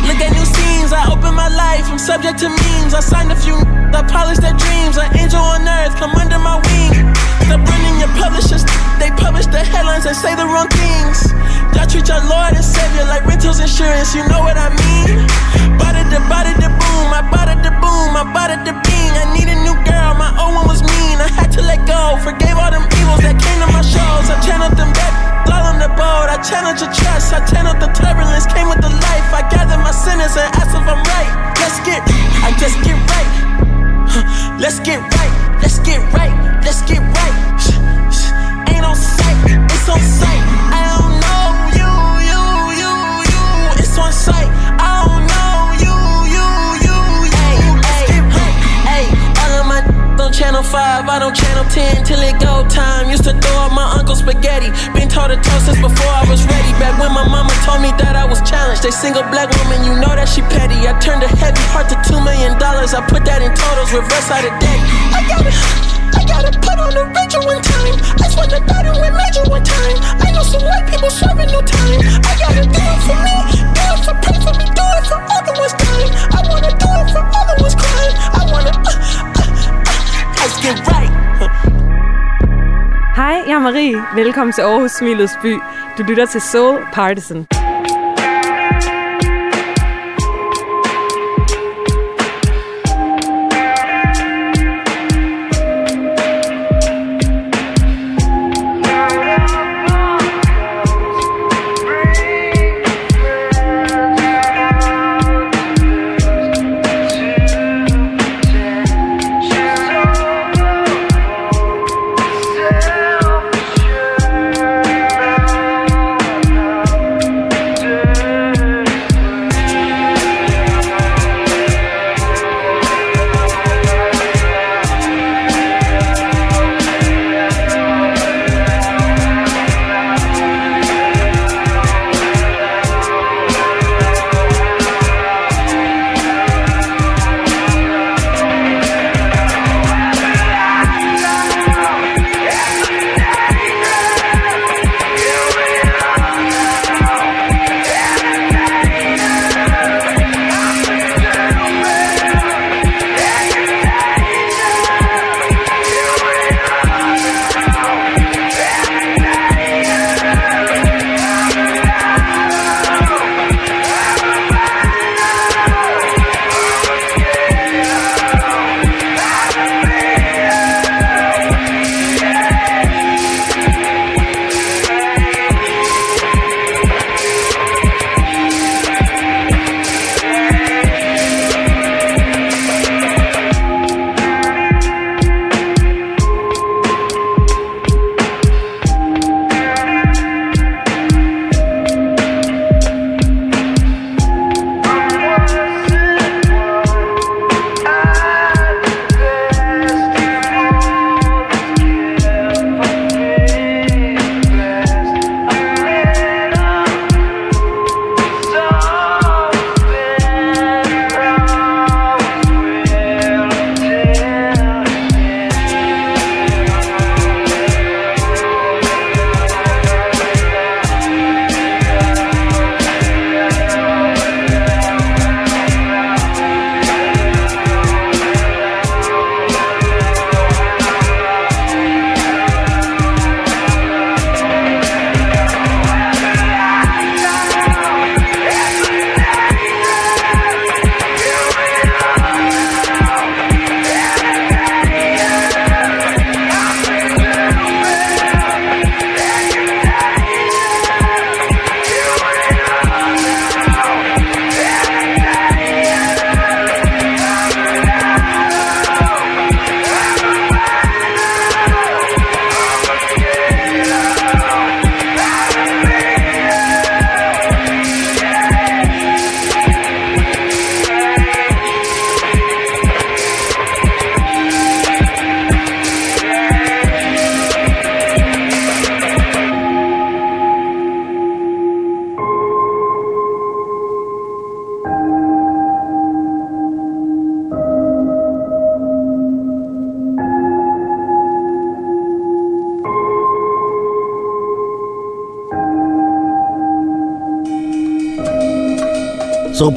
Look 0.07 0.19
at 0.23 0.31
new 0.31 0.45
scenes. 0.47 0.93
I 0.93 1.11
open 1.11 1.35
my 1.35 1.49
life. 1.49 1.91
I'm 1.91 1.99
subject 1.99 2.39
to 2.39 2.47
memes. 2.47 2.93
I 2.93 3.01
signed 3.01 3.33
a 3.33 3.35
few. 3.35 3.55
I 3.91 4.01
polish 4.07 4.37
their 4.37 4.55
dreams. 4.55 4.95
An 4.95 5.11
angel 5.19 5.41
on 5.41 5.67
earth, 5.67 5.93
come 5.97 6.15
under 6.15 6.39
my 6.39 6.55
wing. 6.55 7.20
Stop 7.51 7.67
running 7.67 7.99
your 7.99 8.07
publishers. 8.15 8.63
They 8.95 9.11
publish 9.19 9.43
the 9.51 9.59
headlines 9.59 10.07
and 10.07 10.15
say 10.15 10.39
the 10.39 10.47
wrong 10.47 10.71
things. 10.71 11.35
Y'all 11.75 11.83
treat 11.83 12.07
your 12.07 12.23
Lord 12.31 12.55
and 12.55 12.63
Savior 12.63 13.03
like 13.11 13.27
rentals 13.27 13.59
insurance. 13.59 14.15
You 14.15 14.23
know 14.31 14.39
what 14.39 14.55
I 14.55 14.71
mean? 14.71 15.27
It, 15.91 16.07
the 16.07 16.23
bought 16.31 16.47
the 16.47 16.71
boom. 16.71 17.07
I 17.11 17.19
bought 17.27 17.51
it, 17.51 17.59
the 17.59 17.75
boom. 17.83 18.15
I 18.15 18.23
bought 18.23 18.55
it, 18.55 18.63
the 18.63 18.71
bean. 18.71 19.11
I 19.19 19.35
need 19.35 19.51
a 19.51 19.57
new 19.67 19.75
girl. 19.83 20.15
My 20.15 20.31
old 20.39 20.63
one 20.63 20.67
was 20.71 20.79
mean. 20.79 21.19
I 21.19 21.27
had 21.27 21.51
to 21.59 21.61
let 21.61 21.83
go. 21.83 22.15
Forgave 22.23 22.55
all 22.55 22.71
them 22.71 22.87
evils 22.87 23.19
that 23.27 23.35
came 23.35 23.59
to 23.59 23.67
my 23.67 23.83
shows. 23.83 24.31
I 24.31 24.39
channeled 24.39 24.79
them 24.79 24.95
back. 24.95 25.11
All 25.51 25.67
on 25.67 25.83
the 25.83 25.91
boat, 25.91 26.31
I 26.31 26.39
challenge 26.39 26.79
your 26.79 26.95
trust. 26.95 27.35
I 27.35 27.43
channeled 27.51 27.83
the 27.83 27.91
turbulence, 27.91 28.47
came 28.47 28.71
with 28.71 28.79
the 28.79 28.87
life. 28.87 29.27
I 29.35 29.43
gathered 29.51 29.83
my 29.83 29.91
sinners 29.91 30.39
and 30.39 30.47
asked 30.55 30.71
if 30.71 30.87
I'm 30.87 31.03
right. 31.03 31.31
Let's 31.59 31.83
get, 31.83 31.99
I 32.47 32.55
just 32.55 32.79
get 32.87 32.95
right, 33.11 33.70
let's 34.59 34.79
get 34.81 34.99
right, 36.13 36.59
let's 36.63 36.81
get 36.81 36.99
right. 36.99 37.35
Shh, 37.59 37.71
shh, 38.17 38.27
Ain't 38.69 38.85
on 38.85 38.95
sight, 38.95 39.37
it's 39.71 39.87
on 39.87 39.99
sight. 39.99 40.43
I 40.75 40.81
don't 40.91 41.15
know 41.23 41.47
you, 41.79 41.91
you, 42.29 42.41
you, 42.81 42.93
you. 43.31 43.43
It's 43.79 43.97
on 43.97 44.11
sight. 44.11 44.80
Channel 50.31 50.63
5, 50.63 51.09
I 51.09 51.19
don't 51.19 51.35
channel 51.35 51.65
10 51.67 52.03
till 52.07 52.19
it 52.23 52.39
go 52.39 52.63
time. 52.71 53.11
Used 53.11 53.25
to 53.27 53.35
throw 53.35 53.57
up 53.67 53.73
my 53.75 53.99
uncle's 53.99 54.19
spaghetti. 54.19 54.71
Been 54.95 55.09
taught 55.11 55.27
to 55.27 55.35
toast 55.35 55.67
since 55.67 55.79
before 55.79 56.13
I 56.15 56.23
was 56.31 56.41
ready. 56.47 56.71
Back 56.79 56.95
when 56.99 57.11
my 57.11 57.27
mama 57.27 57.51
told 57.67 57.83
me 57.83 57.91
that 57.99 58.15
I 58.15 58.23
was 58.23 58.39
challenged. 58.47 58.83
They 58.83 58.91
single 58.91 59.23
black 59.27 59.51
woman, 59.59 59.83
you 59.83 59.93
know 59.99 60.15
that 60.15 60.31
she 60.31 60.41
petty. 60.47 60.87
I 60.87 60.95
turned 61.03 61.23
a 61.23 61.27
heavy 61.27 61.61
heart 61.75 61.91
to 61.91 61.97
two 62.07 62.19
million 62.23 62.57
dollars. 62.57 62.95
I 62.95 63.03
put 63.05 63.27
that 63.27 63.43
in 63.43 63.51
totals, 63.51 63.91
reverse 63.91 64.29
out 64.31 64.47
of 64.47 64.53
debt. 64.55 64.79
I 65.11 65.21
got 65.27 65.43
it. 65.45 65.55
I 66.15 66.21
gotta 66.27 66.51
put 66.59 66.77
on 66.79 66.91
the 66.95 67.03
Rachel 67.11 67.43
one 67.43 67.61
time. 67.63 67.95
I 68.19 68.25
swear 68.31 68.47
to 68.55 68.59
God, 68.63 68.83
I 68.87 68.93
went 68.99 69.15
major 69.15 69.43
one 69.51 69.63
time. 69.63 69.97
I 70.21 70.31
know 70.31 70.43
some 70.43 70.63
white 70.63 70.87
people 70.87 71.09
serving 71.11 71.51
no 71.51 71.59
time. 71.63 71.99
I 72.23 72.33
gotta 72.39 72.63
do 72.67 72.83
it 72.83 73.01
for 73.07 73.17
me, 73.19 73.35
do 73.75 73.83
it 73.83 73.99
for 74.03 74.15
pray 74.21 74.37
for 74.39 74.53
me, 74.59 74.65
do 74.75 74.85
it 74.95 75.05
for 75.07 75.19
all 75.19 75.43
the 75.43 75.53
ones 75.59 75.75
dying. 75.75 76.11
I 76.35 76.39
wanna 76.47 76.71
do 76.75 76.89
it 76.99 77.07
for 77.15 77.23
all 77.23 77.45
the 77.47 77.55
ones 77.63 77.75
crying. 77.75 78.15
I 78.15 78.41
wanna, 78.51 78.73
uh, 78.75 79.30
let's 80.51 80.65
get 80.67 80.87
right. 80.87 81.11
Hej, 83.15 83.43
jeg 83.47 83.55
er 83.55 83.59
Marie. 83.59 84.03
Velkommen 84.15 84.53
til 84.53 84.61
Aarhus 84.61 84.91
Smilets 84.91 85.37
by. 85.41 85.53
Du 85.97 86.03
lytter 86.03 86.25
til 86.25 86.41
Soul 86.41 86.79
Partisan. 86.93 87.60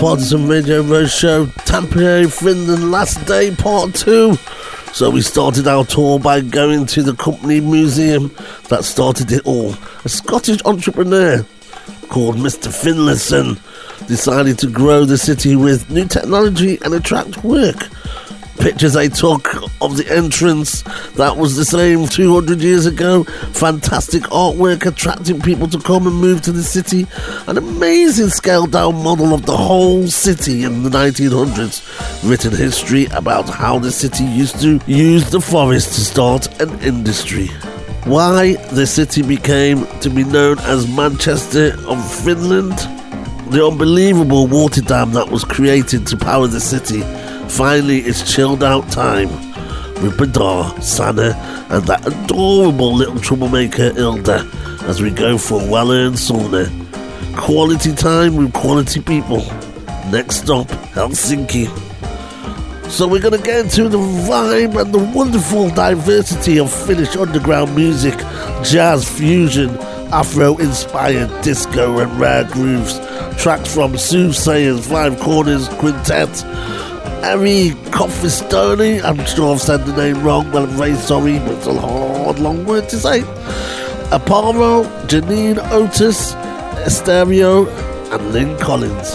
Partisan 0.05 0.47
Radio 0.47 0.82
Roadshow, 0.82 1.47
Tampere, 1.64 2.31
Finland, 2.31 2.90
last 2.90 3.24
day, 3.24 3.51
part 3.56 3.94
two. 3.94 4.35
So 4.93 5.09
we 5.09 5.22
started 5.22 5.66
our 5.66 5.86
tour 5.86 6.18
by 6.18 6.43
going 6.43 6.85
to 6.89 7.02
the 7.02 7.14
company 7.14 7.59
museum 7.59 8.31
that 8.68 8.85
started 8.85 9.32
it 9.32 9.40
all. 9.47 9.72
A 10.05 10.10
Scottish 10.10 10.60
entrepreneur 10.66 11.39
called 12.10 12.36
Mr. 12.36 12.68
Finlayson 12.68 13.59
decided 14.06 14.59
to 14.59 14.66
grow 14.66 15.06
the 15.06 15.16
city 15.16 15.56
with 15.56 15.89
new 15.89 16.06
technology 16.06 16.78
and 16.85 16.93
attract 16.93 17.43
work. 17.43 17.89
Pictures 18.59 18.97
I 18.97 19.09
took 19.09 19.53
of 19.85 19.97
the 19.97 20.11
entrance, 20.11 20.82
that 21.16 21.36
was 21.36 21.56
the 21.56 21.65
same 21.65 22.06
200 22.06 22.61
years 22.61 22.86
ago. 22.86 23.24
Fantastic 23.52 24.23
artwork 24.24 24.86
attracting 24.86 25.40
people 25.40 25.69
to 25.69 25.78
come 25.78 26.06
and 26.06 26.16
move 26.16 26.43
to 26.43 26.52
the 26.52 26.62
city. 26.62 27.06
An 27.47 27.59
amazing 27.59 28.28
scaled 28.28 28.73
down 28.73 29.02
model 29.02 29.35
of 29.35 29.47
the 29.47 29.56
whole 29.56 30.06
city 30.06 30.65
in 30.65 30.82
the 30.82 30.90
1900s. 30.90 32.28
Written 32.28 32.56
history 32.56 33.06
about 33.06 33.48
how 33.48 33.78
the 33.78 33.93
city 33.93 34.24
used 34.24 34.61
to 34.61 34.81
use 34.86 35.31
the 35.31 35.40
forest 35.40 35.94
to 35.94 36.01
start 36.01 36.61
an 36.61 36.78
industry. 36.81 37.48
Why 38.05 38.55
the 38.73 38.86
city 38.86 39.23
became 39.23 39.86
to 40.01 40.11
be 40.11 40.24
known 40.24 40.59
as 40.61 40.89
Manchester 40.89 41.77
of 41.86 42.24
Finland 42.24 42.74
the 43.51 43.65
unbelievable 43.65 44.47
water 44.47 44.81
dam 44.81 45.12
that 45.12 45.28
was 45.28 45.44
created 45.44 46.06
to 46.06 46.16
power 46.16 46.47
the 46.47 46.61
city. 46.61 47.02
Finally, 47.48 47.98
it's 48.01 48.35
chilled 48.35 48.65
out 48.65 48.90
time 48.90 49.28
with 50.03 50.16
Badar, 50.19 50.83
Sana, 50.83 51.35
and 51.71 51.85
that 51.85 52.07
adorable 52.07 52.95
little 52.95 53.19
troublemaker 53.21 53.93
Ilda 53.97 54.49
as 54.83 55.01
we 55.01 55.11
go 55.11 55.39
for 55.39 55.62
a 55.62 55.71
well 55.71 55.93
earned 55.93 56.16
sauna. 56.16 56.69
Quality 57.37 57.95
time 57.95 58.37
with 58.37 58.53
quality 58.53 59.01
people. 59.01 59.39
Next 60.11 60.43
stop, 60.43 60.69
Helsinki. 60.95 61.69
So 62.91 63.09
we're 63.09 63.21
going 63.21 63.37
to 63.37 63.45
get 63.45 63.65
into 63.65 63.89
the 63.89 63.99
vibe 63.99 64.81
and 64.81 64.93
the 64.95 64.99
wonderful 64.99 65.71
diversity 65.71 66.61
of 66.61 66.73
Finnish 66.73 67.16
underground 67.16 67.75
music, 67.75 68.16
jazz 68.62 69.09
fusion, 69.09 69.71
Afro-inspired 70.12 71.43
disco 71.43 71.99
and 71.99 72.21
rare 72.21 72.45
grooves. 72.45 73.01
Tracks 73.37 73.75
from 73.75 73.97
Soothsayers, 73.97 74.87
Five 74.87 75.19
Corners 75.19 75.69
Quintet, 75.71 76.29
Harry 77.25 77.71
Coffistoni, 77.91 79.03
I'm 79.03 79.25
sure 79.25 79.55
I've 79.55 79.61
said 79.63 79.87
the 79.87 79.97
name 79.97 80.23
wrong, 80.23 80.51
but 80.53 80.69
I'm 80.69 80.77
very 80.77 80.95
sorry, 80.95 81.39
but 81.39 81.53
it's 81.53 81.67
a 81.67 81.73
hard, 81.73 82.39
long 82.39 82.67
word 82.67 82.91
to 82.91 82.99
say. 82.99 83.23
Aparo, 84.13 84.85
Janine 85.09 85.59
Otis, 85.73 86.35
Estereo, 86.85 87.67
and 88.13 88.31
Lynn 88.31 88.59
Collins. 88.59 89.15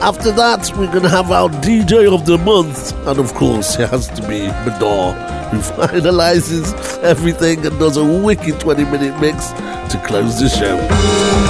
After 0.00 0.30
that, 0.30 0.70
we're 0.78 0.92
going 0.92 1.02
to 1.02 1.08
have 1.08 1.32
our 1.32 1.48
DJ 1.48 2.14
of 2.14 2.24
the 2.24 2.38
month, 2.38 2.94
and 3.08 3.18
of 3.18 3.34
course, 3.34 3.76
it 3.80 3.90
has 3.90 4.06
to 4.06 4.22
be 4.28 4.46
Mador, 4.64 5.12
who 5.50 5.58
finalizes 5.74 7.02
everything 7.02 7.66
and 7.66 7.76
does 7.80 7.96
a 7.96 8.04
wicked 8.04 8.60
20 8.60 8.84
minute 8.84 9.20
mix 9.20 9.48
to 9.92 10.00
close 10.06 10.38
the 10.38 10.48
show. 10.48 11.49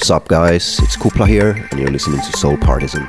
What's 0.00 0.10
up, 0.10 0.28
guys? 0.28 0.78
It's 0.78 0.96
Kupla 0.96 1.28
here, 1.28 1.68
and 1.70 1.78
you're 1.78 1.90
listening 1.90 2.22
to 2.22 2.32
Soul 2.38 2.56
Partisan. 2.56 3.06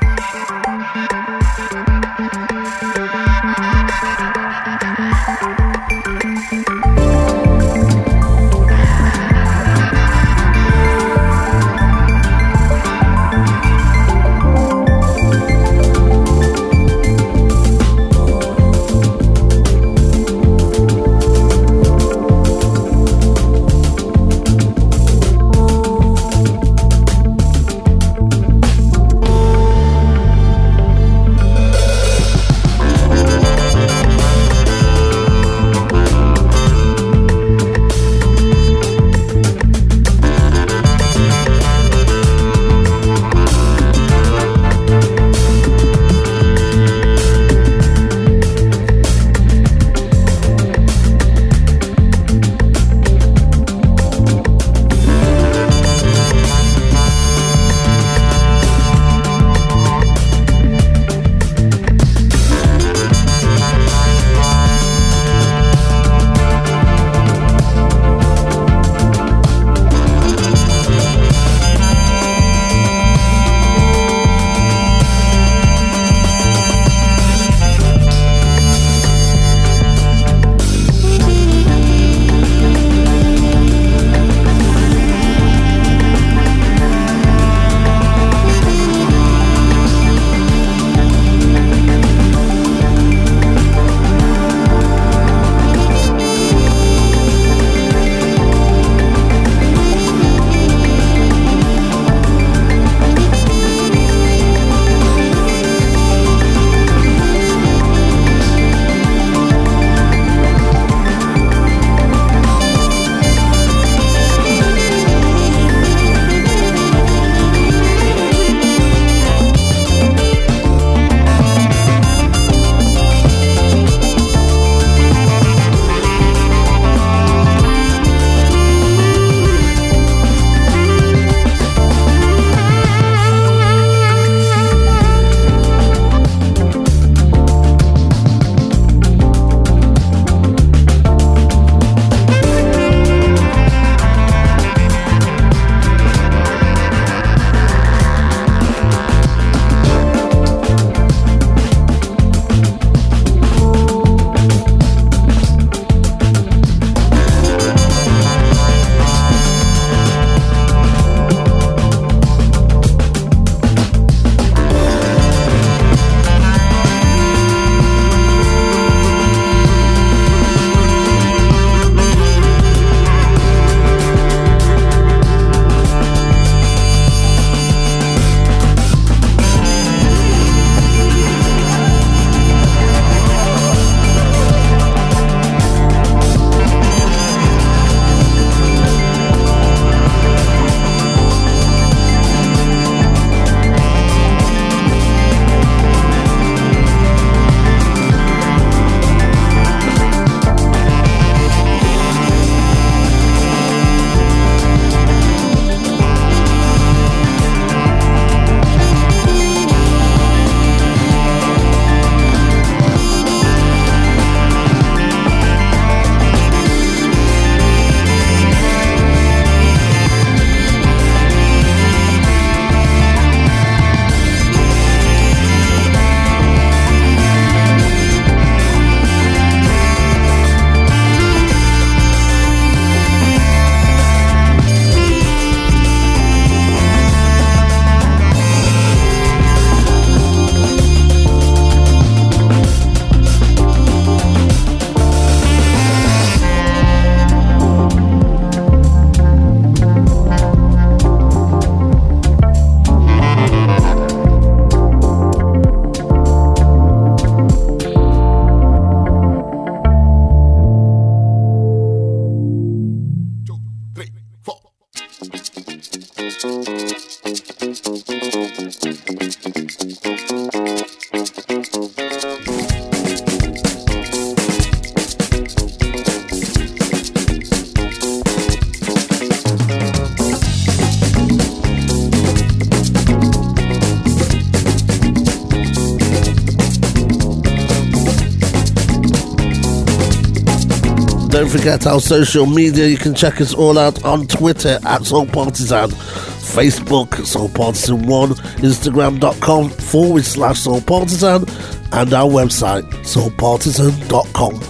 forget 291.52 291.86
our 291.86 292.00
social 292.00 292.46
media. 292.46 292.88
You 292.88 292.98
can 292.98 293.14
check 293.14 293.42
us 293.42 293.54
all 293.54 293.78
out 293.78 294.06
on 294.06 294.26
Twitter 294.26 294.80
at 294.86 295.06
Soul 295.06 295.26
Partisan, 295.26 295.90
Facebook 295.90 297.26
Soul 297.26 297.50
Partisan 297.50 298.08
One, 298.08 298.30
Instagram.com 298.64 299.70
forward 299.70 300.24
slash 300.24 300.62
Soul 300.62 300.80
Partisan, 300.82 301.44
and 301.92 302.14
our 302.14 302.30
website 302.30 302.84
soulpartisan.com. 303.04 304.62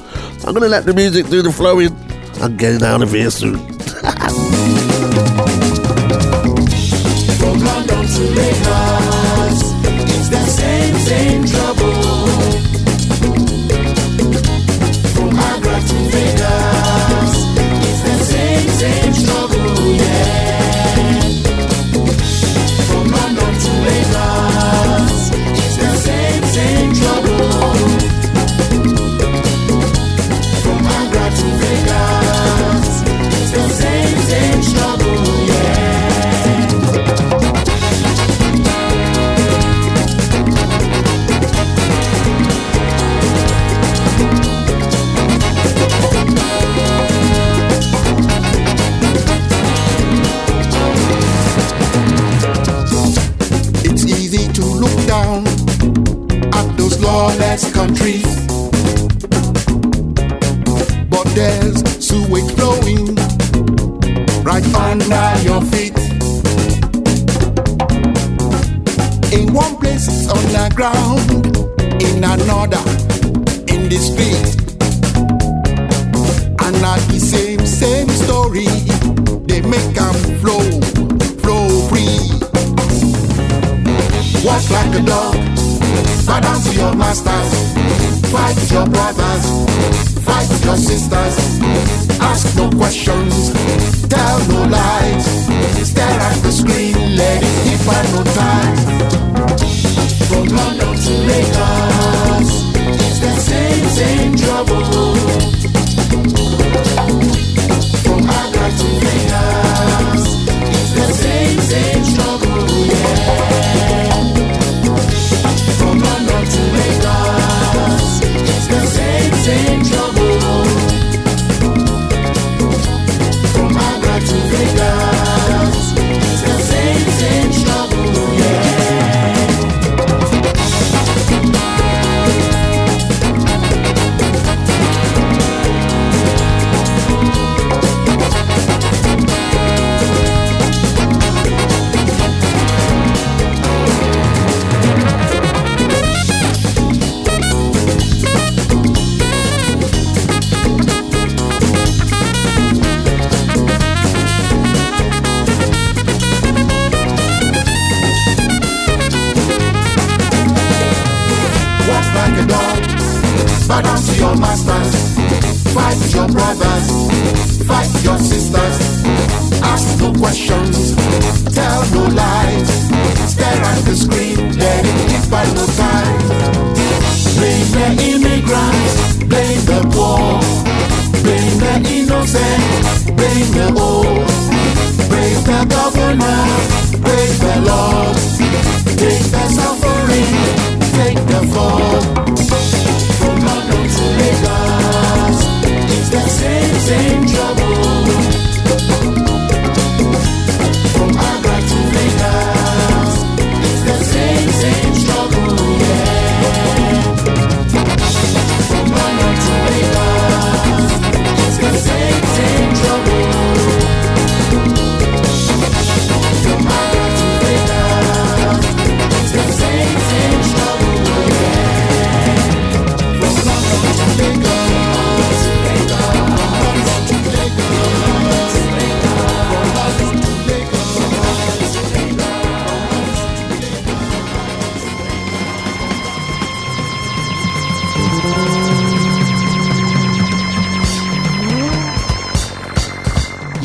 I'm 0.48 0.54
gonna 0.56 0.68
let 0.68 0.86
the 0.86 0.94
music 0.94 1.28
do 1.28 1.44
the 1.44 1.52
flowing 1.52 1.96
and 2.42 2.58
get 2.58 2.82
out 2.82 3.04
of 3.04 3.12
here 3.12 3.30
soon. 3.30 3.60
From 7.38 7.60
London 7.60 8.08
to 8.08 8.24
Lagos, 8.34 9.62
it's 10.10 10.30
the 10.30 10.46
same, 10.48 10.96
same 10.96 11.46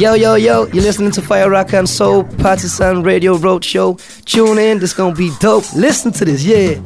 Yo, 0.06 0.14
yo, 0.14 0.36
yo, 0.36 0.66
you're 0.66 0.84
listening 0.84 1.10
to 1.10 1.20
Fire 1.20 1.50
Rock 1.50 1.72
and 1.72 1.88
Soul, 1.88 2.22
Partisan 2.38 3.02
Radio 3.02 3.36
Road 3.36 3.64
Show. 3.64 3.98
Tune 4.24 4.56
in, 4.56 4.78
this 4.78 4.92
gonna 4.92 5.12
be 5.12 5.32
dope. 5.40 5.64
Listen 5.74 6.12
to 6.12 6.24
this, 6.24 6.44
yeah. 6.44 6.76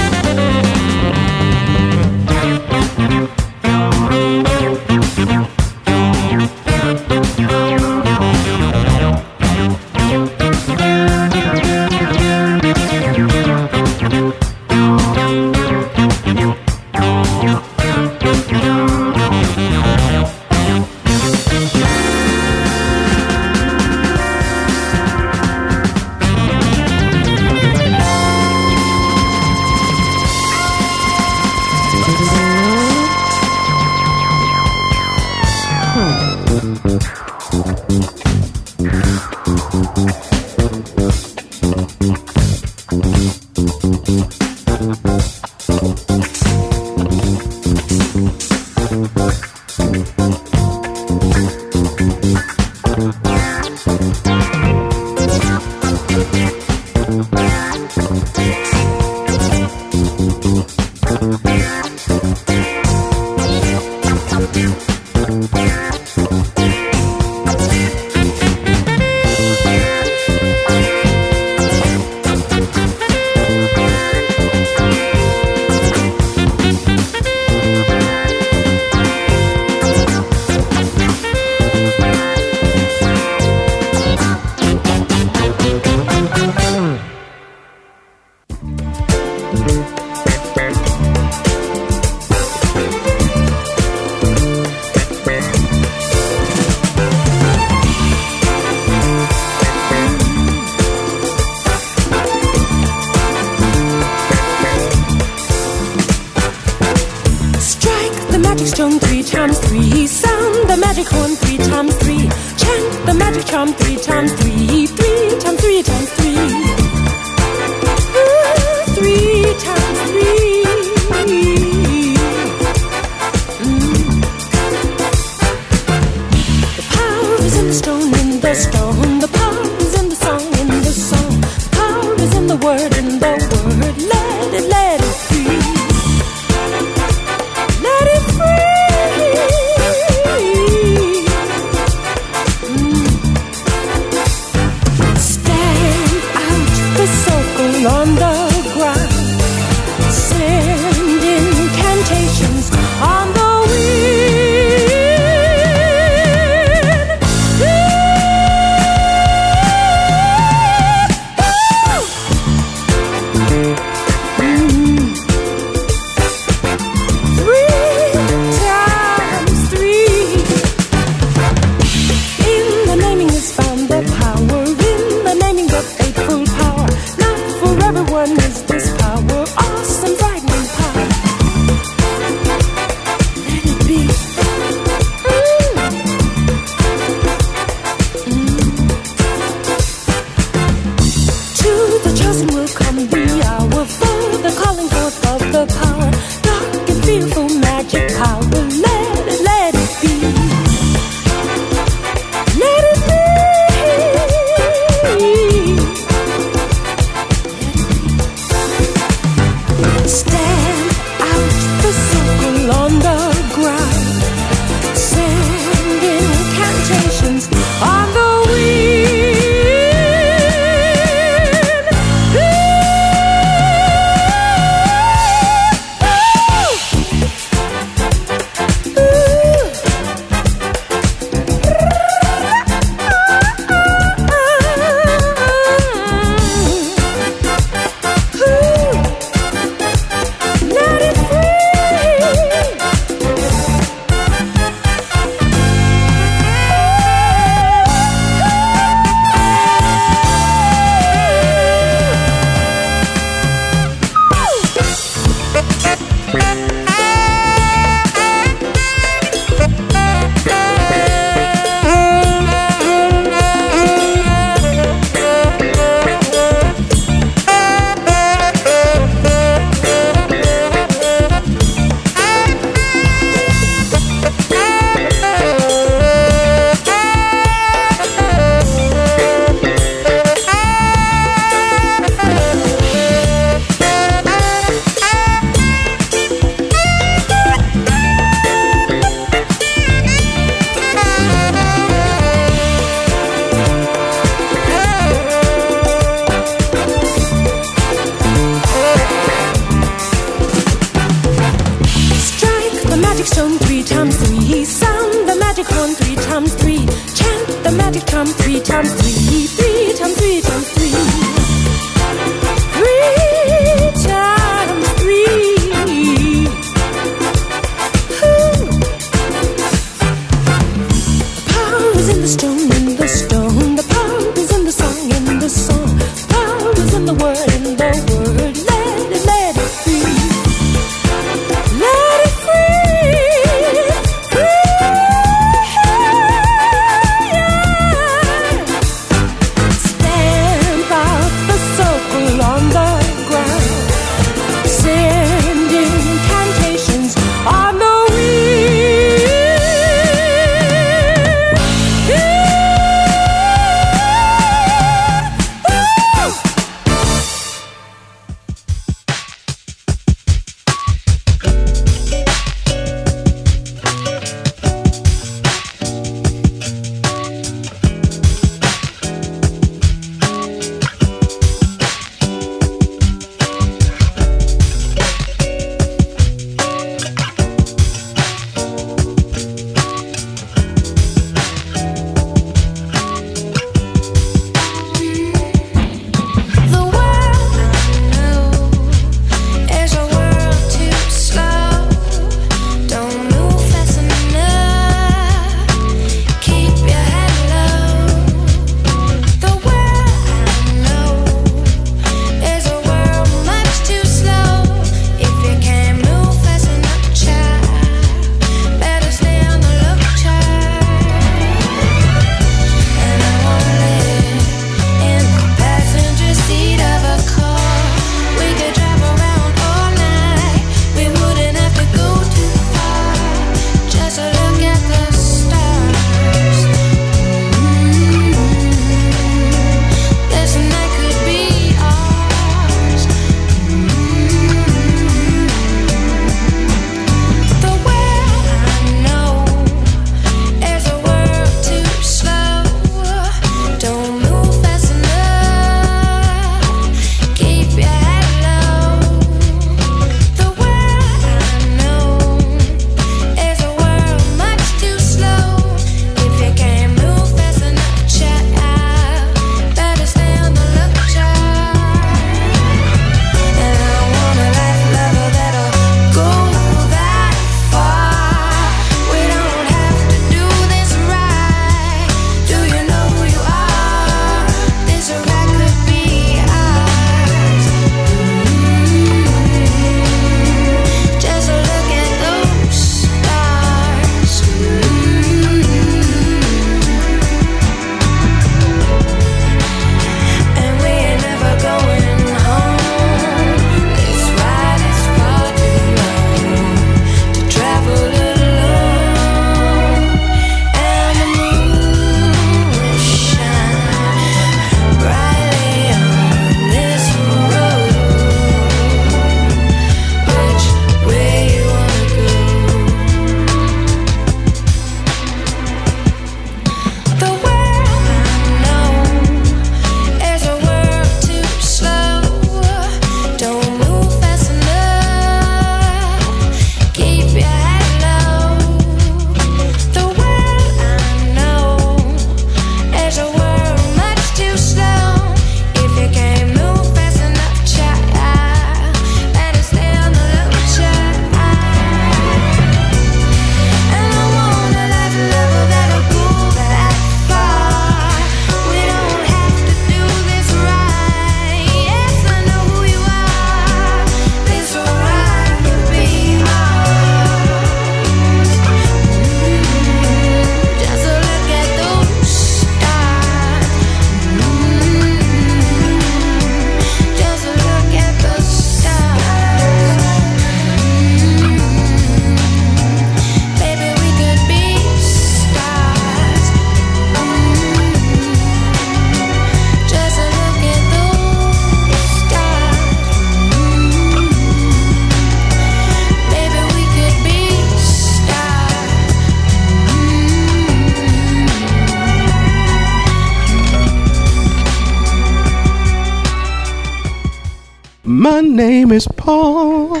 My 598.08 598.40
name 598.40 598.90
is 598.90 599.06
Paul 599.06 600.00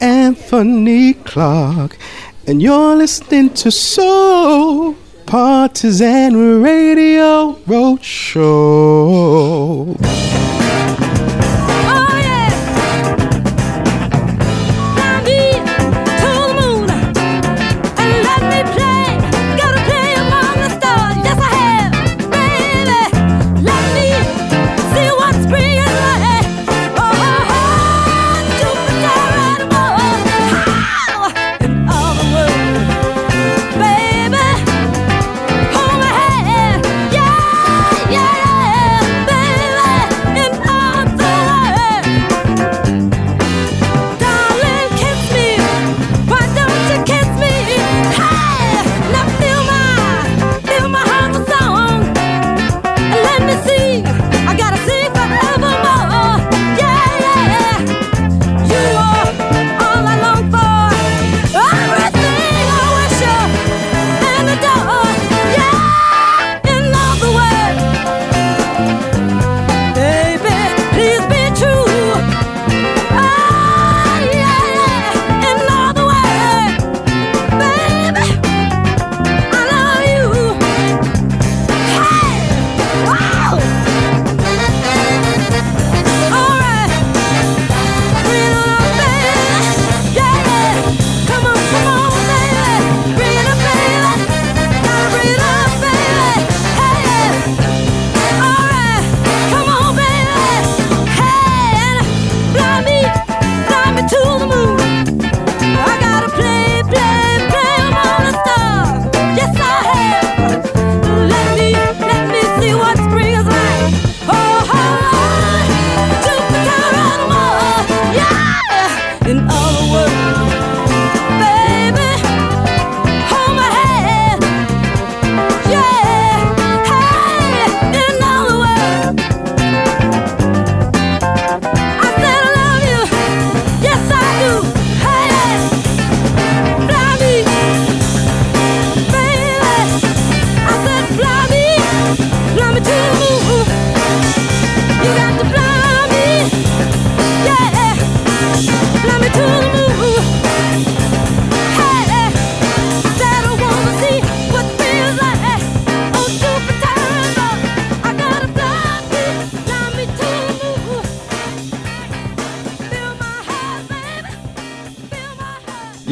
Anthony 0.00 1.12
Clark, 1.12 1.98
and 2.46 2.62
you're 2.62 2.96
listening 2.96 3.50
to 3.50 3.70
Soul 3.70 4.94
Partisan 5.26 6.62
Radio 6.62 7.52
Roadshow. 7.66 8.42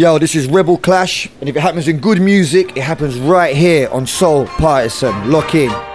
Yo, 0.00 0.18
this 0.18 0.34
is 0.34 0.46
Rebel 0.46 0.78
Clash, 0.78 1.28
and 1.40 1.48
if 1.50 1.54
it 1.54 1.60
happens 1.60 1.86
in 1.86 1.98
good 1.98 2.22
music, 2.22 2.74
it 2.74 2.82
happens 2.82 3.18
right 3.18 3.54
here 3.54 3.86
on 3.90 4.06
Soul 4.06 4.46
Partisan. 4.46 5.30
Lock 5.30 5.54
in. 5.54 5.89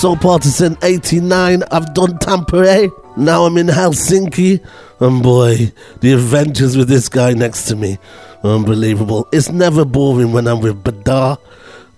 Soul 0.00 0.16
Partisan 0.16 0.78
89. 0.82 1.62
I've 1.70 1.92
done 1.92 2.16
Tampere. 2.20 2.86
Eh? 2.86 2.88
Now 3.18 3.44
I'm 3.44 3.58
in 3.58 3.66
Helsinki. 3.66 4.66
And 4.98 5.22
boy, 5.22 5.72
the 6.00 6.14
adventures 6.14 6.74
with 6.74 6.88
this 6.88 7.10
guy 7.10 7.34
next 7.34 7.64
to 7.64 7.76
me. 7.76 7.98
Unbelievable. 8.42 9.28
It's 9.30 9.50
never 9.50 9.84
boring 9.84 10.32
when 10.32 10.48
I'm 10.48 10.62
with 10.62 10.82
Badar. 10.82 11.36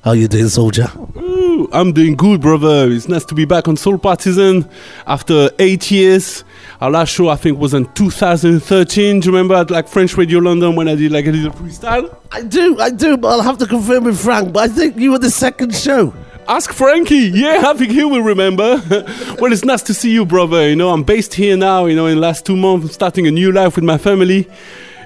How 0.02 0.12
you 0.12 0.26
doing, 0.26 0.48
soldier? 0.48 0.90
Ooh, 1.16 1.68
I'm 1.72 1.92
doing 1.92 2.16
good, 2.16 2.40
brother. 2.40 2.90
It's 2.90 3.06
nice 3.06 3.24
to 3.26 3.36
be 3.36 3.44
back 3.44 3.68
on 3.68 3.76
Soul 3.76 3.98
Partisan 3.98 4.68
after 5.06 5.50
eight 5.60 5.88
years. 5.92 6.42
Our 6.80 6.90
last 6.90 7.10
show, 7.10 7.28
I 7.28 7.36
think, 7.36 7.60
was 7.60 7.72
in 7.72 7.84
2013. 7.92 9.20
Do 9.20 9.26
you 9.26 9.32
remember 9.32 9.54
at 9.54 9.70
like 9.70 9.86
French 9.86 10.16
Radio 10.16 10.40
London 10.40 10.74
when 10.74 10.88
I 10.88 10.96
did 10.96 11.12
like 11.12 11.28
a 11.28 11.30
little 11.30 11.52
freestyle? 11.52 12.12
I 12.32 12.42
do, 12.42 12.80
I 12.80 12.90
do, 12.90 13.16
but 13.16 13.28
I'll 13.28 13.42
have 13.42 13.58
to 13.58 13.66
confirm 13.66 14.02
with 14.02 14.20
Frank. 14.20 14.52
But 14.52 14.70
I 14.70 14.74
think 14.74 14.96
you 14.96 15.12
were 15.12 15.20
the 15.20 15.30
second 15.30 15.72
show. 15.72 16.12
Ask 16.48 16.72
Frankie. 16.72 17.30
Yeah, 17.32 17.62
I 17.66 17.74
think 17.74 17.92
he 17.92 18.04
will 18.04 18.22
remember. 18.22 18.82
well, 19.38 19.52
it's 19.52 19.64
nice 19.64 19.82
to 19.82 19.94
see 19.94 20.12
you, 20.12 20.26
brother. 20.26 20.68
You 20.68 20.76
know, 20.76 20.90
I'm 20.90 21.04
based 21.04 21.34
here 21.34 21.56
now. 21.56 21.86
You 21.86 21.94
know, 21.94 22.06
in 22.06 22.16
the 22.16 22.20
last 22.20 22.44
two 22.44 22.56
months, 22.56 22.86
I'm 22.86 22.92
starting 22.92 23.26
a 23.26 23.30
new 23.30 23.52
life 23.52 23.76
with 23.76 23.84
my 23.84 23.96
family. 23.96 24.48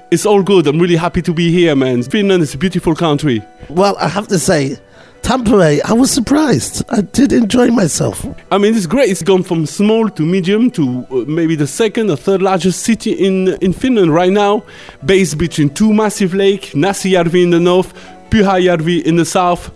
It's 0.09 0.25
all 0.25 0.41
good. 0.41 0.67
I'm 0.67 0.79
really 0.79 0.95
happy 0.95 1.21
to 1.21 1.33
be 1.33 1.51
here, 1.51 1.75
man. 1.75 2.01
Finland 2.01 2.41
is 2.41 2.55
a 2.55 2.57
beautiful 2.57 2.95
country. 2.95 3.43
Well, 3.69 3.95
I 3.99 4.07
have 4.07 4.27
to 4.29 4.39
say, 4.39 4.77
Tampere, 5.21 5.79
I 5.85 5.93
was 5.93 6.09
surprised. 6.09 6.83
I 6.89 7.01
did 7.01 7.31
enjoy 7.33 7.67
myself. 7.67 8.25
I 8.51 8.57
mean, 8.57 8.73
it's 8.73 8.87
great. 8.87 9.09
It's 9.09 9.21
gone 9.21 9.43
from 9.43 9.65
small 9.65 10.09
to 10.09 10.23
medium 10.23 10.71
to 10.71 11.05
uh, 11.11 11.15
maybe 11.27 11.55
the 11.55 11.67
second 11.67 12.09
or 12.09 12.15
third 12.15 12.41
largest 12.41 12.81
city 12.83 13.11
in 13.11 13.49
in 13.61 13.73
Finland 13.73 14.13
right 14.13 14.31
now, 14.31 14.63
based 15.05 15.37
between 15.37 15.69
two 15.69 15.93
massive 15.93 16.33
lakes, 16.33 16.73
Näsijärvi 16.73 17.43
in 17.43 17.51
the 17.51 17.59
north, 17.59 17.93
Pyhäjärvi 18.29 19.03
in 19.05 19.17
the 19.17 19.25
south. 19.25 19.69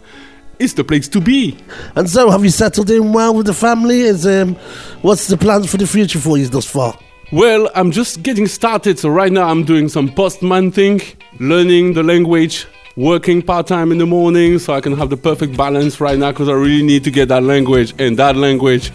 It's 0.61 0.73
the 0.73 0.83
place 0.83 1.07
to 1.09 1.19
be. 1.19 1.57
And 1.95 2.07
so, 2.07 2.29
have 2.29 2.43
you 2.43 2.51
settled 2.51 2.91
in 2.91 3.13
well 3.13 3.33
with 3.33 3.47
the 3.47 3.53
family? 3.53 4.01
Is 4.01 4.27
um, 4.27 4.53
what's 5.01 5.25
the 5.27 5.35
plans 5.35 5.71
for 5.71 5.77
the 5.77 5.87
future 5.87 6.19
for 6.19 6.37
you 6.37 6.47
thus 6.47 6.67
far? 6.67 6.95
Well, 7.31 7.71
I'm 7.73 7.89
just 7.89 8.21
getting 8.21 8.45
started. 8.45 8.99
So 8.99 9.09
right 9.09 9.31
now, 9.31 9.49
I'm 9.49 9.63
doing 9.63 9.89
some 9.89 10.07
postman 10.07 10.71
thing, 10.71 11.01
learning 11.39 11.93
the 11.93 12.03
language, 12.03 12.67
working 12.95 13.41
part 13.41 13.65
time 13.65 13.91
in 13.91 13.97
the 13.97 14.05
morning, 14.05 14.59
so 14.59 14.73
I 14.73 14.81
can 14.81 14.95
have 14.97 15.09
the 15.09 15.17
perfect 15.17 15.57
balance 15.57 15.99
right 15.99 16.19
now. 16.19 16.31
Because 16.31 16.47
I 16.47 16.53
really 16.53 16.83
need 16.83 17.03
to 17.05 17.11
get 17.11 17.29
that 17.29 17.41
language, 17.41 17.95
and 17.97 18.17
that 18.17 18.35
language 18.35 18.91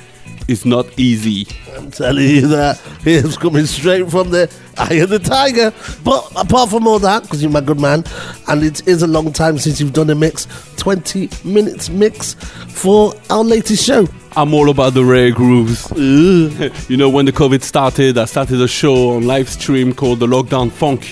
is 0.49 0.65
not 0.65 0.87
easy. 0.99 1.47
I'm 1.77 1.91
telling 1.91 2.29
you 2.29 2.47
that 2.49 2.81
it's 3.05 3.37
coming 3.37 3.67
straight 3.67 4.09
from 4.11 4.31
the 4.31 4.53
eye 4.79 4.95
of 4.95 5.11
the 5.11 5.19
tiger. 5.19 5.73
But 6.05 6.31
apart 6.37 6.71
from 6.71 6.87
all 6.87 6.99
that, 7.01 7.23
because 7.23 7.43
you're 7.43 7.51
my 7.51 7.61
good 7.61 7.81
man, 7.81 8.05
and 8.49 8.63
it 8.63 8.87
is 8.87 9.03
a 9.03 9.07
long 9.07 9.33
time 9.33 9.59
since 9.59 9.81
you've 9.81 9.93
done 9.93 10.11
a 10.11 10.15
mix, 10.15 10.47
20 10.77 11.29
minutes 11.45 11.89
mix 11.89 12.35
for 12.35 13.15
our 13.31 13.45
latest 13.45 13.85
show. 13.85 14.07
I'm 14.37 14.53
all 14.53 14.71
about 14.71 14.95
the 14.95 15.05
rare 15.05 15.33
grooves. 15.33 15.91
you 15.97 16.97
know, 16.97 17.09
when 17.09 17.25
the 17.25 17.33
COVID 17.33 17.63
started, 17.63 18.19
I 18.19 18.27
started 18.27 18.61
a 18.61 18.69
show 18.69 19.17
on 19.17 19.27
live 19.27 19.49
stream 19.49 19.95
called 19.95 20.21
the 20.21 20.27
Lockdown 20.27 20.71
Funk. 20.71 21.05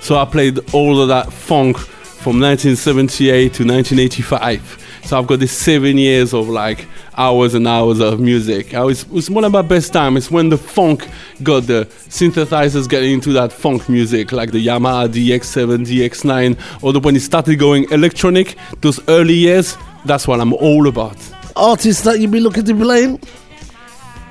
So 0.00 0.16
I 0.16 0.24
played 0.24 0.58
all 0.74 1.00
of 1.00 1.08
that 1.08 1.32
funk 1.32 1.78
from 1.78 2.40
1978 2.40 3.54
to 3.54 3.64
1985. 3.64 4.78
So 5.04 5.18
I've 5.18 5.26
got 5.26 5.40
this 5.40 5.56
seven 5.56 5.98
years 5.98 6.32
of 6.32 6.48
like 6.48 6.86
hours 7.16 7.54
and 7.54 7.66
hours 7.66 8.00
of 8.00 8.20
music. 8.20 8.74
I 8.74 8.82
was, 8.82 9.02
it 9.02 9.10
was 9.10 9.28
one 9.28 9.44
of 9.44 9.52
my 9.52 9.62
best 9.62 9.92
time. 9.92 10.16
It's 10.16 10.30
when 10.30 10.48
the 10.48 10.56
funk 10.56 11.08
got 11.42 11.64
the 11.64 11.86
synthesizers 12.08 12.88
getting 12.88 13.12
into 13.12 13.32
that 13.32 13.52
funk 13.52 13.88
music, 13.88 14.32
like 14.32 14.52
the 14.52 14.64
Yamaha 14.64 15.08
DX7, 15.08 15.86
DX9, 15.86 16.82
or 16.82 16.92
the, 16.92 17.00
when 17.00 17.16
it 17.16 17.20
started 17.20 17.56
going 17.58 17.90
electronic. 17.90 18.56
Those 18.80 19.00
early 19.08 19.34
years, 19.34 19.76
that's 20.04 20.26
what 20.28 20.40
I'm 20.40 20.52
all 20.54 20.86
about. 20.86 21.16
Artists 21.56 22.02
that 22.04 22.18
you'd 22.20 22.30
be 22.30 22.40
looking 22.40 22.64
to 22.64 22.74
blame? 22.74 23.18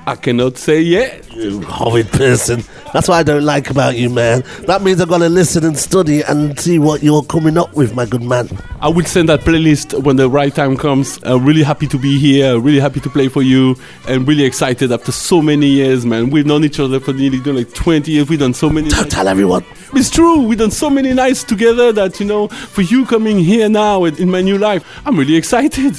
I 0.07 0.15
cannot 0.15 0.57
say 0.57 0.81
yet. 0.81 1.31
You 1.31 1.61
horrid 1.61 2.09
person. 2.09 2.63
That's 2.91 3.07
what 3.07 3.15
I 3.15 3.23
don't 3.23 3.45
like 3.45 3.69
about 3.69 3.95
you, 3.95 4.09
man. 4.09 4.43
That 4.65 4.81
means 4.81 4.99
I've 4.99 5.07
got 5.07 5.19
to 5.19 5.29
listen 5.29 5.63
and 5.63 5.77
study 5.77 6.21
and 6.23 6.59
see 6.59 6.79
what 6.79 7.03
you're 7.03 7.23
coming 7.23 7.57
up 7.57 7.73
with, 7.75 7.95
my 7.95 8.05
good 8.05 8.23
man. 8.23 8.49
I 8.81 8.89
will 8.89 9.05
send 9.05 9.29
that 9.29 9.41
playlist 9.41 10.03
when 10.03 10.15
the 10.15 10.27
right 10.27 10.53
time 10.53 10.75
comes. 10.75 11.19
I'm 11.23 11.45
really 11.45 11.63
happy 11.63 11.87
to 11.87 11.97
be 11.97 12.19
here, 12.19 12.59
really 12.59 12.79
happy 12.79 12.99
to 12.99 13.09
play 13.09 13.27
for 13.27 13.43
you, 13.43 13.75
and 14.07 14.27
really 14.27 14.43
excited 14.43 14.91
after 14.91 15.11
so 15.11 15.41
many 15.41 15.67
years, 15.67 16.05
man. 16.05 16.31
We've 16.31 16.45
known 16.47 16.63
each 16.63 16.79
other 16.79 16.99
for 16.99 17.13
nearly 17.13 17.39
done 17.39 17.55
like 17.55 17.73
20 17.73 18.11
years. 18.11 18.27
We've 18.27 18.39
done 18.39 18.55
so 18.55 18.69
many. 18.69 18.89
Don't 18.89 19.09
tell 19.09 19.27
everyone. 19.27 19.63
It's 19.93 20.09
true. 20.09 20.41
We've 20.41 20.57
done 20.57 20.71
so 20.71 20.89
many 20.89 21.13
nights 21.13 21.43
together 21.43 21.93
that, 21.93 22.19
you 22.19 22.25
know, 22.25 22.47
for 22.47 22.81
you 22.81 23.05
coming 23.05 23.39
here 23.39 23.69
now 23.69 24.03
in 24.03 24.29
my 24.31 24.41
new 24.41 24.57
life, 24.57 24.83
I'm 25.05 25.17
really 25.17 25.35
excited. 25.35 25.95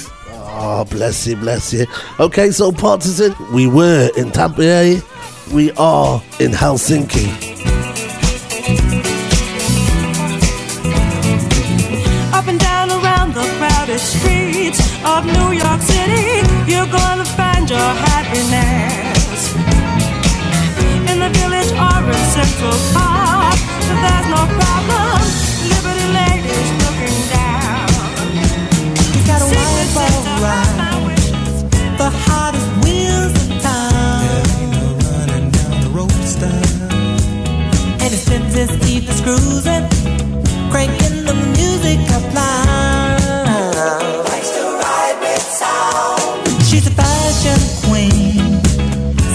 Oh, 0.55 0.85
bless 0.85 1.27
you, 1.27 1.37
bless 1.37 1.73
you. 1.73 1.87
Okay, 2.21 2.51
Soul 2.51 2.73
Partisan, 2.73 3.35
we 3.53 3.67
were 3.67 4.11
in 4.17 4.31
Tampere, 4.31 4.97
eh? 4.97 5.01
we 5.55 5.71
are 5.73 6.23
in 6.41 6.51
Helsinki. 6.51 7.27
Up 12.35 12.47
and 12.47 12.61
down 12.61 12.91
around 12.91 13.33
the 13.35 13.45
crowded 13.59 13.99
streets 13.99 14.81
of 15.07 15.25
New 15.25 15.53
York 15.53 15.81
City, 15.81 16.45
you're 16.71 16.91
gonna 16.93 17.25
find 17.25 17.69
your 17.71 17.79
happiness. 18.09 19.55
In 21.11 21.19
the 21.19 21.31
village 21.41 21.73
or 21.73 22.11
in 22.13 22.25
Central 22.37 22.77
Park, 22.93 23.42
spins 38.67 38.71
his 38.71 38.91
teeth 38.91 39.11
is 39.11 39.21
cruising, 39.21 39.89
cranking 40.71 41.25
the 41.25 41.35
music 41.57 41.99
up 42.11 42.35
loud. 42.35 44.25
Likes 44.29 44.51
to 44.51 44.63
ride 44.63 45.19
with 45.21 45.43
sound. 45.43 46.65
She's 46.67 46.87
a 46.87 46.91
fashion 46.91 47.59
queen, 47.87 48.61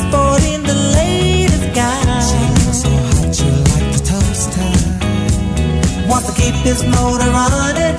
sporting 0.03 0.63
the 0.63 0.77
latest 0.95 1.73
gown. 1.75 2.21
She 2.29 2.39
looks 2.57 2.81
so 2.83 2.89
hot, 2.89 3.39
you 3.39 3.51
like 3.71 3.89
to 3.95 4.01
toast 4.03 4.53
her. 4.53 6.07
Wants 6.09 6.27
to 6.29 6.41
keep 6.41 6.55
his 6.63 6.83
motor 6.83 7.29
running. 7.29 7.97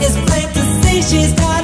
It's 0.00 0.16
plain 0.28 0.48
to 0.52 0.62
see 0.82 1.02
she's 1.02 1.32
got 1.34 1.63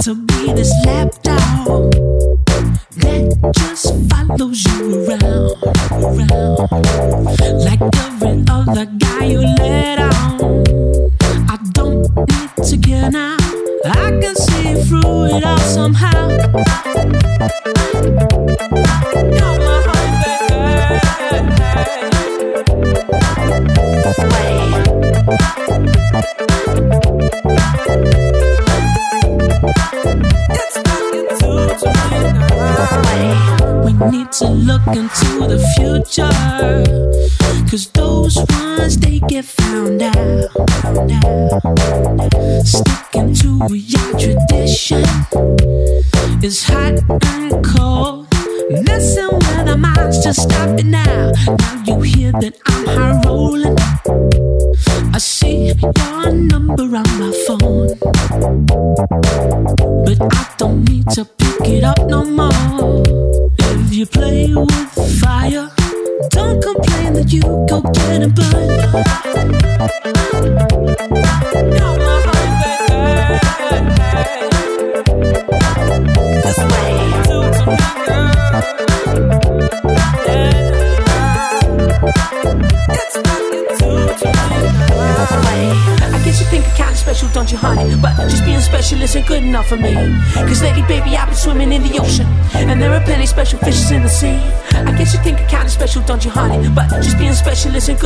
to 0.00 0.31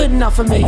good 0.06 0.14
enough 0.14 0.36
for 0.36 0.44
me. 0.44 0.62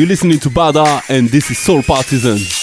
You're 0.00 0.08
listening 0.08 0.38
to 0.38 0.48
Bada, 0.48 1.02
and 1.10 1.28
this 1.28 1.50
is 1.50 1.58
Soul 1.58 1.82
Partisan. 1.82 2.59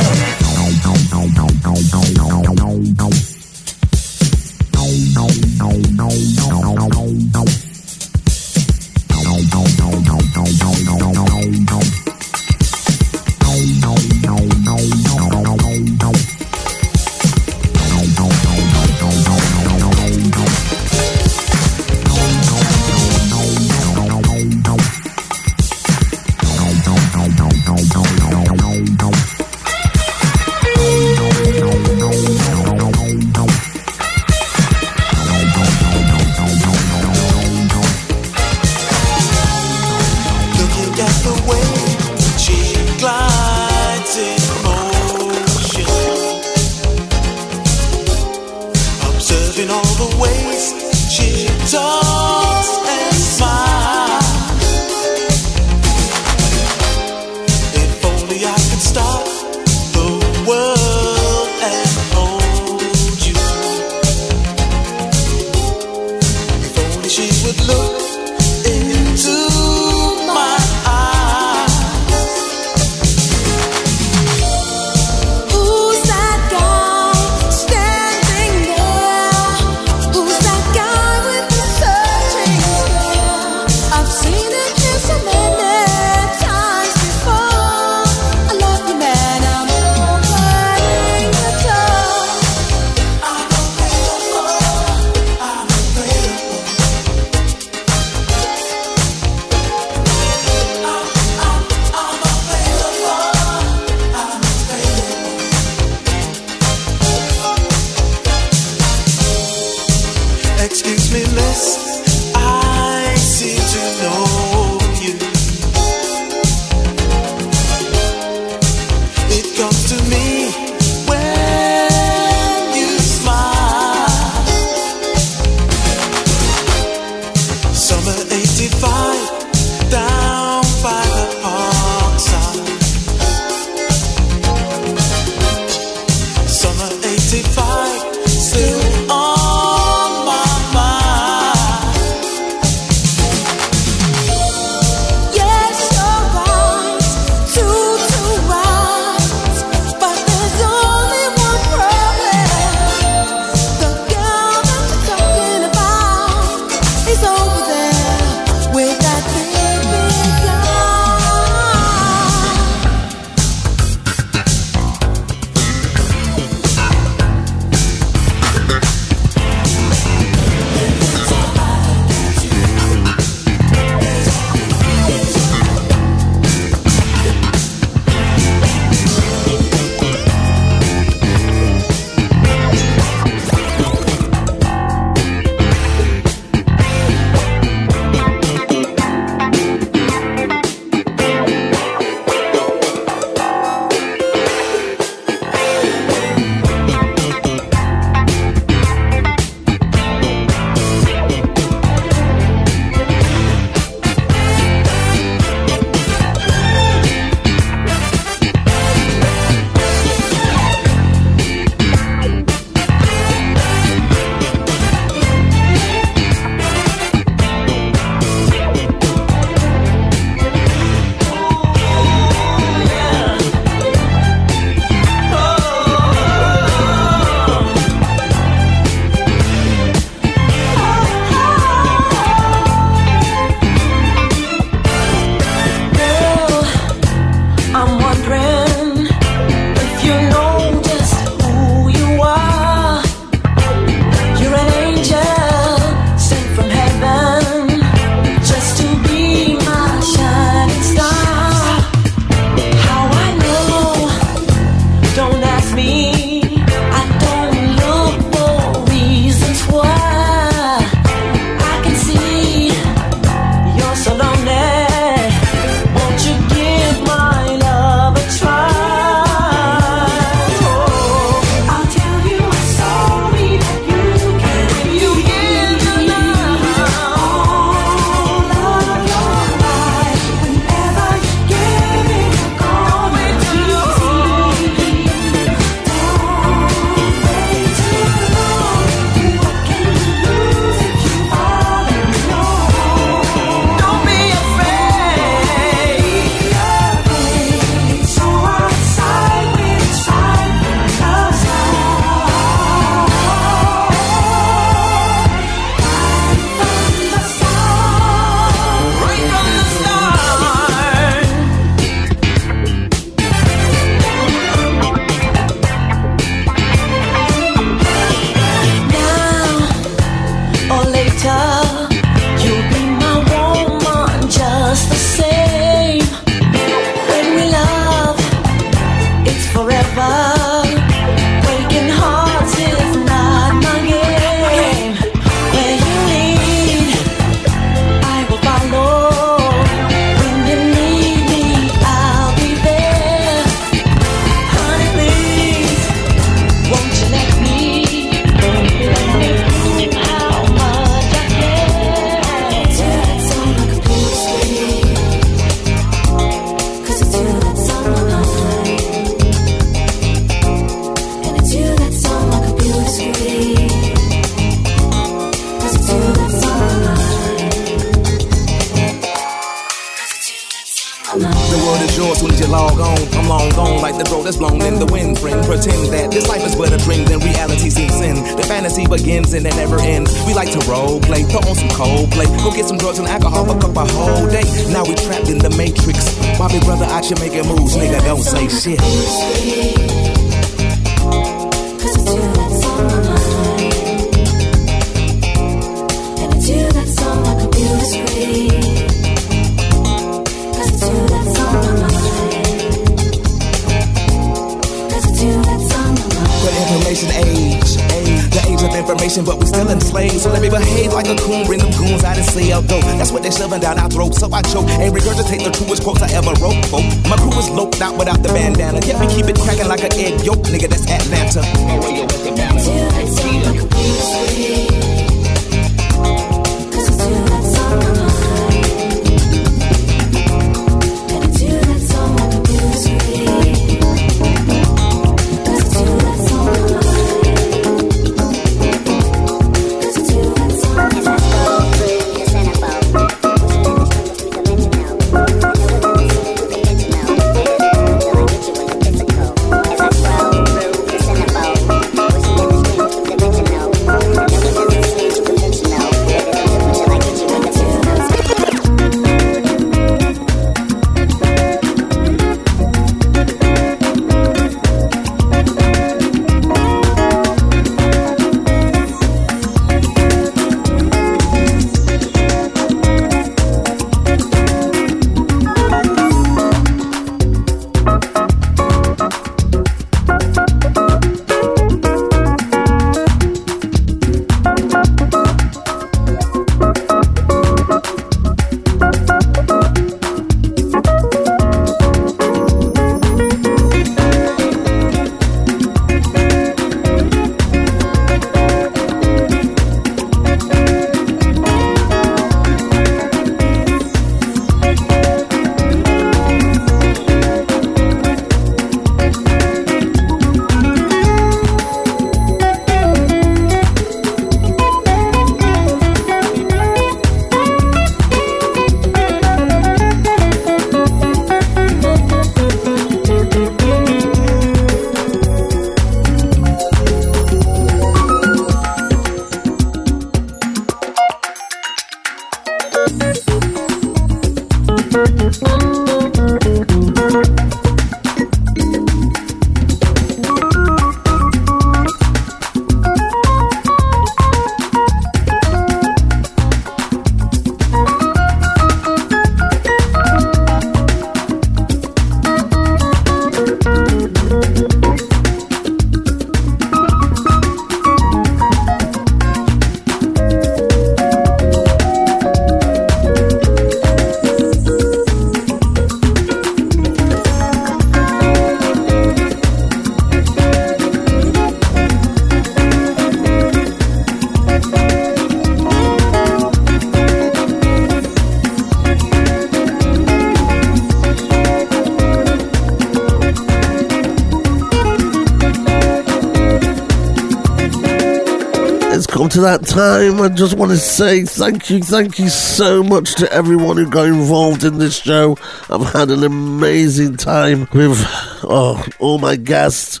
To 589.38 589.42
that 589.42 589.66
time. 589.66 590.20
I 590.20 590.30
just 590.30 590.54
want 590.58 590.72
to 590.72 590.76
say 590.76 591.22
thank 591.22 591.70
you, 591.70 591.80
thank 591.80 592.18
you 592.18 592.28
so 592.28 592.82
much 592.82 593.14
to 593.14 593.32
everyone 593.32 593.76
who 593.76 593.88
got 593.88 594.06
involved 594.06 594.64
in 594.64 594.78
this 594.78 594.98
show. 595.00 595.36
I've 595.70 595.92
had 595.92 596.10
an 596.10 596.24
amazing 596.24 597.18
time 597.18 597.68
with 597.72 598.02
oh, 598.42 598.84
all 598.98 599.18
my 599.18 599.36
guests, 599.36 600.00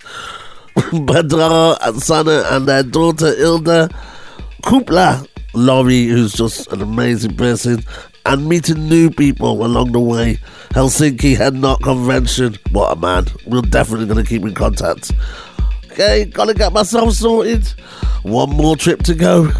Pedro 0.90 1.76
and 1.80 2.02
Sana 2.02 2.46
and 2.50 2.66
their 2.66 2.82
daughter 2.82 3.32
Ilda, 3.38 3.90
Kupla, 4.64 5.28
Lauri, 5.54 6.06
who's 6.06 6.32
just 6.32 6.72
an 6.72 6.82
amazing 6.82 7.36
person, 7.36 7.84
and 8.26 8.48
meeting 8.48 8.88
new 8.88 9.08
people 9.08 9.64
along 9.64 9.92
the 9.92 10.00
way. 10.00 10.40
Helsinki 10.70 11.36
Head 11.36 11.54
Nod 11.54 11.80
Convention. 11.84 12.58
What 12.72 12.96
a 12.96 13.00
man. 13.00 13.26
We're 13.46 13.60
definitely 13.60 14.06
going 14.06 14.24
to 14.24 14.28
keep 14.28 14.42
in 14.42 14.54
contact. 14.54 15.12
Okay, 15.92 16.24
gotta 16.24 16.54
get 16.54 16.72
myself 16.72 17.12
sorted. 17.12 17.72
One 18.22 18.50
more 18.50 18.76
trip 18.76 19.02
to 19.04 19.14
go. 19.14 19.50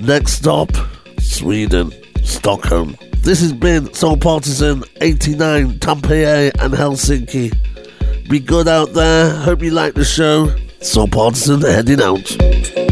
Next 0.00 0.32
stop, 0.32 0.70
Sweden, 1.18 1.92
Stockholm. 2.22 2.96
This 3.18 3.40
has 3.40 3.52
been 3.52 3.92
Soul 3.94 4.16
Partisan 4.16 4.82
89, 5.00 5.78
Tampere 5.78 6.50
and 6.60 6.74
Helsinki. 6.74 7.52
Be 8.28 8.40
good 8.40 8.66
out 8.66 8.94
there. 8.94 9.30
Hope 9.30 9.62
you 9.62 9.70
like 9.70 9.94
the 9.94 10.04
show. 10.04 10.54
Soul 10.80 11.08
Partisan 11.08 11.60
heading 11.60 12.02
out. 12.02 12.91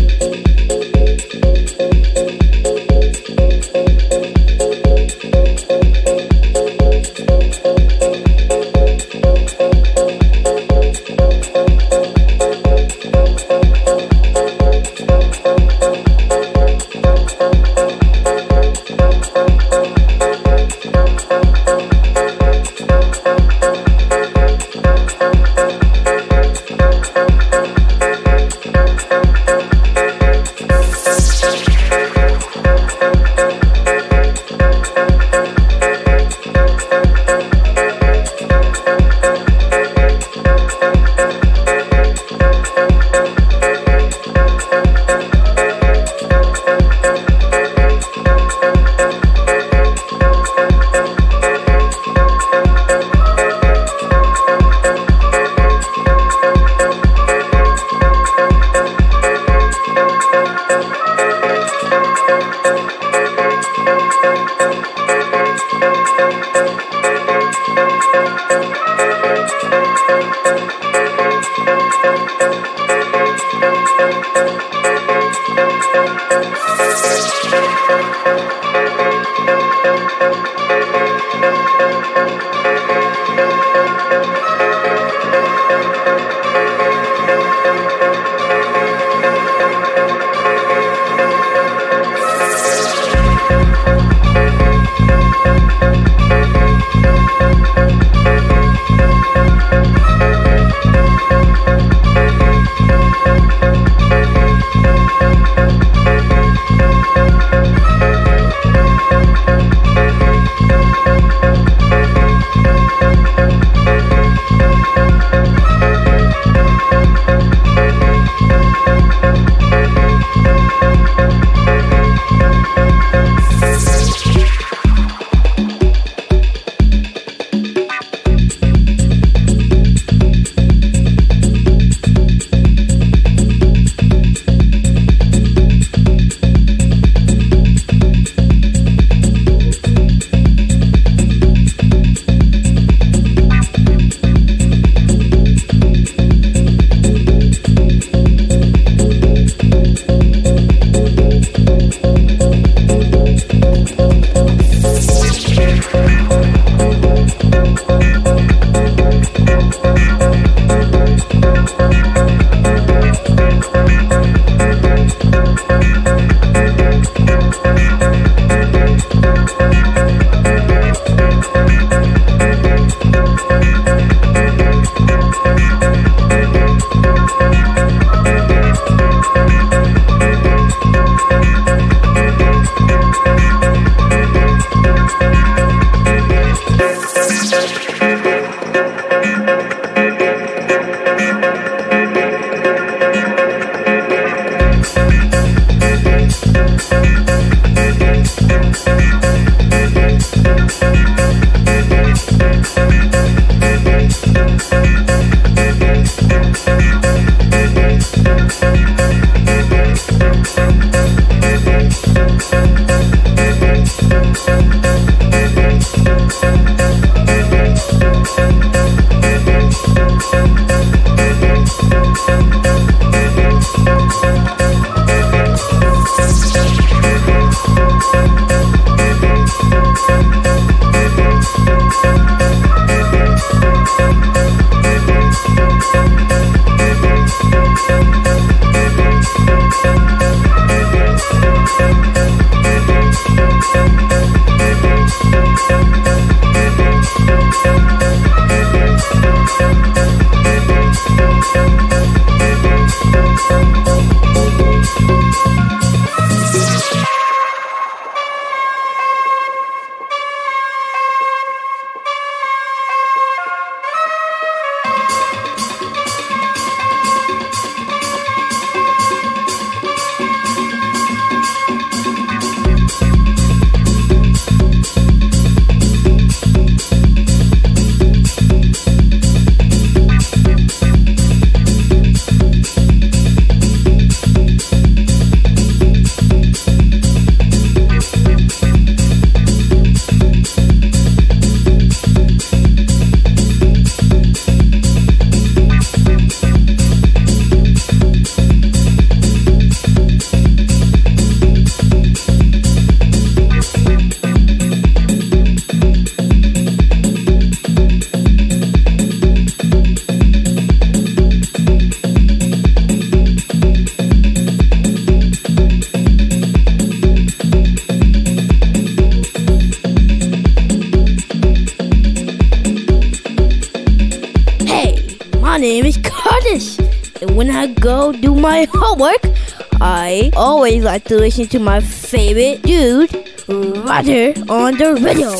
Always 330.71 330.85
like 330.85 331.05
to 331.05 331.17
listen 331.17 331.47
to 331.49 331.59
my 331.59 331.81
favorite 331.81 332.63
dude, 332.63 333.13
Roger, 333.49 334.33
on 334.49 334.79
the 334.79 334.95
radio. 335.03 335.35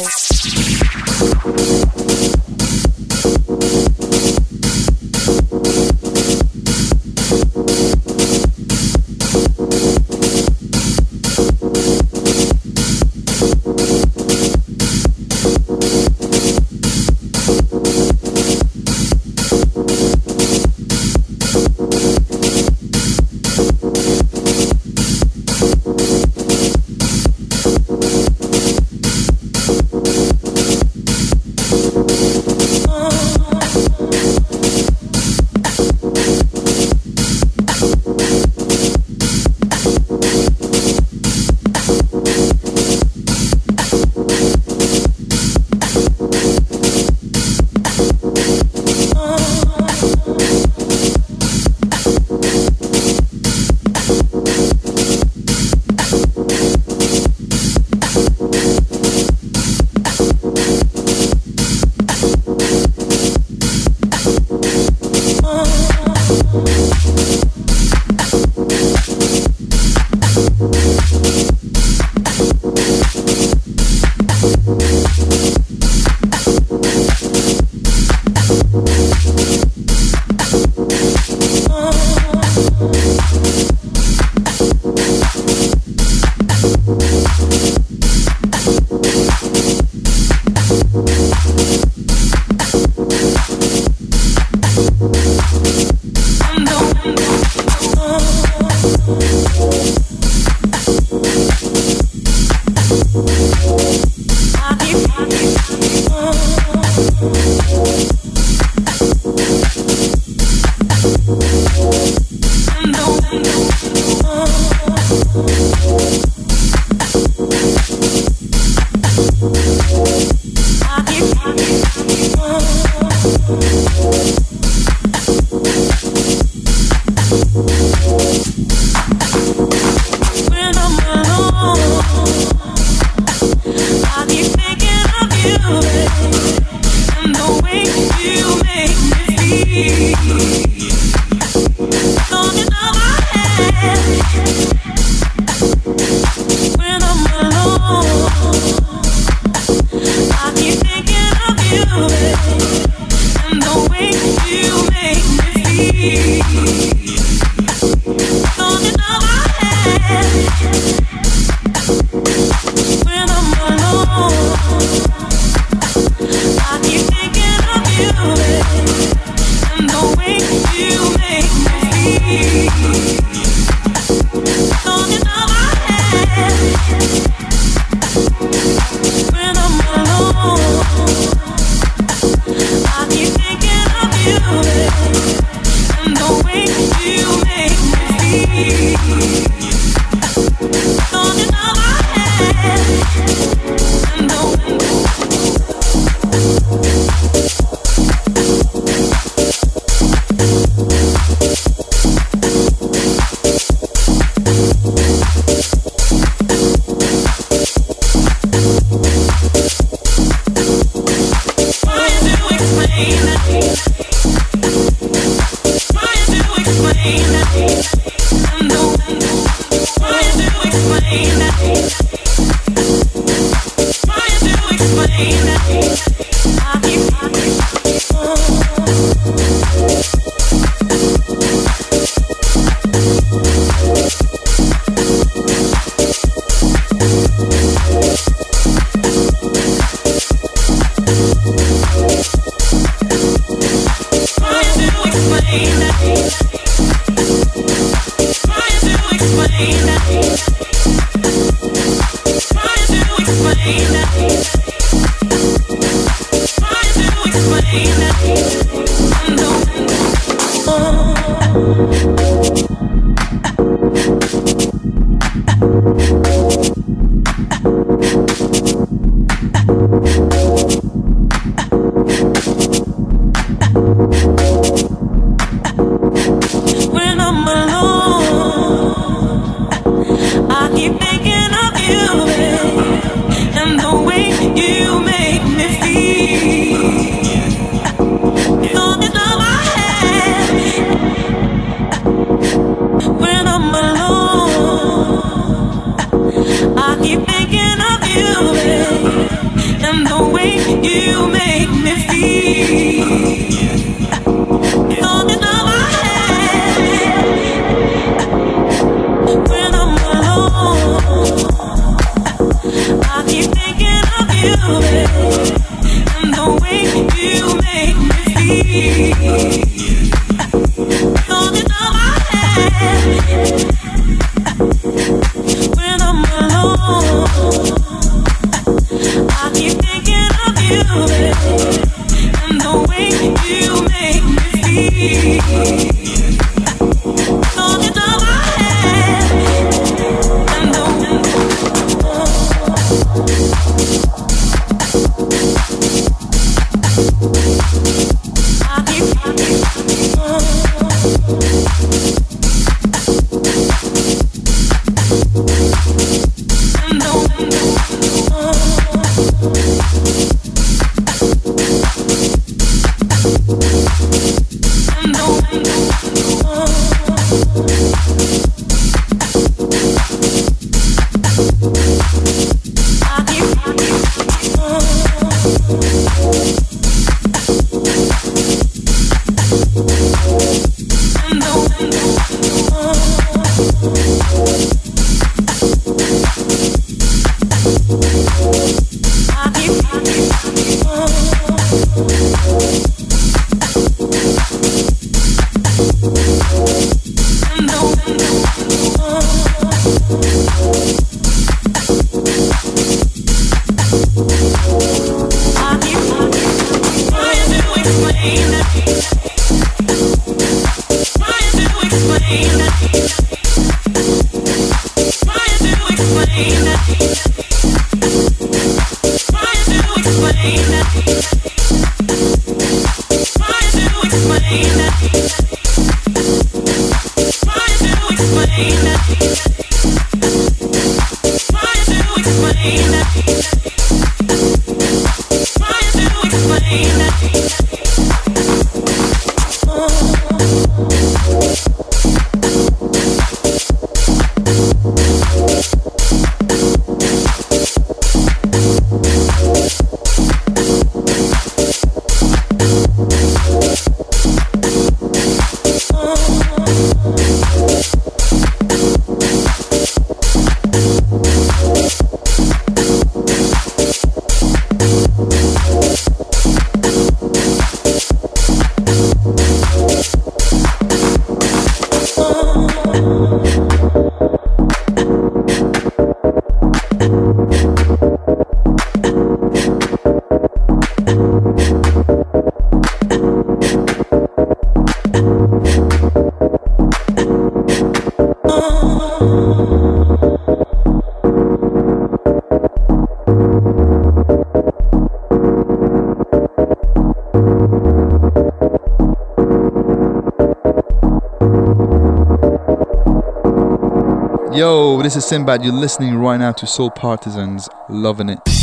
Yo, 504.61 505.01
this 505.01 505.17
is 505.17 505.25
Sinbad. 505.25 505.65
You're 505.65 505.73
listening 505.73 506.17
right 506.17 506.37
now 506.37 506.53
to 506.53 506.67
Soul 506.67 506.91
Partisans. 506.91 507.67
Loving 507.89 508.29
it. 508.29 508.60